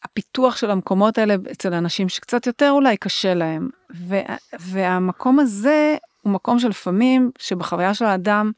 הפיתוח 0.04 0.56
של 0.56 0.70
המקומות 0.70 1.18
האלה 1.18 1.34
אצל 1.52 1.74
אנשים 1.74 2.08
שקצת 2.08 2.46
יותר 2.46 2.70
אולי 2.70 2.96
קשה 2.96 3.34
להם. 3.34 3.70
וה, 3.90 4.36
והמקום 4.58 5.38
הזה 5.38 5.96
הוא 6.22 6.32
מקום 6.32 6.58
שלפעמים, 6.58 7.30
שבחוויה 7.38 7.94
של 7.94 8.04
האדם 8.04 8.52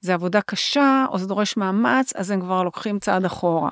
זה 0.00 0.14
עבודה 0.14 0.40
קשה, 0.40 1.06
או 1.08 1.18
זה 1.18 1.26
דורש 1.26 1.56
מאמץ, 1.56 2.12
אז 2.16 2.30
הם 2.30 2.40
כבר 2.40 2.62
לוקחים 2.62 2.98
צעד 2.98 3.24
אחורה. 3.24 3.70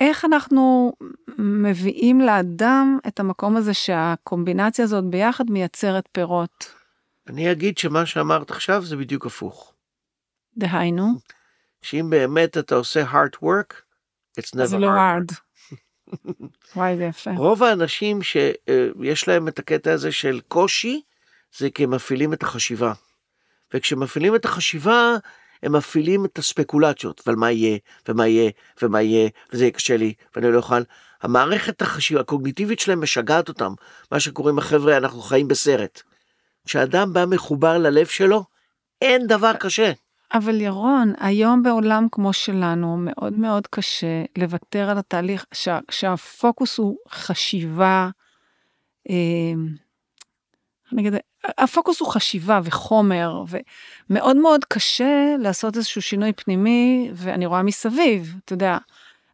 איך 0.00 0.24
אנחנו 0.24 0.92
מביאים 1.38 2.20
לאדם 2.20 2.98
את 3.08 3.20
המקום 3.20 3.56
הזה 3.56 3.74
שהקומבינציה 3.74 4.84
הזאת 4.84 5.04
ביחד 5.04 5.50
מייצרת 5.50 6.08
פירות? 6.12 6.75
אני 7.28 7.52
אגיד 7.52 7.78
שמה 7.78 8.06
שאמרת 8.06 8.50
עכשיו 8.50 8.84
זה 8.84 8.96
בדיוק 8.96 9.26
הפוך. 9.26 9.72
דהיינו, 10.56 11.12
שאם 11.82 12.06
באמת 12.10 12.58
אתה 12.58 12.74
עושה 12.74 13.04
hard 13.12 13.36
work, 13.42 13.74
it's 14.40 14.54
never 14.54 14.64
זה 14.64 14.78
לא 14.78 14.88
hard. 14.88 15.32
hard. 15.32 15.36
וואי, 16.76 16.96
זה 16.96 17.04
יפה. 17.04 17.30
רוב 17.36 17.62
האנשים 17.62 18.22
שיש 18.22 19.28
להם 19.28 19.48
את 19.48 19.58
הקטע 19.58 19.92
הזה 19.92 20.12
של 20.12 20.40
קושי, 20.48 21.02
זה 21.56 21.70
כי 21.70 21.84
הם 21.84 21.90
מפעילים 21.90 22.32
את 22.32 22.42
החשיבה. 22.42 22.92
וכשמפעילים 23.74 24.34
את 24.34 24.44
החשיבה, 24.44 25.16
הם 25.62 25.76
מפעילים 25.76 26.24
את 26.24 26.38
הספקולציות, 26.38 27.22
ועל 27.26 27.36
מה 27.36 27.50
יהיה, 27.50 27.78
ומה 28.08 28.26
יהיה, 28.26 28.50
ומה 28.82 29.02
יהיה, 29.02 29.28
וזה 29.52 29.64
יהיה 29.64 29.72
קשה 29.72 29.96
לי, 29.96 30.14
ואני 30.34 30.52
לא 30.52 30.56
אוכל. 30.56 30.82
המערכת 31.22 31.82
החשיבה, 31.82 32.20
הקוגניטיבית 32.20 32.80
שלהם 32.80 33.02
משגעת 33.02 33.48
אותם. 33.48 33.72
מה 34.12 34.20
שקוראים 34.20 34.58
החבר'ה, 34.58 34.96
אנחנו 34.96 35.20
חיים 35.20 35.48
בסרט. 35.48 36.02
כשאדם 36.66 37.12
בא 37.12 37.24
מחובר 37.26 37.78
ללב 37.78 38.06
שלו, 38.06 38.44
אין 39.02 39.26
דבר 39.26 39.52
קשה. 39.52 39.92
אבל 40.34 40.60
ירון, 40.60 41.12
היום 41.18 41.62
בעולם 41.62 42.06
כמו 42.12 42.32
שלנו, 42.32 42.96
מאוד 43.00 43.32
מאוד 43.32 43.66
קשה 43.66 44.24
לוותר 44.38 44.90
על 44.90 44.98
התהליך, 44.98 45.44
שה, 45.54 45.78
שהפוקוס 45.90 46.78
הוא 46.78 46.96
חשיבה, 47.10 48.08
אה, 49.10 49.54
נגיד, 50.92 51.14
הפוקוס 51.58 52.00
הוא 52.00 52.08
חשיבה 52.08 52.60
וחומר, 52.64 53.44
ומאוד 54.10 54.36
מאוד 54.36 54.64
קשה 54.64 55.36
לעשות 55.38 55.76
איזשהו 55.76 56.02
שינוי 56.02 56.32
פנימי, 56.32 57.10
ואני 57.14 57.46
רואה 57.46 57.62
מסביב, 57.62 58.34
אתה 58.44 58.52
יודע, 58.52 58.78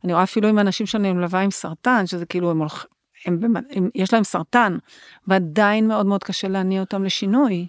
אני 0.04 0.12
רואה 0.12 0.24
אפילו 0.24 0.48
עם 0.48 0.58
אנשים 0.58 0.86
שאני 0.86 1.12
מלווה 1.12 1.40
עם 1.40 1.50
סרטן, 1.50 2.06
שזה 2.06 2.26
כאילו, 2.26 2.50
הם, 2.50 2.58
הולכים, 2.58 2.90
הם, 3.26 3.38
הם, 3.42 3.56
הם, 3.70 3.90
יש 3.94 4.12
להם 4.12 4.24
סרטן, 4.24 4.76
ועדיין 5.26 5.88
מאוד 5.88 6.06
מאוד 6.06 6.24
קשה 6.24 6.48
להניע 6.48 6.80
אותם 6.80 7.04
לשינוי. 7.04 7.66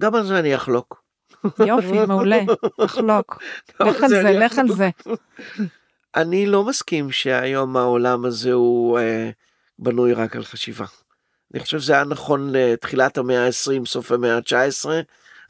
גם 0.00 0.14
על 0.14 0.26
זה 0.26 0.38
אני 0.38 0.54
אחלוק. 0.54 1.02
יופי, 1.66 2.06
מעולה, 2.06 2.40
לחלוק. 2.78 3.42
לך 3.80 4.02
על 4.02 4.08
זה, 4.08 4.22
לך 4.22 4.58
על 4.58 4.68
זה. 4.68 4.90
אני 6.16 6.46
לא 6.46 6.64
מסכים 6.64 7.10
שהיום 7.10 7.76
העולם 7.76 8.24
הזה 8.24 8.52
הוא 8.52 8.98
אה, 8.98 9.30
בנוי 9.78 10.12
רק 10.12 10.36
על 10.36 10.44
חשיבה. 10.44 10.84
אני 11.54 11.60
חושב 11.60 11.80
שזה 11.80 11.92
היה 11.92 12.04
נכון 12.04 12.50
לתחילת 12.52 13.18
המאה 13.18 13.46
ה-20, 13.46 13.86
סוף 13.86 14.12
המאה 14.12 14.36
ה-19. 14.36 14.88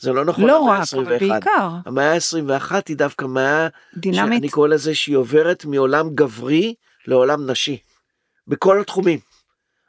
זה 0.00 0.12
לא 0.12 0.24
נכון 0.24 0.44
לא 0.44 0.58
רק, 0.58 0.82
אבל 0.92 1.12
ה-21. 1.12 1.18
בעיקר. 1.18 1.68
המאה 1.86 2.12
ה-21 2.12 2.72
היא 2.88 2.96
דווקא 2.96 3.24
מאה 3.24 3.68
דינמית. 3.96 4.38
שאני 4.38 4.48
קורא 4.48 4.68
לזה 4.68 4.94
שהיא 4.94 5.16
עוברת 5.16 5.64
מעולם 5.64 6.14
גברי 6.14 6.74
לעולם 7.06 7.50
נשי. 7.50 7.78
בכל 8.50 8.80
התחומים. 8.80 9.18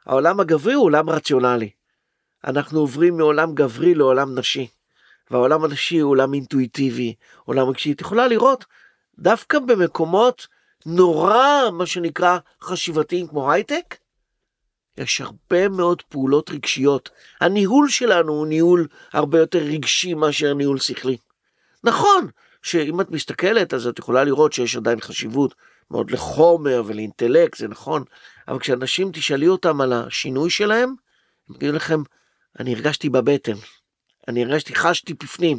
העולם 0.06 0.40
הגברי 0.40 0.74
הוא 0.74 0.84
עולם 0.84 1.10
רציונלי. 1.10 1.70
אנחנו 2.44 2.80
עוברים 2.80 3.16
מעולם 3.16 3.54
גברי 3.54 3.94
לעולם 3.94 4.38
נשי. 4.38 4.68
והעולם 5.30 5.64
הנשי 5.64 5.98
הוא 5.98 6.10
עולם 6.10 6.34
אינטואיטיבי, 6.34 7.14
עולם 7.44 7.68
רגשי. 7.68 7.92
את 7.92 8.00
יכולה 8.00 8.28
לראות 8.28 8.64
דווקא 9.18 9.58
במקומות 9.58 10.46
נורא, 10.86 11.70
מה 11.72 11.86
שנקרא, 11.86 12.38
חשיבתיים 12.62 13.26
כמו 13.26 13.52
הייטק, 13.52 13.96
יש 14.98 15.20
הרבה 15.20 15.68
מאוד 15.68 16.02
פעולות 16.02 16.50
רגשיות. 16.50 17.10
הניהול 17.40 17.88
שלנו 17.88 18.32
הוא 18.32 18.46
ניהול 18.46 18.88
הרבה 19.12 19.38
יותר 19.38 19.58
רגשי 19.58 20.14
מאשר 20.14 20.54
ניהול 20.54 20.78
שכלי. 20.78 21.16
נכון 21.84 22.28
שאם 22.62 23.00
את 23.00 23.10
מסתכלת 23.10 23.74
אז 23.74 23.86
את 23.86 23.98
יכולה 23.98 24.24
לראות 24.24 24.52
שיש 24.52 24.76
עדיין 24.76 25.00
חשיבות 25.00 25.54
מאוד 25.92 26.10
לחומר 26.10 26.82
ולאינטלקט, 26.86 27.58
זה 27.58 27.68
נכון, 27.68 28.04
אבל 28.48 28.58
כשאנשים 28.58 29.10
תשאלי 29.12 29.48
אותם 29.48 29.80
על 29.80 29.92
השינוי 29.92 30.50
שלהם, 30.50 30.94
הם 31.48 31.56
יגידו 31.56 31.72
לכם, 31.72 32.02
אני 32.60 32.74
הרגשתי 32.74 33.08
בבטן, 33.08 33.52
אני 34.28 34.44
הרגשתי, 34.44 34.74
חשתי 34.74 35.14
בפנים. 35.14 35.58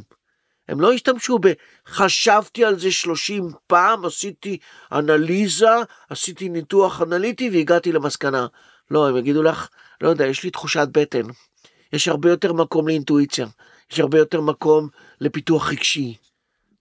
הם 0.69 0.81
לא 0.81 0.93
השתמשו 0.93 1.39
ב"חשבתי 1.39 2.65
על 2.65 2.79
זה 2.79 2.91
30 2.91 3.51
פעם, 3.67 4.05
עשיתי 4.05 4.57
אנליזה, 4.91 5.67
עשיתי 6.09 6.49
ניתוח 6.49 7.01
אנליטי 7.01 7.49
והגעתי 7.49 7.91
למסקנה. 7.91 8.47
לא, 8.91 9.07
הם 9.07 9.17
יגידו 9.17 9.43
לך, 9.43 9.67
לא 10.01 10.09
יודע, 10.09 10.25
יש 10.25 10.43
לי 10.43 10.49
תחושת 10.49 10.87
בטן. 10.91 11.23
יש 11.93 12.07
הרבה 12.07 12.29
יותר 12.29 12.53
מקום 12.53 12.87
לאינטואיציה, 12.87 13.47
יש 13.91 13.99
הרבה 13.99 14.17
יותר 14.17 14.41
מקום 14.41 14.89
לפיתוח 15.21 15.69
רגשי. 15.69 16.17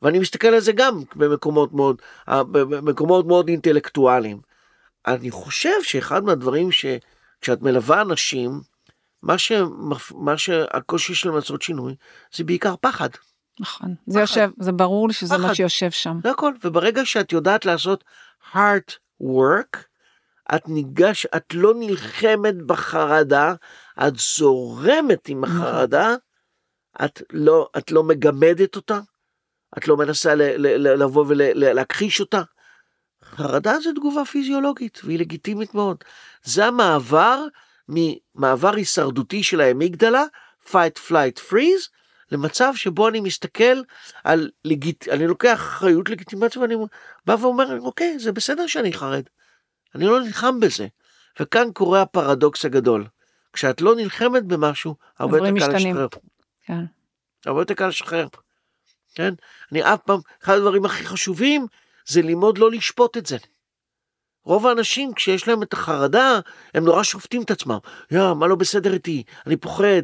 ואני 0.02 0.18
מסתכל 0.18 0.48
על 0.48 0.60
זה 0.60 0.72
גם 0.72 1.02
במקומות 1.16 1.72
מאוד, 1.72 2.02
אה, 2.28 2.44
במקומות 2.44 3.26
מאוד 3.26 3.48
אינטלקטואליים. 3.48 4.40
אני 5.06 5.30
חושב 5.30 5.82
שאחד 5.82 6.24
מהדברים 6.24 6.68
שכשאת 6.72 7.62
מלווה 7.62 8.00
אנשים, 8.00 8.60
מה, 9.22 9.38
שמפ... 9.38 10.12
מה 10.12 10.38
שהקושי 10.38 11.14
שלהם 11.14 11.34
לעשות 11.34 11.62
שינוי, 11.62 11.94
זה 12.34 12.44
בעיקר 12.44 12.74
פחד. 12.80 13.08
נכון. 13.60 13.94
זה 14.06 14.20
יושב, 14.20 14.50
זה 14.58 14.72
ברור 14.72 15.08
לי 15.08 15.14
שזה 15.14 15.38
מה 15.38 15.44
פחד. 15.44 15.54
שיושב 15.54 15.90
שם. 15.90 16.18
זה 16.22 16.30
הכל. 16.30 16.52
וברגע 16.64 17.04
שאת 17.04 17.32
יודעת 17.32 17.64
לעשות 17.64 18.04
hard 18.52 18.92
work, 19.22 19.78
את 20.54 20.68
ניגש, 20.68 21.26
את 21.26 21.54
לא 21.54 21.72
נלחמת 21.76 22.62
בחרדה, 22.66 23.54
את 24.06 24.12
זורמת 24.16 25.28
עם 25.28 25.44
החרדה, 25.44 26.14
את 27.04 27.22
לא, 27.32 27.68
את 27.78 27.90
לא 27.90 28.02
מגמדת 28.02 28.76
אותה, 28.76 29.00
את 29.78 29.88
לא 29.88 29.96
מנסה 29.96 30.34
לבוא 30.34 31.24
ולהכחיש 31.28 32.20
אותה. 32.20 32.42
חרדה 33.24 33.80
זה 33.80 33.90
תגובה 33.96 34.24
פיזיולוגית 34.24 35.00
והיא 35.04 35.18
לגיטימית 35.18 35.74
מאוד. 35.74 35.96
זה 36.42 36.66
המעבר 36.66 37.44
ממעבר 37.88 38.74
הישרדותי 38.74 39.42
של 39.42 39.60
האמיגדלה, 39.60 40.24
fight, 40.66 40.98
flight, 41.08 41.50
freeze, 41.50 41.88
למצב 42.32 42.72
שבו 42.76 43.08
אני 43.08 43.20
מסתכל 43.20 43.82
על 44.24 44.50
לגיט... 44.64 45.08
אני 45.08 45.26
לוקח 45.26 45.54
אחריות 45.54 46.10
לגיטימציה 46.10 46.62
ואני 46.62 46.74
בא 47.26 47.36
ואומר, 47.40 47.80
אוקיי, 47.80 48.18
זה 48.18 48.32
בסדר 48.32 48.66
שאני 48.66 48.92
חרד. 48.92 49.22
אני 49.94 50.04
לא 50.04 50.20
נלחם 50.20 50.60
בזה. 50.60 50.86
וכאן 51.40 51.72
קורה 51.72 52.02
הפרדוקס 52.02 52.64
הגדול. 52.64 53.06
כשאת 53.52 53.80
לא 53.80 53.94
נלחמת 53.94 54.44
במשהו, 54.44 54.94
הרבה 55.18 55.36
יותר 55.36 55.48
קל 55.48 55.52
משתנים. 55.52 55.96
לשחרר. 55.96 56.06
כן. 56.62 56.84
הרבה 57.46 57.60
יותר 57.60 57.74
קל 57.74 57.88
לשחרר. 57.88 58.26
כן? 59.14 59.34
אני 59.72 59.82
אף 59.82 60.00
פעם, 60.00 60.20
אחד 60.44 60.54
הדברים 60.54 60.84
הכי 60.84 61.04
חשובים 61.06 61.66
זה 62.06 62.22
ללמוד 62.22 62.58
לא 62.58 62.70
לשפוט 62.70 63.16
את 63.16 63.26
זה. 63.26 63.36
רוב 64.44 64.66
האנשים 64.66 65.14
כשיש 65.14 65.48
להם 65.48 65.62
את 65.62 65.72
החרדה, 65.72 66.40
הם 66.74 66.84
נורא 66.84 67.02
שופטים 67.02 67.42
את 67.42 67.50
עצמם. 67.50 67.78
יא, 68.10 68.32
מה 68.36 68.46
לא 68.46 68.54
בסדר 68.54 68.92
איתי? 68.92 69.22
אני 69.46 69.56
פוחד. 69.56 70.02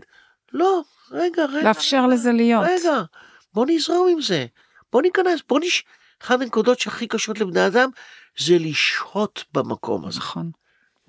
לא, 0.52 0.82
רגע, 1.11 1.44
רגע. 1.44 1.68
לאפשר 1.68 2.06
לזה 2.06 2.32
להיות. 2.32 2.64
רגע, 2.68 3.02
בוא 3.54 3.66
נזרום 3.68 4.09
עם 4.12 4.20
זה. 4.20 4.46
בוא 4.92 5.02
ניכנס, 5.02 5.40
בוא 5.48 5.61
נש... 5.61 5.84
אחת 6.22 6.40
הנקודות 6.40 6.80
שהכי 6.80 7.06
קשות 7.06 7.40
לבני 7.40 7.66
אדם 7.66 7.90
זה 8.38 8.56
לשהות 8.59 9.44
במקום 9.54 10.04
הזה. 10.04 10.18
נכון. 10.18 10.50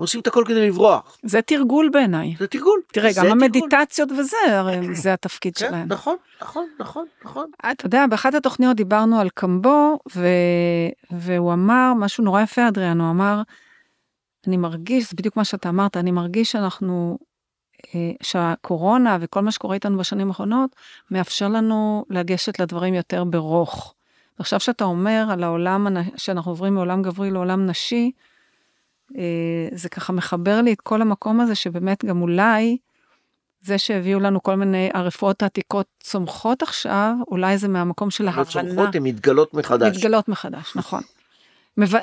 עושים 0.04 0.22
את 0.22 0.28
הכל 0.28 0.44
כדי 0.48 0.68
לברוח. 0.68 1.18
זה 1.24 1.42
תרגול 1.42 1.90
בעיניי. 1.94 2.36
זה 2.40 2.48
תרגול. 2.48 2.82
תראה, 2.92 3.10
גם. 3.16 3.26
המדיטציות 3.26 4.12
וזה, 4.12 4.38
הרי 4.48 4.96
זה 4.96 5.14
התפקיד 5.14 5.58
כן, 5.58 5.68
שלהם. 5.68 5.88
נכון, 5.88 6.16
נכון, 6.42 6.68
נכון, 6.80 7.06
נכון. 7.26 7.52
אתה 7.72 7.86
יודע, 7.86 8.08
באחת 8.08 8.34
התוכניות 8.34 8.78
דיברנו 8.78 9.20
על 9.20 9.30
קמבו, 9.30 10.00
ו... 10.16 10.28
והוא 11.12 11.54
אמר 11.54 11.94
משהו 11.96 12.24
נורא 12.24 12.42
יפה, 12.42 12.68
אדריאן, 12.68 13.02
הוא 13.02 13.10
אמר, 13.10 13.42
אני 14.48 14.58
מרגיש, 14.58 15.10
זה 15.10 15.16
בדיוק 15.16 15.38
מה 15.38 15.44
שאתה 15.44 15.70
אמרת, 15.70 15.98
אני 15.98 16.12
מרגיש 16.12 16.52
שאנחנו, 16.52 17.18
אה, 17.96 18.12
שהקורונה 18.24 19.18
וכל 19.22 19.42
מה 19.42 19.52
שקורה 19.52 19.76
איתנו 19.76 19.98
בשנים 19.98 20.28
האחרונות, 20.28 20.76
מאפשר 21.12 21.48
לנו 21.48 22.06
לגשת 22.10 22.60
לדברים 22.60 22.94
יותר 22.94 23.24
ברוך. 23.24 23.94
ועכשיו 24.40 24.60
שאתה 24.60 24.84
אומר 24.84 25.28
על 25.32 25.44
העולם, 25.44 25.88
שאנחנו 26.18 26.52
עוברים 26.52 26.74
מעולם 26.74 27.02
גברי 27.02 27.32
לעולם 27.32 27.66
נשי, 27.66 28.12
אה, 28.16 28.29
זה 29.72 29.90
ככה 29.90 30.14
מחבר 30.14 30.62
לי 30.62 30.74
את 30.74 30.82
כל 30.82 31.02
המקום 31.02 31.40
הזה, 31.40 31.56
שבאמת 31.56 32.06
גם 32.06 32.22
אולי, 32.22 32.78
זה 33.62 33.78
שהביאו 33.78 34.20
לנו 34.20 34.44
כל 34.44 34.56
מיני, 34.56 34.90
הרפואות 34.94 35.44
העתיקות 35.44 35.88
צומחות 36.00 36.62
עכשיו, 36.62 37.14
אולי 37.28 37.58
זה 37.58 37.68
מהמקום 37.68 38.12
של 38.12 38.24
לא 38.24 38.30
ההבנה. 38.30 38.46
צומחות, 38.46 38.96
הן 38.96 39.04
מתגלות 39.04 39.54
מחדש. 39.54 39.98
מתגלות 39.98 40.28
מחדש, 40.28 40.76
נכון. 40.76 41.02
מב... 41.78 41.96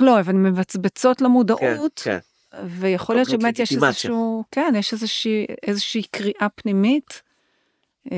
לא, 0.00 0.20
אבל 0.20 0.32
מבצבצות 0.32 1.20
למודעות, 1.20 2.00
כן, 2.04 2.18
ויכול 2.64 3.16
להיות 3.16 3.28
שבאמת 3.28 3.58
יש. 3.58 3.72
איזשהו, 3.72 4.44
כן, 4.50 4.72
יש 4.76 4.92
איזושהי, 4.92 5.46
איזושהי 5.66 6.02
קריאה 6.02 6.48
פנימית, 6.54 7.22
אה, 8.12 8.16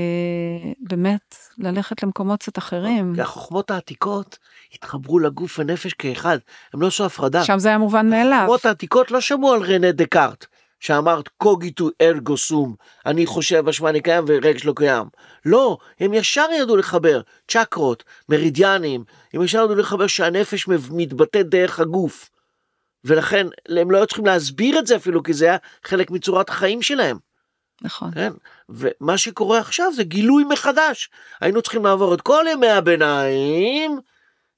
באמת, 0.80 1.36
ללכת 1.58 2.02
למקומות 2.02 2.40
קצת 2.42 2.58
אחרים. 2.58 3.14
החוכמות 3.20 3.70
העתיקות 3.70 4.38
התחברו 4.74 5.18
לגוף 5.18 5.58
ונפש 5.58 5.92
כאחד, 5.92 6.38
הם 6.74 6.82
לא 6.82 6.86
עשו 6.86 7.04
הפרדה. 7.04 7.44
שם 7.44 7.58
זה 7.58 7.68
היה 7.68 7.78
מובן 7.78 8.10
מאליו. 8.10 8.38
החוכמות 8.38 8.66
העתיקות 8.66 9.10
לא 9.10 9.20
שמעו 9.20 9.52
על 9.52 9.62
רנה 9.62 9.92
דקארט, 9.92 10.46
שאמרת 10.80 11.28
קוגיטו 11.28 11.88
ארגו 12.00 12.36
סום, 12.36 12.74
אני 13.06 13.26
חושב 13.26 13.60
משמע 13.60 13.90
אני 13.90 14.00
קיים 14.00 14.24
ורגש 14.26 14.64
לא 14.64 14.72
קיים. 14.76 15.06
לא, 15.44 15.78
הם 16.00 16.14
ישר 16.14 16.46
ידעו 16.60 16.76
לחבר 16.76 17.20
צ'קרות, 17.48 18.04
מרידיאנים, 18.28 19.04
הם 19.34 19.42
ישר 19.42 19.64
ידעו 19.64 19.74
לחבר 19.74 20.06
שהנפש 20.06 20.68
מתבטאת 20.68 21.48
דרך 21.48 21.80
הגוף. 21.80 22.30
ולכן 23.04 23.46
הם 23.68 23.90
לא 23.90 23.96
היו 23.96 24.06
צריכים 24.06 24.26
להסביר 24.26 24.78
את 24.78 24.86
זה 24.86 24.96
אפילו, 24.96 25.22
כי 25.22 25.32
זה 25.32 25.44
היה 25.44 25.56
חלק 25.84 26.10
מצורת 26.10 26.48
החיים 26.48 26.82
שלהם. 26.82 27.16
נכון. 27.82 28.10
כן? 28.14 28.32
ומה 28.68 29.18
שקורה 29.18 29.58
עכשיו 29.58 29.92
זה 29.94 30.04
גילוי 30.04 30.44
מחדש. 30.44 31.10
היינו 31.40 31.62
צריכים 31.62 31.84
לעבור 31.84 32.14
את 32.14 32.20
כל 32.20 32.44
ימי 32.52 32.68
הביניים 32.68 34.00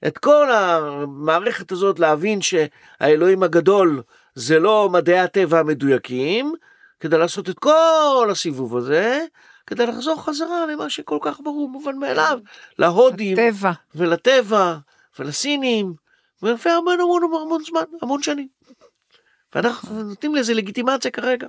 את 0.06 0.18
כל 0.18 0.52
המערכת 0.52 1.72
הזאת 1.72 1.98
להבין 1.98 2.40
שהאלוהים 2.42 3.42
הגדול 3.42 4.02
זה 4.34 4.58
לא 4.58 4.88
מדעי 4.92 5.18
הטבע 5.18 5.58
המדויקים, 5.58 6.54
כדי 7.00 7.18
לעשות 7.18 7.50
את 7.50 7.58
כל 7.58 8.28
הסיבוב 8.30 8.76
הזה, 8.76 9.24
כדי 9.66 9.86
לחזור 9.86 10.22
חזרה 10.22 10.66
למה 10.66 10.90
שכל 10.90 11.18
כך 11.22 11.40
ברור, 11.40 11.68
מובן 11.68 11.96
מאליו, 11.96 12.38
להודים, 12.78 13.38
הטבע. 13.38 13.72
ולטבע, 13.94 14.76
ולסינים, 15.18 15.94
ולפני 16.42 16.72
המון 16.72 17.00
המון 17.00 17.22
המון 17.24 17.62
זמן, 17.64 17.82
המון 18.02 18.22
שנים. 18.22 18.48
ואנחנו 19.54 20.02
נותנים 20.02 20.34
לזה 20.34 20.54
לגיטימציה 20.54 21.10
כרגע. 21.10 21.46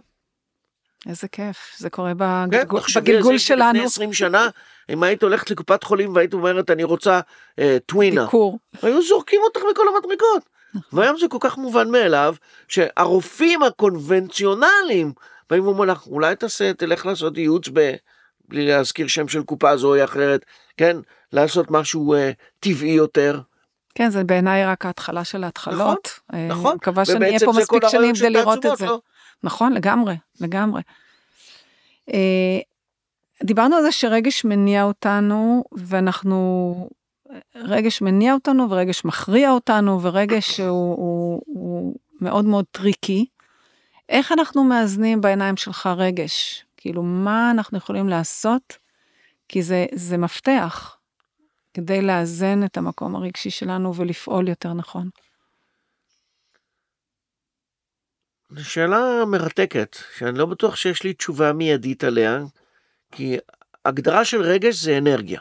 איזה 1.10 1.28
כיף, 1.28 1.58
זה 1.78 1.89
קורה 1.89 2.12
כן, 2.12 2.18
בגלגול, 2.18 2.82
על 2.96 3.02
בגלגול 3.02 3.38
זה 3.38 3.43
שלנו. 3.43 3.74
לפני 3.74 3.86
20 3.86 4.14
שנה, 4.14 4.50
אם 4.89 5.03
היית 5.03 5.23
הולכת 5.23 5.51
לקופת 5.51 5.83
חולים 5.83 6.15
והיית 6.15 6.33
אומרת 6.33 6.71
אני 6.71 6.83
רוצה 6.83 7.19
אה, 7.59 7.77
טווינה, 7.86 8.25
ביקור. 8.25 8.59
היו 8.81 9.01
זורקים 9.01 9.41
אותך 9.43 9.61
מכל 9.71 9.83
המדרגות. 9.88 10.43
והיום 10.93 11.17
זה 11.17 11.27
כל 11.27 11.38
כך 11.41 11.57
מובן 11.57 11.89
מאליו, 11.91 12.36
שהרופאים 12.67 13.63
הקונבנציונליים 13.63 15.13
באים 15.49 15.65
ואומרים 15.67 15.89
לך, 15.89 16.07
אולי 16.07 16.36
תעשה, 16.36 16.73
תלך 16.73 17.05
לעשות 17.05 17.38
ייעוץ 17.38 17.69
ב... 17.73 17.95
בלי 18.47 18.67
להזכיר 18.67 19.07
שם 19.07 19.27
של 19.27 19.43
קופה 19.43 19.77
זו 19.77 19.95
או 19.95 20.03
אחרת, 20.03 20.45
כן? 20.77 20.97
לעשות 21.33 21.71
משהו 21.71 22.13
אה, 22.13 22.31
טבעי 22.59 22.89
יותר. 22.89 23.41
כן, 23.95 24.09
זה 24.09 24.23
בעיניי 24.23 24.65
רק 24.65 24.86
ההתחלה 24.86 25.23
של 25.23 25.43
ההתחלות. 25.43 26.19
אה, 26.33 26.47
נכון. 26.47 26.75
מקווה 26.75 27.05
שנהיה 27.05 27.39
פה 27.39 27.53
מספיק 27.57 27.88
שנים 27.88 28.15
כדי 28.15 28.29
לראות 28.29 28.65
את 28.65 28.77
זה. 28.77 28.86
לא? 28.86 28.99
נכון, 29.43 29.73
לגמרי, 29.73 30.15
לגמרי. 30.41 30.81
דיברנו 33.43 33.75
על 33.75 33.83
זה 33.83 33.91
שרגש 33.91 34.45
מניע 34.45 34.83
אותנו, 34.83 35.63
ואנחנו... 35.71 36.89
רגש 37.55 38.01
מניע 38.01 38.33
אותנו 38.33 38.69
ורגש 38.69 39.05
מכריע 39.05 39.51
אותנו, 39.51 40.01
ורגש 40.01 40.59
הוא, 40.59 40.95
הוא, 40.95 41.41
הוא 41.45 41.95
מאוד 42.21 42.45
מאוד 42.45 42.65
tricky. 42.72 43.26
איך 44.09 44.31
אנחנו 44.31 44.63
מאזנים 44.63 45.21
בעיניים 45.21 45.57
שלך 45.57 45.89
רגש? 45.97 46.65
כאילו, 46.77 47.03
מה 47.03 47.51
אנחנו 47.51 47.77
יכולים 47.77 48.09
לעשות? 48.09 48.77
כי 49.47 49.63
זה, 49.63 49.86
זה 49.93 50.17
מפתח 50.17 50.97
כדי 51.73 52.01
לאזן 52.01 52.63
את 52.63 52.77
המקום 52.77 53.15
הרגשי 53.15 53.49
שלנו 53.49 53.95
ולפעול 53.95 54.47
יותר 54.49 54.73
נכון. 54.73 55.09
זו 58.49 58.69
שאלה 58.69 59.25
מרתקת, 59.27 59.97
שאני 60.17 60.38
לא 60.38 60.45
בטוח 60.45 60.75
שיש 60.75 61.03
לי 61.03 61.13
תשובה 61.13 61.53
מיידית 61.53 62.03
עליה, 62.03 62.39
כי 63.16 63.38
הגדרה 63.86 64.26
של 64.26 64.41
רגש 64.41 64.76
זה 64.76 64.97
אנרגיה. 64.97 65.39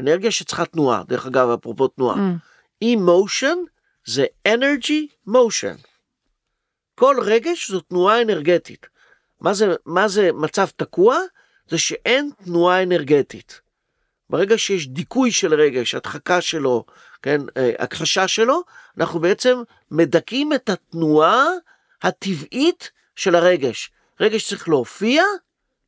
אנרגיה 0.00 0.30
שצריכה 0.30 0.66
תנועה, 0.66 1.02
דרך 1.08 1.26
אגב, 1.26 1.50
אפרופו 1.50 1.88
תנועה. 1.88 2.16
Mm, 2.16 2.84
emotion 2.84 3.56
זה 4.04 4.26
energy 4.48 5.28
motion. 5.28 5.86
כל 6.94 7.16
רגש 7.22 7.70
זו 7.70 7.80
תנועה 7.80 8.22
אנרגטית. 8.22 8.86
מה 9.40 9.54
זה, 9.54 9.74
מה 9.86 10.08
זה 10.08 10.30
מצב 10.32 10.66
תקוע? 10.76 11.18
זה 11.68 11.78
שאין 11.78 12.30
תנועה 12.44 12.82
אנרגטית. 12.82 13.60
ברגע 14.30 14.58
שיש 14.58 14.88
דיכוי 14.88 15.32
של 15.32 15.54
רגש, 15.54 15.94
הדחקה 15.94 16.40
שלו, 16.40 16.84
כן, 17.22 17.40
אה, 17.56 17.70
הכחשה 17.78 18.28
שלו, 18.28 18.62
אנחנו 18.98 19.20
בעצם 19.20 19.62
מדכאים 19.90 20.52
את 20.52 20.68
התנועה 20.68 21.46
הטבעית 22.02 22.90
של 23.16 23.34
הרגש. 23.34 23.90
רגש 24.20 24.48
צריך 24.48 24.68
להופיע 24.68 25.24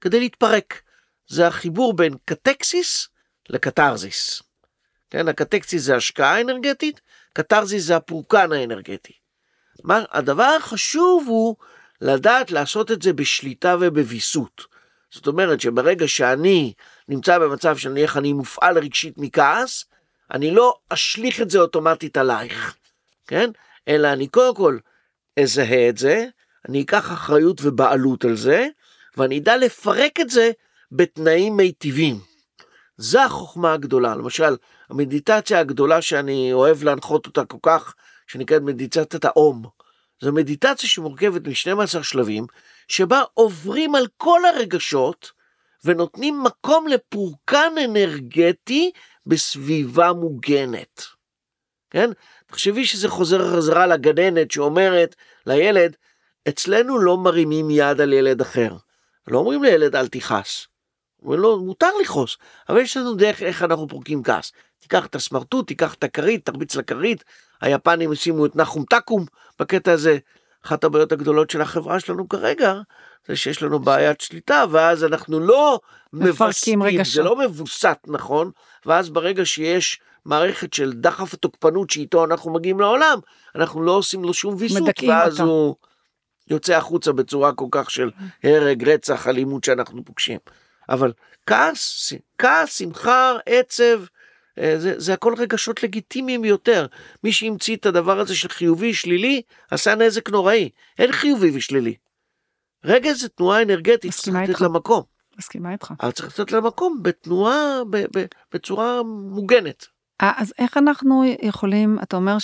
כדי 0.00 0.20
להתפרק. 0.20 0.83
זה 1.28 1.46
החיבור 1.46 1.92
בין 1.92 2.14
קטקסיס 2.24 3.08
לקתרזיס. 3.50 4.42
כן, 5.10 5.28
הקטקסיס 5.28 5.82
זה 5.82 5.96
השקעה 5.96 6.40
אנרגטית, 6.40 7.00
קתרזיס 7.32 7.84
זה 7.84 7.96
הפורקן 7.96 8.52
האנרגטי. 8.52 9.12
מה, 9.84 10.04
הדבר 10.10 10.56
החשוב 10.58 11.24
הוא 11.28 11.56
לדעת 12.00 12.50
לעשות 12.50 12.90
את 12.90 13.02
זה 13.02 13.12
בשליטה 13.12 13.76
ובוויסות. 13.80 14.66
זאת 15.10 15.26
אומרת 15.26 15.60
שברגע 15.60 16.08
שאני 16.08 16.72
נמצא 17.08 17.38
במצב 17.38 17.76
של 17.76 17.88
נניח 17.88 18.16
אני 18.16 18.32
מופעל 18.32 18.78
רגשית 18.78 19.14
מכעס, 19.18 19.84
אני 20.30 20.50
לא 20.50 20.74
אשליך 20.88 21.40
את 21.40 21.50
זה 21.50 21.58
אוטומטית 21.58 22.16
עלייך, 22.16 22.76
כן? 23.26 23.50
אלא 23.88 24.12
אני 24.12 24.28
קודם 24.28 24.54
כל 24.54 24.78
אזהה 25.42 25.88
את 25.88 25.98
זה, 25.98 26.26
אני 26.68 26.82
אקח 26.82 27.12
אחריות 27.12 27.60
ובעלות 27.62 28.24
על 28.24 28.36
זה, 28.36 28.68
ואני 29.16 29.38
אדע 29.38 29.56
לפרק 29.56 30.20
את 30.20 30.30
זה 30.30 30.50
בתנאים 30.96 31.56
מיטיבים. 31.56 32.18
זו 32.96 33.20
החוכמה 33.20 33.72
הגדולה. 33.72 34.14
למשל, 34.14 34.56
המדיטציה 34.90 35.60
הגדולה 35.60 36.02
שאני 36.02 36.52
אוהב 36.52 36.82
להנחות 36.82 37.26
אותה 37.26 37.44
כל 37.44 37.58
כך, 37.62 37.94
שנקראת 38.26 38.62
מדיטציית 38.62 39.24
האום. 39.24 39.64
זו 40.20 40.32
מדיטציה 40.32 40.88
שמורכבת 40.88 41.46
מ-12 41.46 42.02
שלבים, 42.02 42.46
שבה 42.88 43.22
עוברים 43.34 43.94
על 43.94 44.06
כל 44.16 44.40
הרגשות 44.44 45.32
ונותנים 45.84 46.42
מקום 46.42 46.88
לפורקן 46.88 47.72
אנרגטי 47.84 48.90
בסביבה 49.26 50.12
מוגנת. 50.12 51.02
כן? 51.90 52.10
תחשבי 52.46 52.86
שזה 52.86 53.08
חוזר 53.08 53.56
חזרה 53.56 53.86
לגננת 53.86 54.50
שאומרת 54.50 55.16
לילד, 55.46 55.96
אצלנו 56.48 56.98
לא 56.98 57.16
מרימים 57.16 57.70
יד 57.70 58.00
על 58.00 58.12
ילד 58.12 58.40
אחר. 58.40 58.76
לא 59.28 59.38
אומרים 59.38 59.62
לילד 59.62 59.96
אל 59.96 60.08
תכעס. 60.08 60.73
לו, 61.24 61.64
מותר 61.64 61.90
לכעוס, 62.02 62.36
אבל 62.68 62.80
יש 62.80 62.96
לנו 62.96 63.14
דרך 63.14 63.42
איך 63.42 63.62
אנחנו 63.62 63.88
פורקים 63.88 64.22
כעס. 64.22 64.52
תיקח 64.80 65.06
את 65.06 65.14
הסמרטוט, 65.14 65.66
תיקח 65.66 65.94
את 65.94 66.04
הכרית, 66.04 66.46
תרביץ 66.46 66.76
לכרית. 66.76 67.24
היפנים 67.60 68.12
השימו 68.12 68.46
את 68.46 68.56
נחום 68.56 68.84
תקום 68.90 69.24
בקטע 69.58 69.92
הזה. 69.92 70.18
אחת 70.66 70.84
הבעיות 70.84 71.12
הגדולות 71.12 71.50
של 71.50 71.60
החברה 71.60 72.00
שלנו 72.00 72.28
כרגע, 72.28 72.74
זה 73.28 73.36
שיש 73.36 73.62
לנו 73.62 73.78
בעיית 73.78 74.20
שליטה, 74.20 74.64
ואז 74.70 75.04
אנחנו 75.04 75.40
לא 75.40 75.80
מפרקים 76.12 76.82
רגשות. 76.82 77.14
זה 77.14 77.22
לא 77.22 77.36
מבוסת 77.36 77.98
נכון, 78.06 78.50
ואז 78.86 79.10
ברגע 79.10 79.44
שיש 79.44 80.00
מערכת 80.24 80.72
של 80.72 80.92
דחף 80.92 81.34
התוקפנות 81.34 81.90
שאיתו 81.90 82.24
אנחנו 82.24 82.52
מגיעים 82.52 82.80
לעולם, 82.80 83.18
אנחנו 83.54 83.82
לא 83.82 83.92
עושים 83.92 84.24
לו 84.24 84.34
שום 84.34 84.54
ויסות, 84.58 84.88
ואז 85.08 85.40
אותו. 85.40 85.50
הוא 85.50 85.74
יוצא 86.50 86.76
החוצה 86.76 87.12
בצורה 87.12 87.52
כל 87.52 87.68
כך 87.70 87.90
של 87.90 88.10
הרג, 88.44 88.88
רצח, 88.88 89.28
אלימות 89.28 89.64
שאנחנו 89.64 90.04
פוגשים. 90.04 90.38
אבל 90.88 91.12
כעס, 91.46 92.12
כעס, 92.38 92.78
שמחה, 92.78 93.32
עצב, 93.46 94.00
אה, 94.58 94.78
זה, 94.78 94.94
זה 94.96 95.14
הכל 95.14 95.34
רגשות 95.38 95.82
לגיטימיים 95.82 96.42
ביותר. 96.42 96.86
מי 97.24 97.32
שהמציא 97.32 97.76
את 97.76 97.86
הדבר 97.86 98.20
הזה 98.20 98.36
של 98.36 98.48
חיובי, 98.48 98.94
שלילי, 98.94 99.42
עשה 99.70 99.94
נזק 99.94 100.30
נוראי. 100.30 100.70
אין 100.98 101.12
חיובי 101.12 101.50
ושלילי. 101.54 101.94
רגש 102.84 103.20
זה 103.20 103.28
תנועה 103.28 103.62
אנרגטית, 103.62 104.12
צריך 104.12 104.36
לתת. 104.36 104.60
לה 104.60 104.68
מקום. 104.68 105.02
מסכימה 105.38 105.72
איתך. 105.72 105.92
אבל 106.00 106.10
צריך 106.10 106.40
לתת 106.40 106.52
לה 106.52 106.60
מקום 106.60 107.02
בתנועה, 107.02 107.84
ב, 107.90 107.96
ב, 107.96 108.24
בצורה 108.52 109.02
מוגנת. 109.02 109.86
אה, 110.22 110.32
אז 110.36 110.52
איך 110.58 110.76
אנחנו 110.76 111.24
יכולים, 111.42 111.98
אתה 112.02 112.16
אומר 112.16 112.38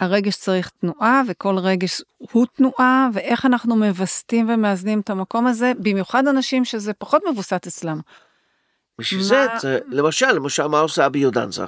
שהרגש 0.00 0.36
צריך 0.36 0.68
תנועה 0.80 1.22
וכל 1.28 1.58
רגש 1.58 2.02
הוא 2.18 2.46
תנועה, 2.46 3.08
ואיך 3.14 3.46
אנחנו 3.46 3.76
מווסתים 3.76 4.48
ומאזנים 4.50 5.00
את 5.00 5.10
המקום 5.10 5.46
הזה, 5.46 5.72
במיוחד 5.78 6.26
אנשים 6.26 6.64
שזה 6.64 6.92
פחות 6.92 7.22
מבוסת 7.30 7.66
אצלם. 7.66 8.00
בשביל 8.98 9.20
מה- 9.20 9.26
זה, 9.26 9.46
זה, 9.60 9.78
למשל, 9.88 10.32
למשל, 10.32 10.66
מה 10.66 10.80
עושה 10.80 11.06
אבי 11.06 11.18
יודנזה? 11.18 11.64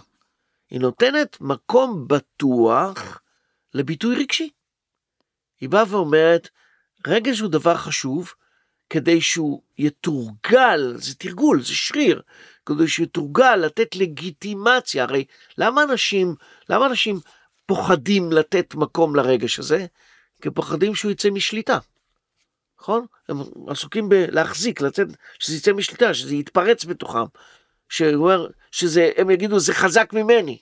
היא 0.70 0.80
נותנת 0.80 1.36
מקום 1.40 2.08
בטוח 2.08 3.20
לביטוי 3.74 4.16
רגשי. 4.16 4.50
היא 5.60 5.68
באה 5.68 5.84
ואומרת, 5.88 6.48
רגש 7.06 7.40
הוא 7.40 7.50
דבר 7.50 7.76
חשוב 7.76 8.32
כדי 8.90 9.20
שהוא 9.20 9.62
יתורגל, 9.78 10.94
זה 10.96 11.14
תרגול, 11.14 11.62
זה 11.62 11.74
שריר, 11.74 12.22
כדי 12.66 12.88
שהוא 12.88 13.04
יתורגל 13.04 13.56
לתת 13.56 13.96
לגיטימציה. 13.96 15.02
הרי 15.04 15.24
למה 15.58 15.82
אנשים, 15.82 16.34
למה 16.68 16.86
אנשים 16.86 17.20
פוחדים 17.76 18.32
לתת 18.32 18.74
מקום 18.74 19.16
לרגש 19.16 19.58
הזה? 19.58 19.86
כי 20.42 20.50
פוחדים 20.50 20.94
שהוא 20.94 21.10
יצא 21.10 21.30
משליטה. 21.30 21.78
נכון? 22.80 23.06
הם 23.28 23.36
עסוקים 23.66 24.08
בלהחזיק, 24.08 24.80
לצאת, 24.80 25.06
שזה 25.38 25.56
יצא 25.56 25.72
משליטה, 25.72 26.14
שזה 26.14 26.34
יתפרץ 26.34 26.84
בתוכם. 26.84 27.24
שהוא 27.88 28.14
אומר, 28.14 28.46
שזה, 28.70 29.10
הם 29.16 29.30
יגידו, 29.30 29.60
זה 29.60 29.74
חזק 29.74 30.12
ממני. 30.12 30.58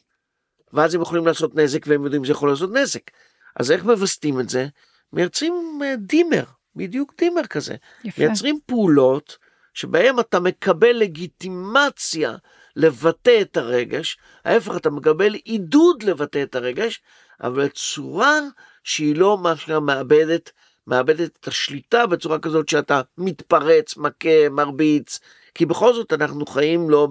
ואז 0.73 0.95
הם 0.95 1.03
יכולים 1.03 1.27
לעשות 1.27 1.55
נזק, 1.55 1.87
והם 1.87 2.05
יודעים 2.05 2.25
שזה 2.25 2.33
יכול 2.33 2.51
לעשות 2.51 2.71
נזק. 2.73 3.11
אז 3.57 3.71
איך 3.71 3.85
מווסתים 3.85 4.41
את 4.41 4.49
זה? 4.49 4.67
מייצרים 5.13 5.81
אה, 5.85 5.95
דימר, 5.97 6.45
בדיוק 6.77 7.15
דימר 7.19 7.47
כזה. 7.47 7.75
יפה. 8.05 8.23
מייצרים 8.23 8.59
פעולות 8.67 9.39
שבהם 9.75 10.21
אתה 10.21 10.41
מקבל 10.41 10.97
לגיטימציה 10.97 12.37
לבטא 12.77 13.41
את 13.41 13.57
הרגש, 13.57 14.19
ההפך, 14.45 14.77
אתה 14.77 14.91
מקבל 14.91 15.35
עידוד 15.35 16.03
לבטא 16.03 16.43
את 16.43 16.55
הרגש, 16.55 17.01
אבל 17.43 17.65
בצורה 17.67 18.39
שהיא 18.85 19.17
לא 19.17 19.39
מה 19.39 19.57
שנקרא 19.57 19.81
מאבדת, 19.81 20.51
מאבדת 20.87 21.31
את 21.41 21.49
השליטה 21.49 22.07
בצורה 22.07 22.39
כזאת 22.39 22.69
שאתה 22.69 23.01
מתפרץ, 23.19 23.97
מכה, 23.97 24.49
מרביץ, 24.51 25.21
כי 25.55 25.67
בכל 25.67 25.95
זאת 25.95 26.13
אנחנו 26.13 26.47
חיים 26.47 26.91
לא 26.91 27.09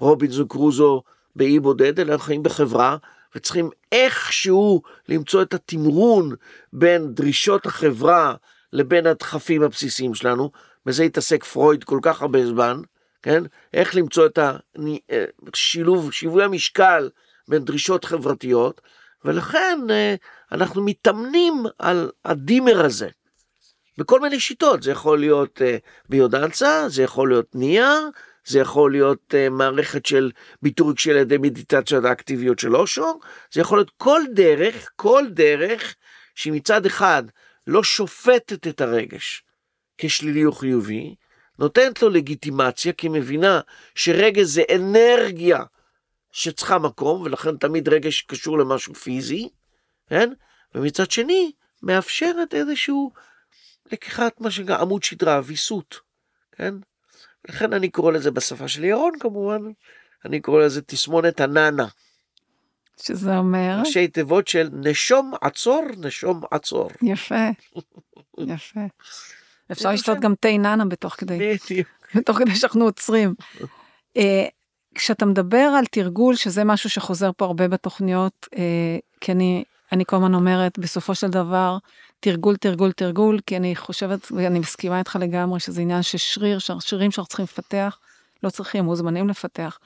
ברובינזון 0.00 0.48
קרוזו 0.48 1.02
באי 1.36 1.60
בודד, 1.60 2.00
אלא 2.00 2.12
אנחנו 2.12 2.24
חיים 2.24 2.42
בחברה, 2.42 2.96
וצריכים 3.34 3.70
איכשהו 3.92 4.82
למצוא 5.08 5.42
את 5.42 5.54
התמרון 5.54 6.34
בין 6.72 7.14
דרישות 7.14 7.66
החברה 7.66 8.34
לבין 8.72 9.06
הדחפים 9.06 9.62
הבסיסיים 9.62 10.14
שלנו, 10.14 10.50
בזה 10.86 11.02
התעסק 11.02 11.44
פרויד 11.44 11.84
כל 11.84 11.98
כך 12.02 12.22
הרבה 12.22 12.46
זמן, 12.46 12.80
כן? 13.22 13.42
איך 13.74 13.96
למצוא 13.96 14.26
את 14.26 14.38
השילוב, 15.52 16.06
אה, 16.06 16.12
שיווי 16.12 16.44
המשקל 16.44 17.10
בין 17.48 17.64
דרישות 17.64 18.04
חברתיות, 18.04 18.80
ולכן 19.24 19.78
אה, 19.90 20.14
אנחנו 20.52 20.84
מתאמנים 20.84 21.54
על 21.78 22.10
הדימר 22.24 22.84
הזה. 22.84 23.08
בכל 23.98 24.20
מיני 24.20 24.40
שיטות, 24.40 24.82
זה 24.82 24.90
יכול 24.90 25.18
להיות 25.18 25.60
uh, 25.60 25.80
ביודנצה, 26.08 26.88
זה 26.88 27.02
יכול 27.02 27.28
להיות 27.28 27.54
נייר, 27.54 28.10
זה 28.46 28.58
יכול 28.58 28.92
להיות 28.92 29.34
מערכת 29.50 30.06
של 30.06 30.30
ביטוי 30.62 30.94
על 31.10 31.16
ידי 31.16 31.38
מדיטציות 31.38 32.04
האקטיביות 32.04 32.58
של 32.58 32.76
אושו, 32.76 33.20
זה 33.52 33.60
יכול 33.60 33.78
להיות 33.78 33.90
כל 33.96 34.22
דרך, 34.34 34.90
כל 34.96 35.24
דרך 35.30 35.94
שמצד 36.34 36.86
אחד 36.86 37.22
לא 37.66 37.82
שופטת 37.82 38.66
את 38.66 38.80
הרגש 38.80 39.44
כשלילי 39.98 40.44
או 40.44 40.52
חיובי, 40.52 41.14
נותנת 41.58 42.02
לו 42.02 42.08
לגיטימציה 42.08 42.92
כי 42.92 43.08
מבינה 43.08 43.60
שרגש 43.94 44.46
זה 44.46 44.62
אנרגיה 44.74 45.64
שצריכה 46.32 46.78
מקום, 46.78 47.22
ולכן 47.22 47.56
תמיד 47.56 47.88
רגש 47.88 48.22
קשור 48.22 48.58
למשהו 48.58 48.94
פיזי, 48.94 49.48
כן? 50.06 50.32
ומצד 50.74 51.10
שני, 51.10 51.52
מאפשרת 51.82 52.54
איזשהו 52.54 53.12
לקיחת 53.92 54.40
מה 54.40 54.50
שנקרא 54.50 54.78
עמוד 54.78 55.02
שדרה, 55.02 55.40
ויסות, 55.44 56.00
כן? 56.52 56.74
לכן 57.48 57.72
אני 57.72 57.90
קורא 57.90 58.12
לזה 58.12 58.30
בשפה 58.30 58.68
של 58.68 58.84
ירון 58.84 59.12
כמובן, 59.20 59.60
אני 60.24 60.40
קורא 60.40 60.64
לזה 60.64 60.82
תסמונת 60.82 61.40
הננה. 61.40 61.86
שזה 63.02 63.36
אומר? 63.36 63.76
ראשי 63.80 64.08
תיבות 64.08 64.48
של 64.48 64.68
נשום 64.72 65.32
עצור, 65.40 65.84
נשום 65.96 66.40
עצור. 66.50 66.90
יפה, 67.02 67.48
יפה. 68.38 68.80
אפשר 69.72 69.92
לשתות 69.92 70.20
גם 70.20 70.34
תה 70.40 70.48
ננה 70.48 70.84
בתוך 70.84 71.14
כדי. 71.14 71.38
בתוך 72.14 72.38
כדי 72.38 72.56
שאנחנו 72.56 72.84
עוצרים. 72.84 73.34
אה, 74.16 74.46
כשאתה 74.94 75.26
מדבר 75.26 75.70
על 75.78 75.84
תרגול, 75.86 76.36
שזה 76.36 76.64
משהו 76.64 76.90
שחוזר 76.90 77.30
פה 77.36 77.44
הרבה 77.44 77.68
בתוכניות, 77.68 78.48
אה, 78.56 78.98
כי 79.20 79.32
אני, 79.32 79.64
אני 79.92 80.04
כל 80.04 80.16
הזמן 80.16 80.34
אומרת, 80.34 80.78
בסופו 80.78 81.14
של 81.14 81.28
דבר, 81.28 81.78
תרגול, 82.20 82.56
תרגול, 82.56 82.92
תרגול, 82.92 83.40
כי 83.46 83.56
אני 83.56 83.76
חושבת, 83.76 84.32
ואני 84.32 84.58
מסכימה 84.58 84.98
איתך 84.98 85.18
לגמרי, 85.20 85.60
שזה 85.60 85.80
עניין 85.80 86.02
של 86.02 86.18
שריר, 86.18 86.58
שרירים 86.58 87.10
שאנחנו 87.10 87.28
צריכים 87.28 87.44
לפתח, 87.44 87.98
לא 88.42 88.50
צריכים, 88.50 88.84
מוזמנים 88.84 89.28
לפתח. 89.28 89.78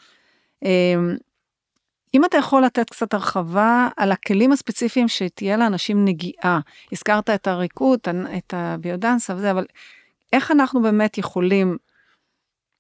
אם 2.15 2.25
אתה 2.25 2.37
יכול 2.37 2.65
לתת 2.65 2.91
קצת 2.91 3.15
הרחבה 3.15 3.89
על 3.97 4.13
הכלים 4.13 4.53
הספציפיים 4.53 5.09
שתהיה 5.09 5.57
לאנשים 5.57 6.05
נגיעה, 6.05 6.61
הזכרת 6.93 7.31
את 7.31 7.47
הריקוד, 7.47 8.01
את 8.39 8.55
הביודנסה 8.57 9.35
וזה, 9.35 9.51
אבל 9.51 9.67
איך 10.33 10.51
אנחנו 10.51 10.83
באמת 10.83 11.19
יכולים 11.19 11.77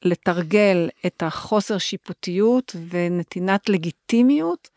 לתרגל 0.04 0.88
את 1.06 1.22
החוסר 1.22 1.78
שיפוטיות 1.78 2.76
ונתינת 2.88 3.68
לגיטימיות 3.68 4.68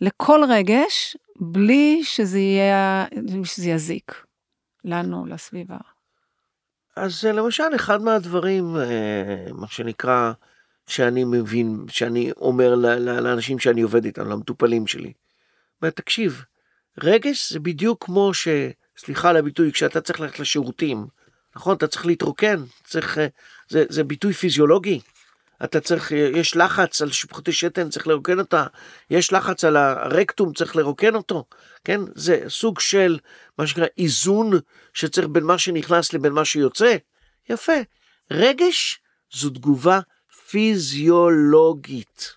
לכל 0.00 0.40
רגש, 0.48 1.16
בלי 1.40 2.00
שזה 2.04 2.38
יהיה, 2.38 3.04
שזה 3.44 3.68
יזיק 3.68 4.24
לנו, 4.84 5.26
לסביבה. 5.26 5.76
אז 6.96 7.24
למשל, 7.24 7.74
אחד 7.74 8.02
מהדברים, 8.02 8.76
אה, 8.76 9.46
מה 9.52 9.66
שנקרא, 9.66 10.32
שאני 10.86 11.24
מבין, 11.24 11.84
שאני 11.88 12.32
אומר 12.36 12.74
לאנשים 12.96 13.58
שאני 13.58 13.82
עובד 13.82 14.04
איתם, 14.04 14.28
למטופלים 14.28 14.86
שלי. 14.86 15.12
אומר, 15.82 15.90
תקשיב, 15.90 16.44
רגש 17.02 17.52
זה 17.52 17.60
בדיוק 17.60 18.04
כמו 18.04 18.34
ש... 18.34 18.48
סליחה 18.98 19.30
על 19.30 19.36
הביטוי, 19.36 19.72
כשאתה 19.72 20.00
צריך 20.00 20.20
ללכת 20.20 20.38
לשירותים, 20.38 21.06
נכון? 21.56 21.76
אתה 21.76 21.86
צריך 21.86 22.06
להתרוקן, 22.06 22.62
צריך, 22.84 23.18
אה, 23.18 23.26
זה, 23.68 23.84
זה 23.88 24.04
ביטוי 24.04 24.32
פיזיולוגי. 24.32 25.00
אתה 25.64 25.80
צריך, 25.80 26.12
יש 26.12 26.56
לחץ 26.56 27.02
על 27.02 27.10
שפחותי 27.10 27.52
שתן, 27.52 27.88
צריך 27.88 28.06
לרוקן 28.06 28.38
אותה, 28.38 28.66
יש 29.10 29.32
לחץ 29.32 29.64
על 29.64 29.76
הרקטום, 29.76 30.52
צריך 30.52 30.76
לרוקן 30.76 31.14
אותו, 31.14 31.44
כן? 31.84 32.00
זה 32.14 32.44
סוג 32.48 32.80
של 32.80 33.18
מה 33.58 33.66
שנקרא 33.66 33.86
איזון 33.98 34.50
שצריך 34.94 35.28
בין 35.28 35.44
מה 35.44 35.58
שנכנס 35.58 36.12
לבין 36.12 36.32
מה 36.32 36.44
שיוצא. 36.44 36.96
יפה. 37.48 37.72
רגש 38.30 39.00
זו 39.32 39.50
תגובה 39.50 40.00
פיזיולוגית. 40.52 42.34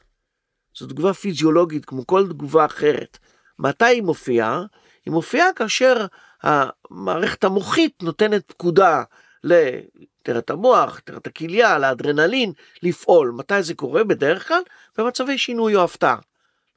זו 0.78 0.88
תגובה 0.88 1.14
פיזיולוגית 1.14 1.86
כמו 1.86 2.08
כל 2.08 2.28
תגובה 2.30 2.66
אחרת. 2.66 3.18
מתי 3.60 3.86
היא 3.86 4.04
מופיעה? 4.04 4.64
היא 5.06 5.14
מופיעה 5.14 5.54
כאשר 5.54 6.06
המערכת 6.44 7.44
המוחית 7.44 8.04
נותנת 8.04 8.44
פקודה 8.48 9.04
ליתרת 9.44 10.50
המוח, 10.50 11.00
יתרת 11.00 11.28
הכליה, 11.28 11.80
לאדרנלין, 11.80 12.54
לפעול. 12.84 13.32
מתי 13.38 13.64
זה 13.64 13.74
קורה? 13.74 14.04
בדרך 14.04 14.48
כלל 14.48 14.62
במצבי 14.98 15.38
שינוי 15.38 15.76
או 15.76 15.84
הפתעה. 15.84 16.18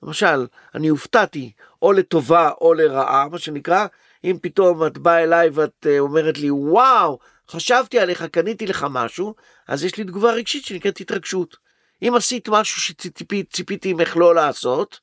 למשל, 0.02 0.46
אני 0.74 0.88
הופתעתי 0.88 1.52
או 1.82 1.92
לטובה 1.92 2.50
או 2.60 2.74
לרעה, 2.74 3.28
מה 3.28 3.38
שנקרא, 3.38 3.86
אם 4.24 4.36
פתאום 4.42 4.86
את 4.86 4.98
באה 4.98 5.22
אליי 5.22 5.50
ואת 5.52 5.86
אה, 5.86 5.98
אומרת 5.98 6.38
לי, 6.38 6.50
וואו, 6.50 7.18
חשבתי 7.50 7.98
עליך, 7.98 8.22
קניתי 8.22 8.66
לך 8.66 8.86
משהו, 8.90 9.34
אז 9.68 9.84
יש 9.84 9.96
לי 9.96 10.04
תגובה 10.04 10.32
רגשית 10.32 10.64
שנקראת 10.64 11.00
התרגשות. 11.00 11.56
אם 12.02 12.14
עשית 12.14 12.48
משהו 12.48 12.80
שציפיתי 12.82 13.92
ממך 13.92 14.16
לא 14.16 14.34
לעשות, 14.34 15.00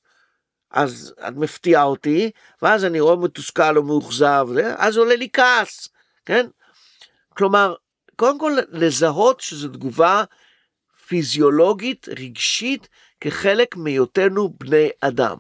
אז 0.72 1.14
את 1.28 1.34
מפתיעה 1.36 1.84
אותי, 1.84 2.32
ואז 2.62 2.86
אני 2.86 3.00
רואה 3.00 3.16
מתוסכל 3.16 3.78
או 3.78 3.84
מאוכזב, 3.84 4.48
אז 4.78 4.98
עולה 4.98 5.16
לי 5.16 5.30
כעס, 5.34 5.90
כן? 6.26 6.48
כלומר, 7.30 7.76
קודם 8.16 8.40
כל 8.40 8.58
לזהות 8.70 9.42
שזו 9.42 9.68
תגובה 9.68 10.24
פיזיולוגית, 11.08 12.08
רגשית, 12.10 12.90
כחלק 13.22 13.76
מהיותנו 13.76 14.50
בני 14.50 14.90
אדם. 15.02 15.38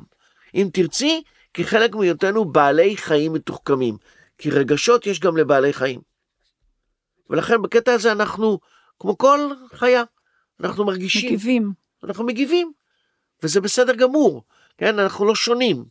אם 0.55 0.69
תרצי, 0.73 1.23
כחלק 1.53 1.95
מהיותנו 1.95 2.45
בעלי 2.45 2.97
חיים 2.97 3.33
מתוחכמים. 3.33 3.97
כי 4.37 4.49
רגשות 4.49 5.07
יש 5.07 5.19
גם 5.19 5.37
לבעלי 5.37 5.73
חיים. 5.73 6.01
ולכן 7.29 7.61
בקטע 7.61 7.93
הזה 7.93 8.11
אנחנו, 8.11 8.59
כמו 8.99 9.17
כל 9.17 9.39
חיה, 9.73 10.03
אנחנו 10.59 10.85
מרגישים. 10.85 11.25
מגיבים. 11.25 11.73
אנחנו 12.03 12.25
מגיבים, 12.25 12.71
וזה 13.43 13.61
בסדר 13.61 13.95
גמור, 13.95 14.43
כן? 14.77 14.99
אנחנו 14.99 15.25
לא 15.25 15.35
שונים, 15.35 15.85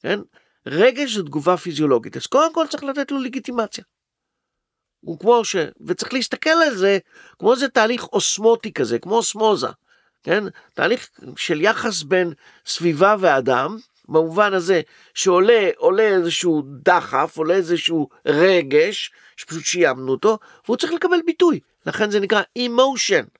כן? 0.00 0.20
רגש 0.66 1.14
זו 1.14 1.22
תגובה 1.22 1.56
פיזיולוגית, 1.56 2.16
אז 2.16 2.26
קודם 2.26 2.54
כל 2.54 2.66
צריך 2.70 2.84
לתת 2.84 3.10
לו 3.10 3.18
לגיטימציה. 3.18 3.84
הוא 5.00 5.18
כמו 5.18 5.44
ש... 5.44 5.56
וצריך 5.86 6.12
להסתכל 6.12 6.50
על 6.50 6.76
זה 6.76 6.98
כמו 7.38 7.52
איזה 7.52 7.68
תהליך 7.68 8.04
אוסמוטי 8.12 8.72
כזה, 8.72 8.98
כמו 8.98 9.14
אוסמוזה, 9.14 9.66
כן? 10.22 10.44
תהליך 10.74 11.08
של 11.36 11.60
יחס 11.60 12.02
בין 12.02 12.32
סביבה 12.66 13.16
ואדם, 13.20 13.76
במובן 14.12 14.54
הזה 14.54 14.80
שעולה 15.14 15.70
עולה 15.76 16.02
איזשהו 16.02 16.62
דחף, 16.66 17.36
עולה 17.36 17.54
איזשהו 17.54 18.08
רגש, 18.26 19.12
שפשוט 19.36 19.64
שיימנו 19.64 20.12
אותו, 20.12 20.38
והוא 20.64 20.76
צריך 20.76 20.92
לקבל 20.92 21.18
ביטוי, 21.26 21.60
לכן 21.86 22.10
זה 22.10 22.20
נקרא 22.20 22.42
emotion, 22.58 23.38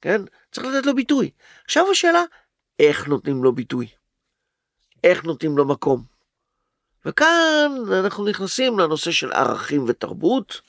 כן? 0.00 0.22
צריך 0.52 0.66
לתת 0.66 0.86
לו 0.86 0.94
ביטוי. 0.94 1.30
עכשיו 1.64 1.90
השאלה, 1.90 2.22
איך 2.78 3.08
נותנים 3.08 3.44
לו 3.44 3.52
ביטוי? 3.52 3.88
איך 5.04 5.24
נותנים 5.24 5.58
לו 5.58 5.64
מקום? 5.64 6.02
וכאן 7.06 7.72
אנחנו 7.92 8.24
נכנסים 8.24 8.78
לנושא 8.78 9.10
של 9.10 9.32
ערכים 9.32 9.84
ותרבות, 9.88 10.60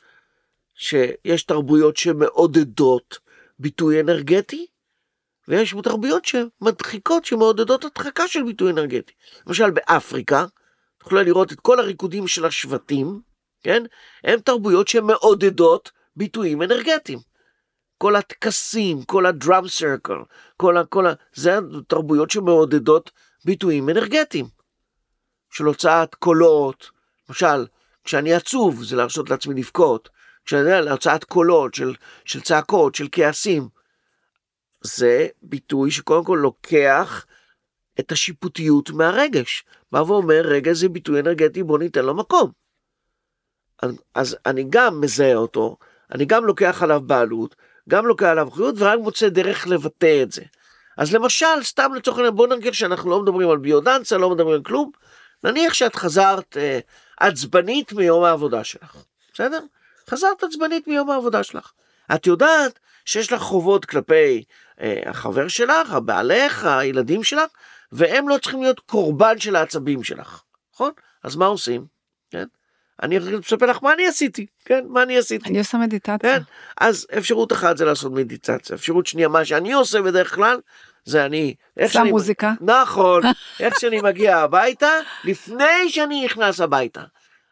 שיש 0.76 1.44
תרבויות 1.44 1.98
שמעודדות 1.98 3.20
ביטוי 3.60 4.00
אנרגטי, 4.00 4.68
ויש 5.50 5.76
תרבויות 5.84 6.26
שמדחיקות, 6.26 7.26
שמעודדות 7.26 7.86
הדחקה 7.86 8.28
של 8.28 8.44
ביטוי 8.44 8.72
אנרגטי. 8.72 9.14
למשל 9.48 9.72
באפריקה, 9.72 10.44
את 10.44 11.02
יכולה 11.02 11.24
לראות 11.24 11.52
את 11.52 11.60
כל 11.60 11.80
הריקודים 11.80 12.28
של 12.28 12.46
השבטים, 12.46 13.22
כן? 13.64 13.84
הם 14.24 14.40
תרבויות 14.40 14.88
שמעודדות 14.88 15.92
ביטויים 16.16 16.62
אנרגטיים. 16.62 17.20
כל 17.98 18.16
הטקסים, 18.16 19.04
כל 19.04 19.26
הדראם 19.26 19.68
סרקל, 19.68 20.18
כל 20.58 20.78
ה... 20.78 20.86
כל 20.86 21.08
ה... 21.08 21.14
זה 21.34 21.60
תרבויות 21.88 22.32
שמעודדות 22.32 23.12
ביטויים 23.46 23.90
אנרגטיים. 23.90 24.46
של 25.52 25.66
הוצאת 25.66 26.16
קולות, 26.16 26.90
למשל, 27.30 27.66
כשאני 28.04 28.34
עצוב 28.34 28.84
זה 28.84 28.96
להרשות 28.96 29.30
לעצמי 29.30 29.56
לבכות, 29.56 30.10
כשאני 30.46 30.62
יודע, 30.62 30.82
להוצאת 30.82 31.24
קולות, 31.24 31.74
של, 31.74 31.94
של 32.26 32.42
צעקות, 32.42 32.96
של 32.96 33.08
כעסים. 33.12 33.79
זה 34.82 35.28
ביטוי 35.42 35.92
שקודם 35.92 36.26
כל 36.26 36.40
לוקח 36.42 37.26
את 38.00 38.12
השיפוטיות 38.12 38.90
מהרגש. 38.90 39.64
בא 39.92 39.98
ואומר, 39.98 40.42
רגע 40.46 40.74
זה 40.74 40.90
ביטוי 40.90 41.20
אנרגטי, 41.20 41.64
בוא 41.64 41.80
ניתן 41.80 42.06
לו 42.06 42.16
מקום. 42.16 42.52
אז 44.16 44.38
אני 44.46 44.66
גם 44.70 45.02
מזהה 45.02 45.36
אותו, 45.36 45.78
אני 46.12 46.26
גם 46.26 46.46
לוקח 46.46 46.84
עליו 46.84 47.02
בעלות, 47.06 47.56
גם 47.90 48.06
לוקח 48.06 48.26
עליו 48.26 48.48
אחריות 48.48 48.76
ורק 48.78 49.00
מוצא 49.00 49.30
דרך 49.30 49.68
לבטא 49.68 50.24
את 50.24 50.32
זה. 50.32 50.42
אז 50.98 51.14
למשל, 51.14 51.64
סתם 51.64 51.92
לצורך 51.96 52.18
העניין, 52.18 52.36
בוא 52.36 52.48
נגיד 52.48 52.74
שאנחנו 52.74 53.10
לא 53.10 53.22
מדברים 53.22 53.50
על 53.50 53.58
ביודנצה, 53.58 54.18
לא 54.18 54.30
מדברים 54.30 54.56
על 54.56 54.64
כלום, 54.64 54.92
נניח 55.44 55.74
שאת 55.74 55.96
חזרת 55.96 56.58
אה, 56.58 56.80
עצבנית 57.20 57.94
מיום 57.94 58.24
העבודה 58.24 58.64
שלך, 58.64 58.96
בסדר? 59.34 59.60
חזרת 60.10 60.44
עצבנית 60.44 60.88
מיום 60.88 61.10
העבודה 61.10 61.44
שלך. 61.44 61.72
את 62.16 62.28
יודעת 62.28 62.80
שיש 63.06 63.32
לך 63.32 63.42
חובות 63.42 63.86
כלפי 63.86 64.44
החבר 65.06 65.48
שלך, 65.48 65.92
הבעלך, 65.92 66.66
הילדים 66.66 67.24
שלך, 67.24 67.52
והם 67.92 68.30
לא 68.30 68.38
צריכים 68.38 68.62
להיות 68.62 68.80
קורבן 68.80 69.40
של 69.40 69.56
העצבים 69.56 70.04
שלך, 70.04 70.42
נכון? 70.74 70.92
אז 71.24 71.36
מה 71.36 71.46
עושים? 71.46 71.86
כן? 72.32 72.46
אני 73.04 73.18
אספר 73.40 73.66
לך 73.66 73.78
מה 73.84 73.94
אני 73.94 74.08
עשיתי, 74.08 74.46
כן? 74.66 74.86
מה 74.88 75.04
אני 75.04 75.18
עשיתי. 75.18 75.50
אני 75.50 75.60
עושה 75.60 75.78
מדיטציה. 75.78 76.18
כן? 76.18 76.40
אז 76.78 77.08
אפשרות 77.18 77.54
אחת 77.54 77.78
זה 77.78 77.86
לעשות 77.86 78.12
מדיטציה, 78.12 78.76
אפשרות 78.76 79.08
שנייה, 79.08 79.28
מה 79.28 79.46
שאני 79.46 79.74
עושה 79.74 80.02
בדרך 80.02 80.36
כלל, 80.36 80.58
זה 81.06 81.26
אני... 81.26 81.56
שם 81.80 81.88
שאני- 81.88 82.12
מוזיקה. 82.12 82.54
נכון, 82.62 83.22
איך 83.60 83.80
שאני 83.80 84.02
מגיע 84.02 84.38
הביתה, 84.38 84.90
לפני 85.24 85.90
שאני 85.90 86.26
נכנס 86.26 86.60
הביתה. 86.62 87.02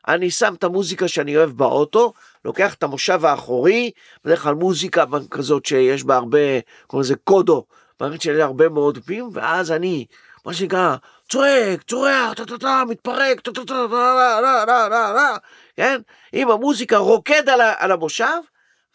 אני 0.07 0.31
שם 0.31 0.53
את 0.53 0.63
המוזיקה 0.63 1.07
שאני 1.07 1.37
אוהב 1.37 1.49
באוטו, 1.49 2.13
לוקח 2.45 2.73
את 2.73 2.83
המושב 2.83 3.25
האחורי, 3.25 3.91
בדרך 4.25 4.43
כלל 4.43 4.53
מוזיקה 4.53 5.05
כזאת 5.31 5.65
שיש 5.65 6.03
בה 6.03 6.15
הרבה, 6.15 6.39
קוראים 6.87 7.03
לזה 7.03 7.15
קודו, 7.15 7.65
מערכת 8.01 8.21
של 8.21 8.41
הרבה 8.41 8.69
מאוד 8.69 8.97
פעמים, 9.05 9.29
ואז 9.33 9.71
אני, 9.71 10.05
מה 10.45 10.53
שנקרא, 10.53 10.95
צועק, 11.29 11.83
צורח, 11.83 12.33
טה 12.33 12.45
טה 12.45 12.57
טה, 12.57 12.83
מתפרק, 12.89 13.39
טה 13.39 13.51
טה 13.51 13.65
טה, 13.65 13.65
טה, 13.65 13.87
טה, 13.89 14.65
טה, 14.65 14.87
טה, 14.89 15.13
טה, 15.13 15.37
כן? 15.75 16.01
עם 16.33 16.51
המוזיקה 16.51 16.97
רוקד 16.97 17.43
על 17.77 17.91
המושב, 17.91 18.25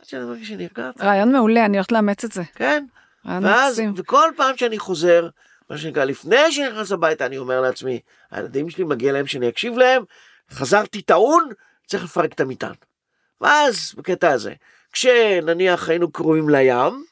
עד 0.01 0.07
שאני 0.07 0.25
מרגיש 0.25 0.49
שנרגעת, 0.49 1.01
רעיון 1.01 1.33
מעולה, 1.33 1.65
אני 1.65 1.77
הולכת 1.77 1.93
לאמץ 1.93 2.25
את 2.25 2.33
זה. 2.33 2.43
כן? 2.55 2.85
ואז. 3.25 3.83
וכל 3.97 4.31
פעם 4.37 4.57
שאני 4.57 4.79
חוזר, 4.79 5.29
מה 5.71 5.79
שנקרא, 5.79 6.05
לפני 6.05 6.53
שאני 6.53 6.69
נכנס 6.69 6.93
הביתה, 6.93 7.27
אני 7.27 7.39
אומר 7.39 7.61
לעצמי, 7.61 8.01
הילדים 8.31 8.71
שלי, 8.71 8.85
מגיע 8.85 9.13
להם 9.13 9.27
שאני 9.27 9.49
אקשיב 9.49 9.79
להם, 9.79 10.03
חזרתי 10.53 11.03
טעון, 11.03 11.49
צריך 11.87 12.05
לפרק 12.05 12.33
את 12.33 12.41
המטען. 12.41 12.75
ואז, 13.41 13.95
בקטע 13.97 14.31
הזה, 14.31 14.55
כשנניח 14.93 15.89
היינו 15.89 16.13
קרובים 16.13 16.49
לים, 16.49 17.05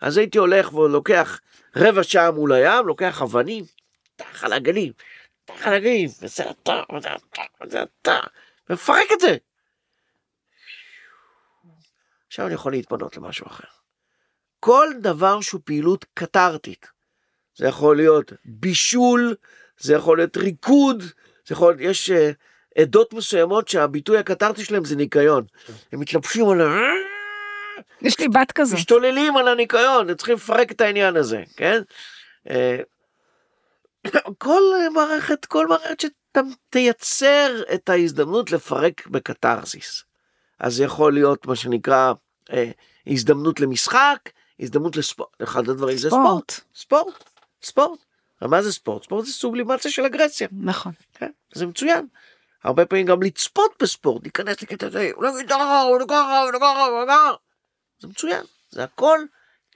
אז 0.00 0.16
הייתי 0.16 0.38
הולך 0.38 0.74
ולוקח 0.74 1.40
רבע 1.76 2.02
שעה 2.02 2.30
מול 2.30 2.52
הים, 2.52 2.86
לוקח 2.86 3.22
אבנים, 3.22 3.64
טח 4.16 4.44
על 4.44 4.52
הגלים, 4.52 4.92
טח 5.44 5.66
על 5.66 5.74
הגלים, 5.74 6.08
וזה 6.22 6.50
אתה, 6.50 6.82
וזה 6.96 7.08
אתה, 7.08 7.42
וזה 7.62 7.82
אתה, 7.82 8.20
ומפרק 8.70 9.06
את 9.12 9.20
זה. 9.20 9.36
עכשיו 12.26 12.46
אני 12.46 12.54
יכול 12.54 12.72
להתפנות 12.72 13.16
למשהו 13.16 13.46
אחר. 13.46 13.68
כל 14.60 14.88
דבר 15.00 15.40
שהוא 15.40 15.60
פעילות 15.64 16.04
קתרתית. 16.14 16.86
זה 17.54 17.66
יכול 17.66 17.96
להיות 17.96 18.32
בישול, 18.44 19.34
זה 19.78 19.94
יכול 19.94 20.18
להיות 20.18 20.36
ריקוד, 20.36 21.02
זה 21.46 21.54
יכול 21.54 21.74
להיות, 21.74 21.90
יש 21.90 22.10
uh, 22.10 22.14
עדות 22.80 23.12
מסוימות 23.12 23.68
שהביטוי 23.68 24.18
הקתרתי 24.18 24.64
שלהם 24.64 24.84
זה 24.84 24.96
ניקיון. 24.96 25.44
הם 25.92 26.00
מתלבשים 26.00 26.48
על 26.48 26.60
ה... 26.60 26.80
יש 28.02 28.20
לי 28.20 28.28
בת 28.28 28.52
כזאת. 28.52 28.78
משתוללים 28.78 29.36
על 29.36 29.48
הניקיון, 29.48 30.10
הם 30.10 30.16
צריכים 30.16 30.34
לפרק 30.34 30.72
את 30.72 30.80
העניין 30.80 31.16
הזה, 31.16 31.42
כן? 31.56 31.80
אה, 32.50 32.78
כל 34.38 34.62
מערכת, 34.94 35.44
כל 35.44 35.66
מערכת 35.66 36.02
שתייצר 36.02 37.62
את 37.74 37.88
ההזדמנות 37.88 38.52
לפרק 38.52 39.06
בקתרזיס. 39.06 40.04
אז 40.60 40.74
זה 40.74 40.84
יכול 40.84 41.12
להיות 41.12 41.46
מה 41.46 41.56
שנקרא 41.56 42.12
אה, 42.52 42.70
הזדמנות 43.06 43.60
למשחק, 43.60 44.30
הזדמנות 44.60 44.96
לספורט, 44.96 45.42
אחד 45.42 45.68
הדברים 45.68 45.96
זה 45.96 46.08
ספורט, 46.08 46.50
ספורט. 46.50 46.62
ספורט, 46.74 47.30
ספורט. 47.62 47.98
אבל 48.42 48.50
מה 48.50 48.62
זה 48.62 48.72
ספורט? 48.72 49.04
ספורט 49.04 49.26
זה 49.26 49.32
סובלימציה 49.32 49.90
של 49.90 50.04
אגרסיה, 50.04 50.48
נכון. 50.52 50.92
כן? 51.14 51.30
זה 51.54 51.66
מצוין. 51.66 52.06
הרבה 52.64 52.86
פעמים 52.86 53.06
גם 53.06 53.22
לצפות 53.22 53.74
בספורט, 53.82 54.22
להיכנס 54.22 54.56
הזה, 54.80 55.10
הוא 55.14 55.24
לא 55.24 55.28
יגיד 55.28 55.48
ככה, 55.50 55.80
הוא 55.80 56.00
לא 56.00 56.04
ככה, 56.08 56.42
הוא 56.42 56.52
לא 56.52 56.58
ככה, 56.58 56.84
הוא 56.86 57.00
לא 57.00 57.06
ככה. 57.08 57.32
זה 58.00 58.08
מצוין, 58.08 58.42
זה 58.70 58.84
הכל 58.84 59.18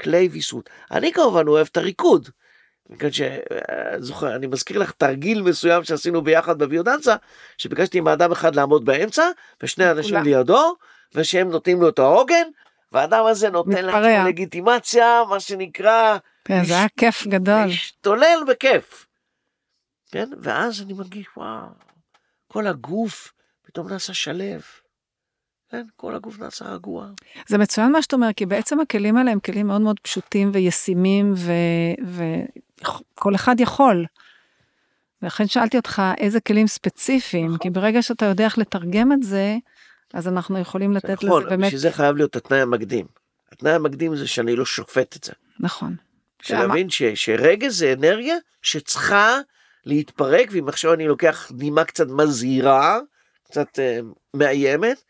כלי 0.00 0.28
ויסות. 0.32 0.70
אני 0.90 1.12
כמובן 1.12 1.48
אוהב 1.48 1.68
את 1.70 1.76
הריקוד. 1.76 2.28
מכיוון 2.90 3.12
שזוכר, 3.12 4.36
אני 4.36 4.46
מזכיר 4.46 4.78
לך 4.78 4.90
תרגיל 4.90 5.42
מסוים 5.42 5.84
שעשינו 5.84 6.22
ביחד 6.22 6.58
בביודנצה, 6.58 7.16
שביקשתי 7.58 8.00
מאדם 8.00 8.32
אחד 8.32 8.56
לעמוד 8.56 8.84
באמצע, 8.84 9.30
ושני 9.62 9.90
אנשים 9.90 10.14
כולם. 10.14 10.24
לידו, 10.24 10.76
ושהם 11.14 11.50
נותנים 11.50 11.80
לו 11.80 11.88
את 11.88 11.98
העוגן, 11.98 12.46
והאדם 12.92 13.26
הזה 13.26 13.50
נותן. 13.50 13.84
לעצמו 13.84 14.28
לגיטימציה, 14.28 15.22
מה 15.28 15.40
שנקרא, 15.40 16.18
כן, 16.44 16.64
זה 16.64 16.74
היה 16.74 16.86
כיף 16.96 17.26
גדול. 17.26 17.64
להשתולל 17.66 18.38
בכיף. 18.48 19.06
כן, 20.10 20.30
ואז 20.42 20.82
אני 20.82 20.92
מרגיש, 20.92 21.26
וואו, 21.36 21.66
כל 22.52 22.66
הגוף 22.66 23.32
פתאום 23.62 23.88
נעשה 23.88 24.14
שלב. 24.14 24.62
כן, 25.70 25.86
כל 25.96 26.14
הגוף 26.14 26.38
נעשה 26.38 26.64
רגוע. 26.64 27.08
זה 27.48 27.58
מצוין 27.58 27.92
מה 27.92 28.02
שאתה 28.02 28.16
אומר, 28.16 28.28
כי 28.36 28.46
בעצם 28.46 28.80
הכלים 28.80 29.16
האלה 29.16 29.30
הם 29.30 29.40
כלים 29.40 29.66
מאוד 29.66 29.80
מאוד 29.80 30.00
פשוטים 30.00 30.50
וישימים, 30.54 31.34
וכל 32.04 33.34
אחד 33.34 33.60
יכול. 33.60 34.06
ולכן 35.22 35.46
שאלתי 35.46 35.76
אותך 35.76 36.02
איזה 36.18 36.40
כלים 36.40 36.66
ספציפיים, 36.66 37.46
נכון. 37.46 37.58
כי 37.58 37.70
ברגע 37.70 38.02
שאתה 38.02 38.24
יודע 38.24 38.44
איך 38.44 38.58
לתרגם 38.58 39.12
את 39.12 39.22
זה, 39.22 39.56
אז 40.14 40.28
אנחנו 40.28 40.58
יכולים 40.58 40.92
לתת 40.92 41.24
נכון, 41.24 41.42
לזה 41.42 41.50
באמת, 41.50 41.66
בשביל 41.66 41.80
זה 41.80 41.92
חייב 41.92 42.16
להיות 42.16 42.36
התנאי 42.36 42.60
המקדים. 42.60 43.06
התנאי 43.52 43.72
המקדים 43.72 44.16
זה 44.16 44.26
שאני 44.26 44.56
לא 44.56 44.64
שופט 44.64 45.16
את 45.16 45.24
זה. 45.24 45.32
נכון. 45.60 45.96
שלהבין 46.42 46.90
ש, 46.90 47.02
שרגש 47.02 47.72
זה 47.72 47.92
אנרגיה 47.98 48.36
שצריכה 48.62 49.38
להתפרק, 49.86 50.48
ואם 50.52 50.68
עכשיו 50.68 50.94
אני 50.94 51.06
לוקח 51.06 51.50
נימה 51.54 51.84
קצת 51.84 52.06
מזהירה, 52.08 52.98
קצת 53.44 53.78
אה, 53.78 53.98
מאיימת, 54.34 55.02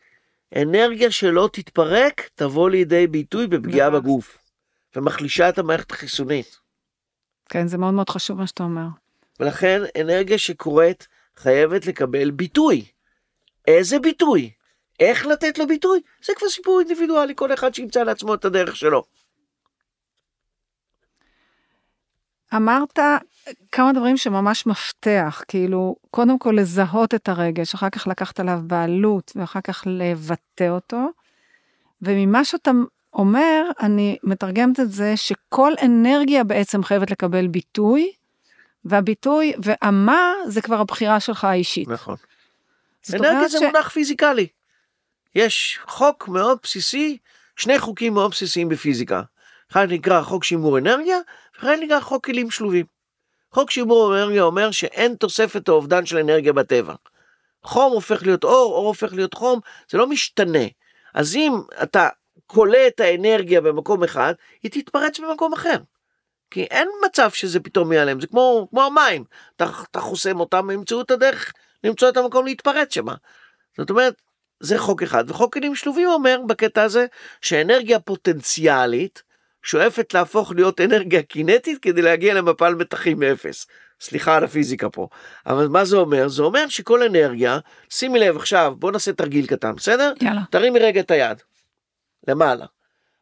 אנרגיה 0.55 1.11
שלא 1.11 1.49
תתפרק 1.53 2.29
תבוא 2.35 2.69
לידי 2.69 3.07
ביטוי 3.07 3.47
בפגיעה 3.47 3.89
ממש. 3.89 4.01
בגוף, 4.01 4.37
ומחלישה 4.95 5.49
את 5.49 5.59
המערכת 5.59 5.91
החיסונית. 5.91 6.57
כן, 7.49 7.67
זה 7.67 7.77
מאוד 7.77 7.93
מאוד 7.93 8.09
חשוב 8.09 8.37
מה 8.37 8.47
שאתה 8.47 8.63
אומר. 8.63 8.85
ולכן 9.39 9.81
אנרגיה 10.01 10.37
שקורית 10.37 11.07
חייבת 11.37 11.85
לקבל 11.85 12.31
ביטוי. 12.31 12.85
איזה 13.67 13.99
ביטוי? 13.99 14.51
איך 14.99 15.25
לתת 15.25 15.57
לו 15.57 15.67
ביטוי? 15.67 16.01
זה 16.25 16.33
כבר 16.37 16.49
סיפור 16.49 16.79
אינדיבידואלי, 16.79 17.33
כל 17.35 17.53
אחד 17.53 17.73
שימצא 17.73 18.03
לעצמו 18.03 18.33
את 18.33 18.45
הדרך 18.45 18.75
שלו. 18.75 19.03
אמרת 22.55 22.99
כמה 23.71 23.93
דברים 23.93 24.17
שממש 24.17 24.65
מפתח, 24.65 25.43
כאילו, 25.47 25.95
קודם 26.11 26.39
כל 26.39 26.53
לזהות 26.57 27.13
את 27.13 27.29
הרגש, 27.29 27.73
אחר 27.73 27.89
כך 27.89 28.07
לקחת 28.07 28.39
עליו 28.39 28.59
בעלות, 28.63 29.31
ואחר 29.35 29.61
כך 29.61 29.83
לבטא 29.85 30.69
אותו. 30.69 31.07
וממה 32.01 32.45
שאתה 32.45 32.71
אומר, 33.13 33.63
אני 33.79 34.17
מתרגמת 34.23 34.79
את 34.79 34.91
זה 34.91 35.17
שכל 35.17 35.73
אנרגיה 35.85 36.43
בעצם 36.43 36.83
חייבת 36.83 37.11
לקבל 37.11 37.47
ביטוי, 37.47 38.11
והביטוי, 38.85 39.53
והמה 39.63 40.33
זה 40.47 40.61
כבר 40.61 40.79
הבחירה 40.79 41.19
שלך 41.19 41.43
האישית. 41.43 41.87
נכון. 41.87 42.15
אנרגיה 43.13 43.47
זה 43.47 43.57
ש... 43.59 43.61
מונח 43.61 43.89
פיזיקלי. 43.89 44.47
יש 45.35 45.79
חוק 45.87 46.27
מאוד 46.27 46.57
בסיסי, 46.63 47.17
שני 47.55 47.79
חוקים 47.79 48.13
מאוד 48.13 48.31
בסיסיים 48.31 48.69
בפיזיקה. 48.69 49.21
אחד 49.71 49.91
נקרא 49.91 50.21
חוק 50.21 50.43
שימור 50.43 50.77
אנרגיה, 50.77 51.17
ואחד 51.63 51.77
נקרא 51.81 51.99
חוק 51.99 52.25
כלים 52.25 52.51
שלובים. 52.51 52.85
חוק 53.51 53.71
שימור 53.71 54.15
אנרגיה 54.15 54.43
אומר 54.43 54.71
שאין 54.71 55.15
תוספת 55.15 55.69
או 55.69 55.73
אובדן 55.73 56.05
של 56.05 56.17
אנרגיה 56.17 56.53
בטבע. 56.53 56.93
חום 57.63 57.93
הופך 57.93 58.23
להיות 58.23 58.43
אור, 58.43 58.73
אור 58.73 58.87
הופך 58.87 59.13
להיות 59.13 59.33
חום, 59.33 59.59
זה 59.89 59.97
לא 59.97 60.07
משתנה. 60.07 60.67
אז 61.13 61.35
אם 61.35 61.53
אתה 61.83 62.09
כולא 62.47 62.77
את 62.87 62.99
האנרגיה 62.99 63.61
במקום 63.61 64.03
אחד, 64.03 64.33
היא 64.63 64.71
תתפרץ 64.71 65.19
במקום 65.19 65.53
אחר. 65.53 65.77
כי 66.51 66.63
אין 66.63 66.89
מצב 67.05 67.29
שזה 67.31 67.59
פתאום 67.59 67.91
ייעלם, 67.91 68.21
זה 68.21 68.27
כמו, 68.27 68.67
כמו 68.69 68.83
המים, 68.83 69.23
אתה, 69.55 69.65
אתה 69.91 69.99
חוסם 69.99 70.39
אותם, 70.39 70.71
ימצאו 70.71 71.01
את 71.01 71.11
הדרך 71.11 71.53
למצוא 71.83 72.09
את 72.09 72.17
המקום 72.17 72.45
להתפרץ 72.45 72.93
שמה. 72.93 73.15
זאת 73.77 73.89
אומרת, 73.89 74.21
זה 74.59 74.79
חוק 74.79 75.03
אחד, 75.03 75.23
וחוק 75.27 75.53
כלים 75.53 75.75
שלובים 75.75 76.09
אומר 76.09 76.39
בקטע 76.47 76.83
הזה 76.83 77.05
שאנרגיה 77.41 77.99
פוטנציאלית 77.99 79.23
שואפת 79.63 80.13
להפוך 80.13 80.51
להיות 80.55 80.81
אנרגיה 80.81 81.21
קינטית 81.21 81.77
כדי 81.81 82.01
להגיע 82.01 82.33
למפל 82.33 82.75
מתחים 82.75 83.19
מאפס. 83.19 83.67
סליחה 84.01 84.35
על 84.35 84.43
הפיזיקה 84.43 84.89
פה. 84.89 85.07
אבל 85.45 85.67
מה 85.67 85.85
זה 85.85 85.97
אומר? 85.97 86.27
זה 86.27 86.43
אומר 86.43 86.67
שכל 86.69 87.03
אנרגיה, 87.03 87.59
שימי 87.89 88.19
לב 88.19 88.37
עכשיו, 88.37 88.73
בוא 88.79 88.91
נעשה 88.91 89.13
תרגיל 89.13 89.47
קטן, 89.47 89.75
בסדר? 89.75 90.13
יאללה. 90.21 90.41
תרימי 90.51 90.79
רגע 90.79 90.99
את 90.99 91.11
היד, 91.11 91.41
למעלה. 92.27 92.65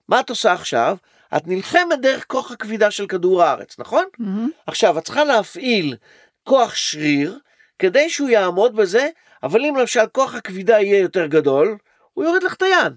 מה 0.09 0.19
את 0.19 0.29
עושה 0.29 0.53
עכשיו? 0.53 0.97
את 1.37 1.47
נלחמת 1.47 2.01
דרך 2.01 2.25
כוח 2.27 2.51
הכבידה 2.51 2.91
של 2.91 3.07
כדור 3.07 3.43
הארץ, 3.43 3.79
נכון? 3.79 4.05
מהמם. 4.19 4.49
עכשיו, 4.67 4.97
את 4.97 5.03
צריכה 5.03 5.23
להפעיל 5.23 5.95
כוח 6.43 6.75
שריר 6.75 7.39
כדי 7.79 8.09
שהוא 8.09 8.29
יעמוד 8.29 8.75
בזה, 8.75 9.07
אבל 9.43 9.65
אם 9.65 9.75
למשל 9.75 10.07
כוח 10.11 10.35
הכבידה 10.35 10.79
יהיה 10.79 10.99
יותר 10.99 11.25
גדול, 11.25 11.77
הוא 12.13 12.25
יוריד 12.25 12.43
לך 12.43 12.53
את 12.53 12.61
היד. 12.61 12.93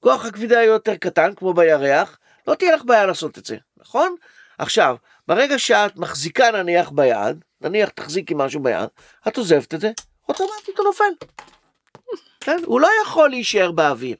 כוח 0.00 0.26
הכבידה 0.26 0.54
יהיה 0.54 0.66
יותר 0.66 0.96
קטן, 0.96 1.34
כמו 1.34 1.54
בירח, 1.54 2.18
לא 2.46 2.54
תהיה 2.54 2.76
לך 2.76 2.84
בעיה 2.84 3.06
לעשות 3.06 3.38
את 3.38 3.44
זה, 3.44 3.56
נכון? 3.76 4.14
עכשיו, 4.58 4.96
ברגע 5.28 5.58
שאת 5.58 5.96
מחזיקה 5.96 6.50
נניח 6.50 6.90
ביד, 6.90 7.44
נניח 7.60 7.88
תחזיקי 7.88 8.34
משהו 8.36 8.62
ביד, 8.62 8.88
את 9.28 9.36
עוזבת 9.36 9.74
את 9.74 9.80
זה, 9.80 9.90
אוטומטית 10.28 10.78
הוא 10.78 10.84
נופל. 10.84 11.26
כן? 12.40 12.58
הוא 12.66 12.80
לא 12.80 12.88
יכול 13.02 13.30
להישאר 13.30 13.72
באוויר. 13.72 14.16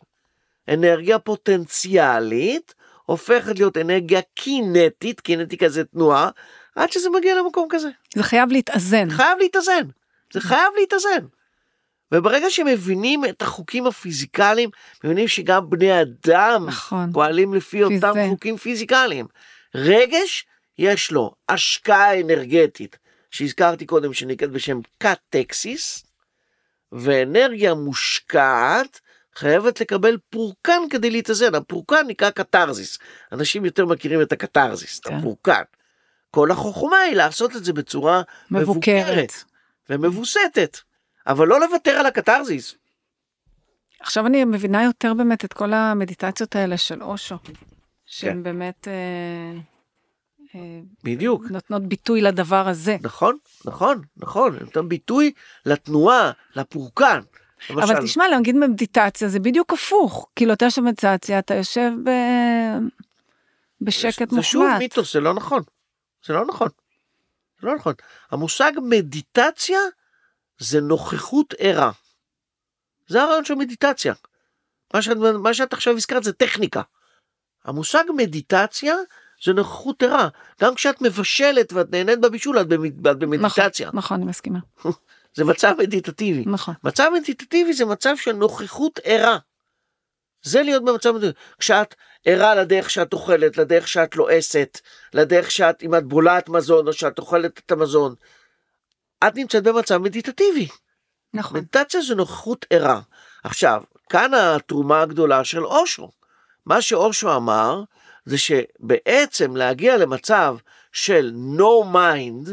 אנרגיה 0.68 1.18
פוטנציאלית 1.18 2.74
הופכת 3.04 3.58
להיות 3.58 3.76
אנרגיה 3.76 4.20
קינטית, 4.34 5.20
קינטיקה 5.20 5.68
זה 5.68 5.84
תנועה, 5.84 6.30
עד 6.76 6.92
שזה 6.92 7.10
מגיע 7.10 7.34
למקום 7.34 7.66
כזה. 7.70 7.88
זה 8.14 8.22
חייב 8.22 8.52
להתאזן. 8.52 9.10
חייב 9.10 9.38
להתאזן. 9.38 9.88
זה 10.32 10.40
חייב 10.40 10.72
להתאזן. 10.80 11.26
וברגע 12.12 12.50
שמבינים 12.50 13.24
את 13.24 13.42
החוקים 13.42 13.86
הפיזיקליים, 13.86 14.70
מבינים 15.04 15.28
שגם 15.28 15.70
בני 15.70 16.02
אדם 16.02 16.66
נכון. 16.66 17.12
פועלים 17.12 17.54
לפי 17.54 17.80
לפי 17.80 17.94
אותם. 17.94 18.14
חוקים 18.28 18.56
פיזיקליים. 18.56 19.26
רגש, 19.74 20.46
יש 20.78 21.10
לו 21.10 21.34
השקעה 21.48 22.20
אנרגטית, 22.20 22.98
שהזכרתי 23.30 23.86
קודם, 23.86 24.12
שנקראת 24.12 24.50
בשם 24.50 24.80
קטקסיס, 24.98 26.04
ואנרגיה 26.92 27.74
מושקעת 27.74 29.00
חייבת 29.34 29.80
לקבל 29.80 30.18
פורקן 30.30 30.82
כדי 30.90 31.10
להתאזן. 31.10 31.54
הפורקן 31.54 32.06
נקרא 32.08 32.30
קתרזיס. 32.30 32.98
אנשים 33.32 33.64
יותר 33.64 33.86
מכירים 33.86 34.22
את 34.22 34.32
הקתרזיס, 34.32 35.00
את 35.00 35.06
כן. 35.06 35.14
הפורקן. 35.14 35.62
כל 36.30 36.50
החוכמה 36.50 36.98
היא 36.98 37.16
לעשות 37.16 37.56
את 37.56 37.64
זה 37.64 37.72
בצורה 37.72 38.22
מבוקרת. 38.50 39.06
מבוקרת 39.06 39.32
ומבוסתת, 39.90 40.78
אבל 41.26 41.48
לא 41.48 41.60
לוותר 41.60 41.90
על 41.90 42.06
הקתרזיס. 42.06 42.74
עכשיו 44.00 44.26
אני 44.26 44.44
מבינה 44.44 44.84
יותר 44.84 45.14
באמת 45.14 45.44
את 45.44 45.52
כל 45.52 45.72
המדיטציות 45.72 46.56
האלה 46.56 46.76
של 46.76 47.02
אושו, 47.02 47.36
שהן 48.06 48.32
כן. 48.32 48.42
באמת 48.42 48.88
אה, 48.88 49.60
אה, 50.54 50.80
בדיוק. 51.04 51.44
נותנות 51.50 51.82
ביטוי 51.82 52.20
לדבר 52.20 52.68
הזה. 52.68 52.96
נכון, 53.02 53.36
נכון, 53.64 54.00
נכון, 54.16 54.56
נותן 54.60 54.88
ביטוי 54.88 55.32
לתנועה, 55.66 56.30
לפורקן. 56.56 57.20
אבל 57.70 57.82
למשל, 57.82 58.02
תשמע, 58.02 58.28
להגיד 58.28 58.54
במדיטציה 58.54 59.28
זה 59.28 59.38
בדיוק 59.38 59.72
הפוך. 59.72 60.28
כאילו, 60.36 60.52
אתה 60.52 60.64
יושב 60.64 60.82
במדיטציה, 60.82 61.38
אתה 61.38 61.54
יושב 61.54 61.90
ב... 62.04 62.10
בשקט 63.80 64.30
זה 64.30 64.42
שוב 64.42 64.62
מוחלט. 64.62 64.78
מיתוס, 64.78 65.12
זה 65.12 65.20
לא 65.20 65.34
נכון. 65.34 65.62
זה 66.26 66.32
לא 66.32 66.46
נכון. 66.46 66.68
זה 67.60 67.66
לא 67.66 67.74
נכון. 67.74 67.94
המושג 68.30 68.72
מדיטציה 68.82 69.78
זה 70.62 70.80
נוכחות 70.80 71.54
ערה. 71.58 71.90
זה 73.08 73.22
הרעיון 73.22 73.44
של 73.44 73.54
מדיטציה. 73.54 74.14
מה 74.94 75.02
שאת, 75.02 75.16
מה 75.16 75.54
שאת 75.54 75.72
עכשיו 75.72 75.96
הזכרת 75.96 76.24
זה 76.24 76.32
טכניקה. 76.32 76.82
המושג 77.64 78.04
מדיטציה 78.16 78.96
זה 79.44 79.52
נוכחות 79.52 80.02
ערה. 80.02 80.28
גם 80.60 80.74
כשאת 80.74 81.02
מבשלת 81.02 81.72
ואת 81.72 81.90
נהנית 81.90 82.20
בבישול 82.20 82.60
את 82.60 82.66
במד- 82.66 83.06
את 83.08 83.18
במדיטציה. 83.18 83.86
נכון, 83.88 83.98
נכון, 83.98 84.16
אני 84.16 84.26
מסכימה. 84.30 84.58
זה 85.36 85.44
מצב 85.44 85.74
מדיטטיבי. 85.78 86.44
נכון. 86.46 86.74
מצב 86.84 87.10
מדיטטיבי 87.20 87.72
זה 87.72 87.84
מצב 87.84 88.16
של 88.16 88.32
נוכחות 88.32 89.00
ערה. 89.04 89.38
זה 90.42 90.62
להיות 90.62 90.84
במצב 90.84 91.10
מדיטטיבי. 91.10 91.38
כשאת 91.58 91.94
ערה 92.24 92.54
לדרך 92.54 92.90
שאת 92.90 93.12
אוכלת, 93.12 93.58
לדרך 93.58 93.88
שאת 93.88 94.16
לועסת, 94.16 94.80
לדרך 95.14 95.50
שאת, 95.50 95.82
אם 95.82 95.94
את 95.94 96.04
בולעת 96.04 96.48
מזון 96.48 96.86
או 96.88 96.92
שאת 96.92 97.18
אוכלת 97.18 97.58
את 97.66 97.72
המזון, 97.72 98.14
את 99.28 99.36
נמצאת 99.36 99.62
במצב 99.62 99.98
מדיטטיבי. 99.98 100.68
נכון. 101.34 101.56
מדיטציה 101.58 102.00
זה 102.00 102.14
נוכחות 102.14 102.66
ערה. 102.70 103.00
עכשיו, 103.44 103.82
כאן 104.10 104.34
התרומה 104.34 105.00
הגדולה 105.00 105.44
של 105.44 105.64
אושו. 105.64 106.10
מה 106.66 106.82
שאושו 106.82 107.36
אמר, 107.36 107.82
זה 108.24 108.38
שבעצם 108.38 109.56
להגיע 109.56 109.96
למצב 109.96 110.56
של 110.92 111.32
no 111.58 111.94
mind, 111.94 112.50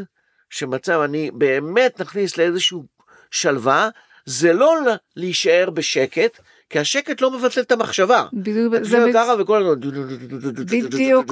שמצב 0.50 1.00
אני 1.04 1.30
באמת 1.30 2.00
נכניס 2.00 2.36
לאיזשהו 2.36 2.84
שלווה, 3.30 3.88
זה 4.26 4.52
לא 4.52 4.76
להישאר 5.16 5.70
בשקט, 5.70 6.40
כי 6.70 6.78
השקט 6.78 7.20
לא 7.20 7.30
מבטל 7.30 7.60
את 7.60 7.72
המחשבה. 7.72 8.26
בדיוק, 8.32 8.74
זה 8.82 8.98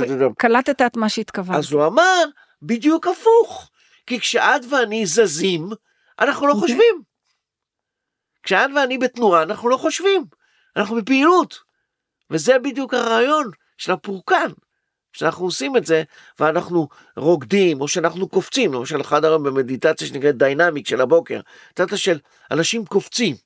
הזמן... 0.01 0.03
בדיוק, 0.03 0.03
קלטת 0.39 0.83
את 0.83 0.97
מה 0.97 1.09
שהתכוונת. 1.09 1.59
אז 1.59 1.73
הוא 1.73 1.87
אמר, 1.87 2.25
בדיוק 2.63 3.07
הפוך. 3.07 3.71
כי 4.09 4.21
כשאת 4.21 4.63
ואני 4.71 5.07
זזים, 5.07 5.69
אנחנו 6.21 6.47
לא 6.47 6.53
אוקיי. 6.53 6.61
חושבים. 6.69 7.03
כשאת 8.43 8.71
ואני 8.77 8.99
בתנועה, 8.99 9.43
אנחנו 9.43 9.69
לא 9.69 9.77
חושבים. 9.77 10.25
אנחנו 10.77 10.97
בפעילות. 10.97 11.59
וזה 12.31 12.59
בדיוק 12.59 12.95
הרעיון 12.95 13.51
של 13.79 13.93
הפורקן. 13.93 14.51
שאנחנו 15.13 15.45
עושים 15.45 15.77
את 15.77 15.87
זה, 15.87 16.03
ואנחנו 16.41 16.89
רוקדים, 17.17 17.81
או 17.81 17.89
שאנחנו 17.89 18.29
קופצים, 18.29 18.73
למשל 18.75 19.01
אחד 19.01 19.25
הרעיון 19.25 19.43
במדיטציה 19.43 20.07
שנקראת 20.09 20.37
דיינמיק 20.37 20.89
של 20.89 21.01
הבוקר, 21.01 21.41
קצת 21.75 21.97
של 21.99 22.19
אנשים 22.51 22.87
קופצים. 22.87 23.37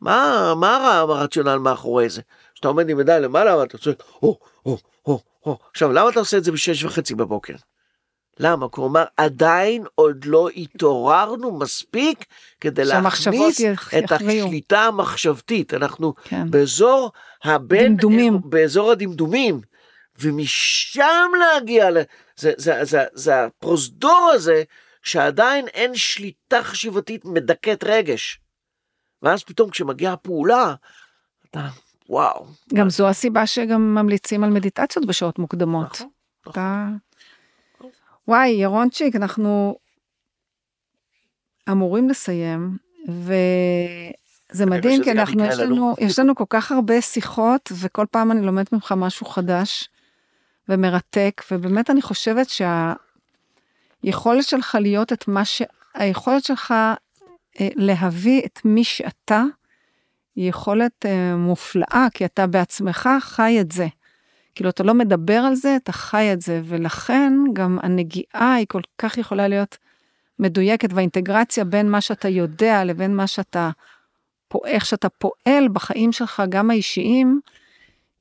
מה, 0.00 0.52
מה 0.56 0.76
הר- 0.76 1.12
הרציונל 1.12 1.56
מאחורי 1.56 2.08
זה? 2.08 2.22
שאתה 2.54 2.68
עומד 2.68 2.88
עם 2.88 3.00
ידיים 3.00 3.22
למעלה 3.22 3.56
ואתה 3.58 3.78
צועק, 3.78 4.02
הו, 4.20 4.38
הו, 4.62 4.78
הו, 5.02 5.20
הו. 5.40 5.58
עכשיו, 5.70 5.92
למה 5.92 6.10
אתה 6.10 6.18
עושה 6.20 6.36
את 6.36 6.44
זה 6.44 6.52
בשש 6.52 6.84
וחצי 6.84 7.14
בבוקר? 7.14 7.54
למה? 8.38 8.68
כלומר, 8.68 9.04
עדיין 9.16 9.84
עוד 9.94 10.24
לא 10.24 10.48
התעוררנו 10.48 11.58
מספיק 11.58 12.24
כדי 12.60 12.84
להכניס 12.84 13.60
את 13.60 14.02
יכריעו. 14.02 14.46
השליטה 14.46 14.80
המחשבתית. 14.80 15.74
אנחנו 15.74 16.14
כן. 16.24 16.50
באזור 16.50 17.12
הבין... 17.44 17.92
דמדומים. 17.92 18.40
באזור 18.44 18.90
הדמדומים. 18.90 19.60
ומשם 20.20 21.30
להגיע, 21.38 21.90
ל... 21.90 21.96
זה, 22.36 22.52
זה, 22.56 22.84
זה, 22.84 23.04
זה 23.12 23.44
הפרוזדור 23.44 24.30
הזה, 24.34 24.62
שעדיין 25.02 25.68
אין 25.68 25.94
שליטה 25.94 26.62
חשיבתית 26.62 27.24
מדכאת 27.24 27.84
רגש. 27.84 28.40
ואז 29.22 29.42
פתאום 29.42 29.70
כשמגיעה 29.70 30.12
הפעולה, 30.12 30.74
אתה, 31.50 31.68
וואו. 32.08 32.46
גם 32.74 32.90
זו 32.90 33.08
הסיבה 33.08 33.46
שגם 33.46 33.94
ממליצים 33.94 34.44
על 34.44 34.50
מדיטציות 34.50 35.06
בשעות 35.06 35.38
מוקדמות. 35.38 35.92
נכון, 35.92 36.08
נכון. 36.46 36.52
אתה... 36.52 36.88
וואי, 38.28 38.48
ירונצ'יק, 38.48 39.16
אנחנו 39.16 39.78
אמורים 41.70 42.08
לסיים, 42.08 42.76
וזה 43.08 44.66
מדהים, 44.66 45.04
כי 45.04 45.10
אנחנו, 45.10 45.44
יש 45.44 45.58
לנו. 45.58 45.76
לנו, 45.76 45.94
יש 45.98 46.18
לנו 46.18 46.34
כל 46.34 46.44
כך 46.48 46.72
הרבה 46.72 47.00
שיחות, 47.00 47.72
וכל 47.80 48.06
פעם 48.10 48.32
אני 48.32 48.46
לומדת 48.46 48.72
ממך 48.72 48.94
משהו 48.96 49.26
חדש 49.26 49.88
ומרתק, 50.68 51.42
ובאמת 51.50 51.90
אני 51.90 52.02
חושבת 52.02 52.46
שהיכולת 54.04 54.44
שלך 54.44 54.78
להיות 54.80 55.12
את 55.12 55.28
מה 55.28 55.44
ש... 55.44 55.62
היכולת 55.94 56.44
שלך 56.44 56.70
אה, 57.60 57.68
להביא 57.76 58.42
את 58.44 58.60
מי 58.64 58.84
שאתה, 58.84 59.42
היא 60.36 60.48
יכולת 60.48 61.06
אה, 61.06 61.36
מופלאה, 61.36 62.06
כי 62.14 62.24
אתה 62.24 62.46
בעצמך 62.46 63.08
חי 63.20 63.60
את 63.60 63.72
זה. 63.72 63.86
כאילו, 64.58 64.70
אתה 64.70 64.82
לא 64.82 64.94
מדבר 64.94 65.38
על 65.38 65.54
זה, 65.54 65.76
אתה 65.76 65.92
חי 65.92 66.32
את 66.32 66.40
זה, 66.40 66.60
ולכן 66.64 67.32
גם 67.52 67.78
הנגיעה 67.82 68.54
היא 68.54 68.66
כל 68.68 68.80
כך 68.98 69.18
יכולה 69.18 69.48
להיות 69.48 69.76
מדויקת, 70.38 70.92
והאינטגרציה 70.92 71.64
בין 71.64 71.90
מה 71.90 72.00
שאתה 72.00 72.28
יודע 72.28 72.84
לבין 72.84 73.16
מה 73.16 73.26
שאתה, 73.26 73.70
איך 74.64 74.86
שאתה 74.86 75.08
פועל 75.08 75.68
בחיים 75.72 76.12
שלך, 76.12 76.42
גם 76.48 76.70
האישיים, 76.70 77.40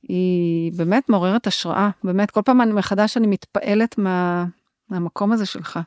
היא 0.04 0.72
באמת 0.76 1.10
מעוררת 1.10 1.48
השראה. 1.48 1.90
באמת, 2.04 2.32
כל 2.32 2.42
פעם 2.42 2.62
אני 2.62 2.74
מחדש 2.74 3.18
אני 3.18 3.28
מתפעלת 3.28 3.98
מה, 3.98 4.46
מהמקום 4.90 5.32
הזה 5.32 5.46
שלך. 5.46 5.80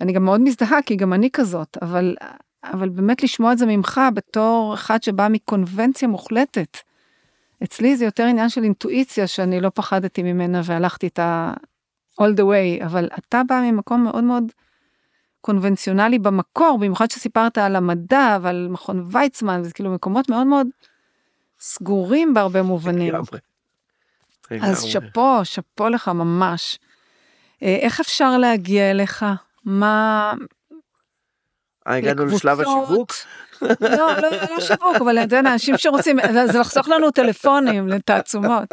אני 0.00 0.12
גם 0.12 0.24
מאוד 0.24 0.40
מזדהה, 0.40 0.82
כי 0.82 0.96
גם 0.96 1.12
אני 1.12 1.30
כזאת, 1.32 1.78
אבל, 1.82 2.16
אבל 2.64 2.88
באמת 2.88 3.22
לשמוע 3.22 3.52
את 3.52 3.58
זה 3.58 3.66
ממך 3.66 4.00
בתור 4.14 4.74
אחד 4.74 5.02
שבא 5.02 5.28
מקונבנציה 5.30 6.08
מוחלטת. 6.08 6.87
אצלי 7.64 7.96
זה 7.96 8.04
יותר 8.04 8.24
עניין 8.24 8.48
של 8.48 8.62
אינטואיציה 8.64 9.26
שאני 9.26 9.60
לא 9.60 9.70
פחדתי 9.74 10.22
ממנה 10.22 10.60
והלכתי 10.64 11.06
איתה 11.06 11.52
all 12.20 12.36
the 12.36 12.42
way, 12.42 12.84
אבל 12.84 13.08
אתה 13.18 13.42
בא 13.48 13.60
ממקום 13.60 14.04
מאוד 14.04 14.24
מאוד 14.24 14.44
קונבנציונלי 15.40 16.18
במקור, 16.18 16.78
במיוחד 16.78 17.10
שסיפרת 17.10 17.58
על 17.58 17.76
המדע 17.76 18.38
ועל 18.42 18.68
מכון 18.70 19.08
ויצמן, 19.12 19.62
זה 19.62 19.72
כאילו 19.72 19.90
מקומות 19.90 20.30
מאוד 20.30 20.46
מאוד 20.46 20.66
סגורים 21.60 22.34
בהרבה 22.34 22.62
מובנים. 22.62 23.14
אז. 24.62 24.84
שאפו, 24.84 25.40
שאפו 25.44 25.88
לך 25.88 26.08
ממש. 26.08 26.78
אה, 27.62 27.76
איך 27.80 28.00
אפשר 28.00 28.38
להגיע 28.38 28.90
אליך? 28.90 29.26
מה... 29.64 30.32
הגענו 31.86 32.24
לשלב? 32.24 32.60
השיווק? 32.60 33.12
לא, 33.62 34.06
לא, 34.22 34.30
לא 34.50 34.60
שיווק, 34.60 34.96
אבל 35.00 35.18
אתה 35.18 35.36
יודע, 35.36 35.52
אנשים 35.52 35.78
שרוצים, 35.78 36.18
זה 36.52 36.58
לחסוך 36.58 36.88
לנו 36.88 37.10
טלפונים 37.10 37.88
לתעצומות. 37.88 38.68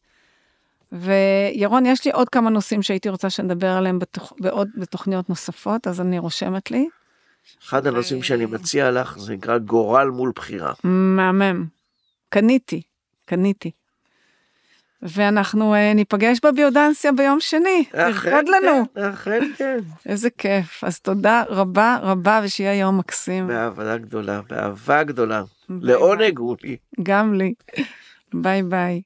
וירון, 0.91 1.85
יש 1.85 2.05
לי 2.05 2.11
עוד 2.11 2.29
כמה 2.29 2.49
נושאים 2.49 2.81
שהייתי 2.81 3.09
רוצה 3.09 3.29
שנדבר 3.29 3.67
עליהם 3.69 3.99
בתוכ... 3.99 4.33
בעוד, 4.39 4.67
בתוכניות 4.77 5.29
נוספות, 5.29 5.87
אז 5.87 6.01
אני 6.01 6.19
רושמת 6.19 6.71
לי. 6.71 6.87
אחד 7.63 7.87
הנושאים 7.87 8.23
שאני 8.23 8.45
מציע 8.45 8.91
לך 8.91 9.17
זה 9.19 9.33
נקרא 9.33 9.57
גורל 9.57 10.09
מול 10.09 10.31
בחירה. 10.35 10.73
מהמם. 10.83 11.65
קניתי, 12.29 12.81
קניתי. 13.25 13.71
ואנחנו 15.03 15.73
אה, 15.73 15.93
ניפגש 15.93 16.39
בביודנסיה 16.45 17.11
ביום 17.11 17.39
שני, 17.39 17.85
תרקוד 17.91 18.49
לנו. 18.49 18.83
כן, 18.95 19.01
אכן 19.01 19.41
כן. 19.57 19.77
איזה 20.05 20.29
כיף. 20.29 20.83
אז 20.83 20.99
תודה 20.99 21.43
רבה 21.49 21.97
רבה, 22.01 22.41
ושיהיה 22.43 22.73
יום 22.79 22.97
מקסים. 22.97 23.47
באהבה 23.47 23.97
גדולה, 23.97 24.41
באהבה 24.49 25.03
גדולה. 25.03 25.43
לעונג 25.69 26.37
הוא 26.37 26.55
לי. 26.63 26.77
גם 27.03 27.33
לי. 27.33 27.53
ביי 28.33 28.63
ביי. 28.63 29.01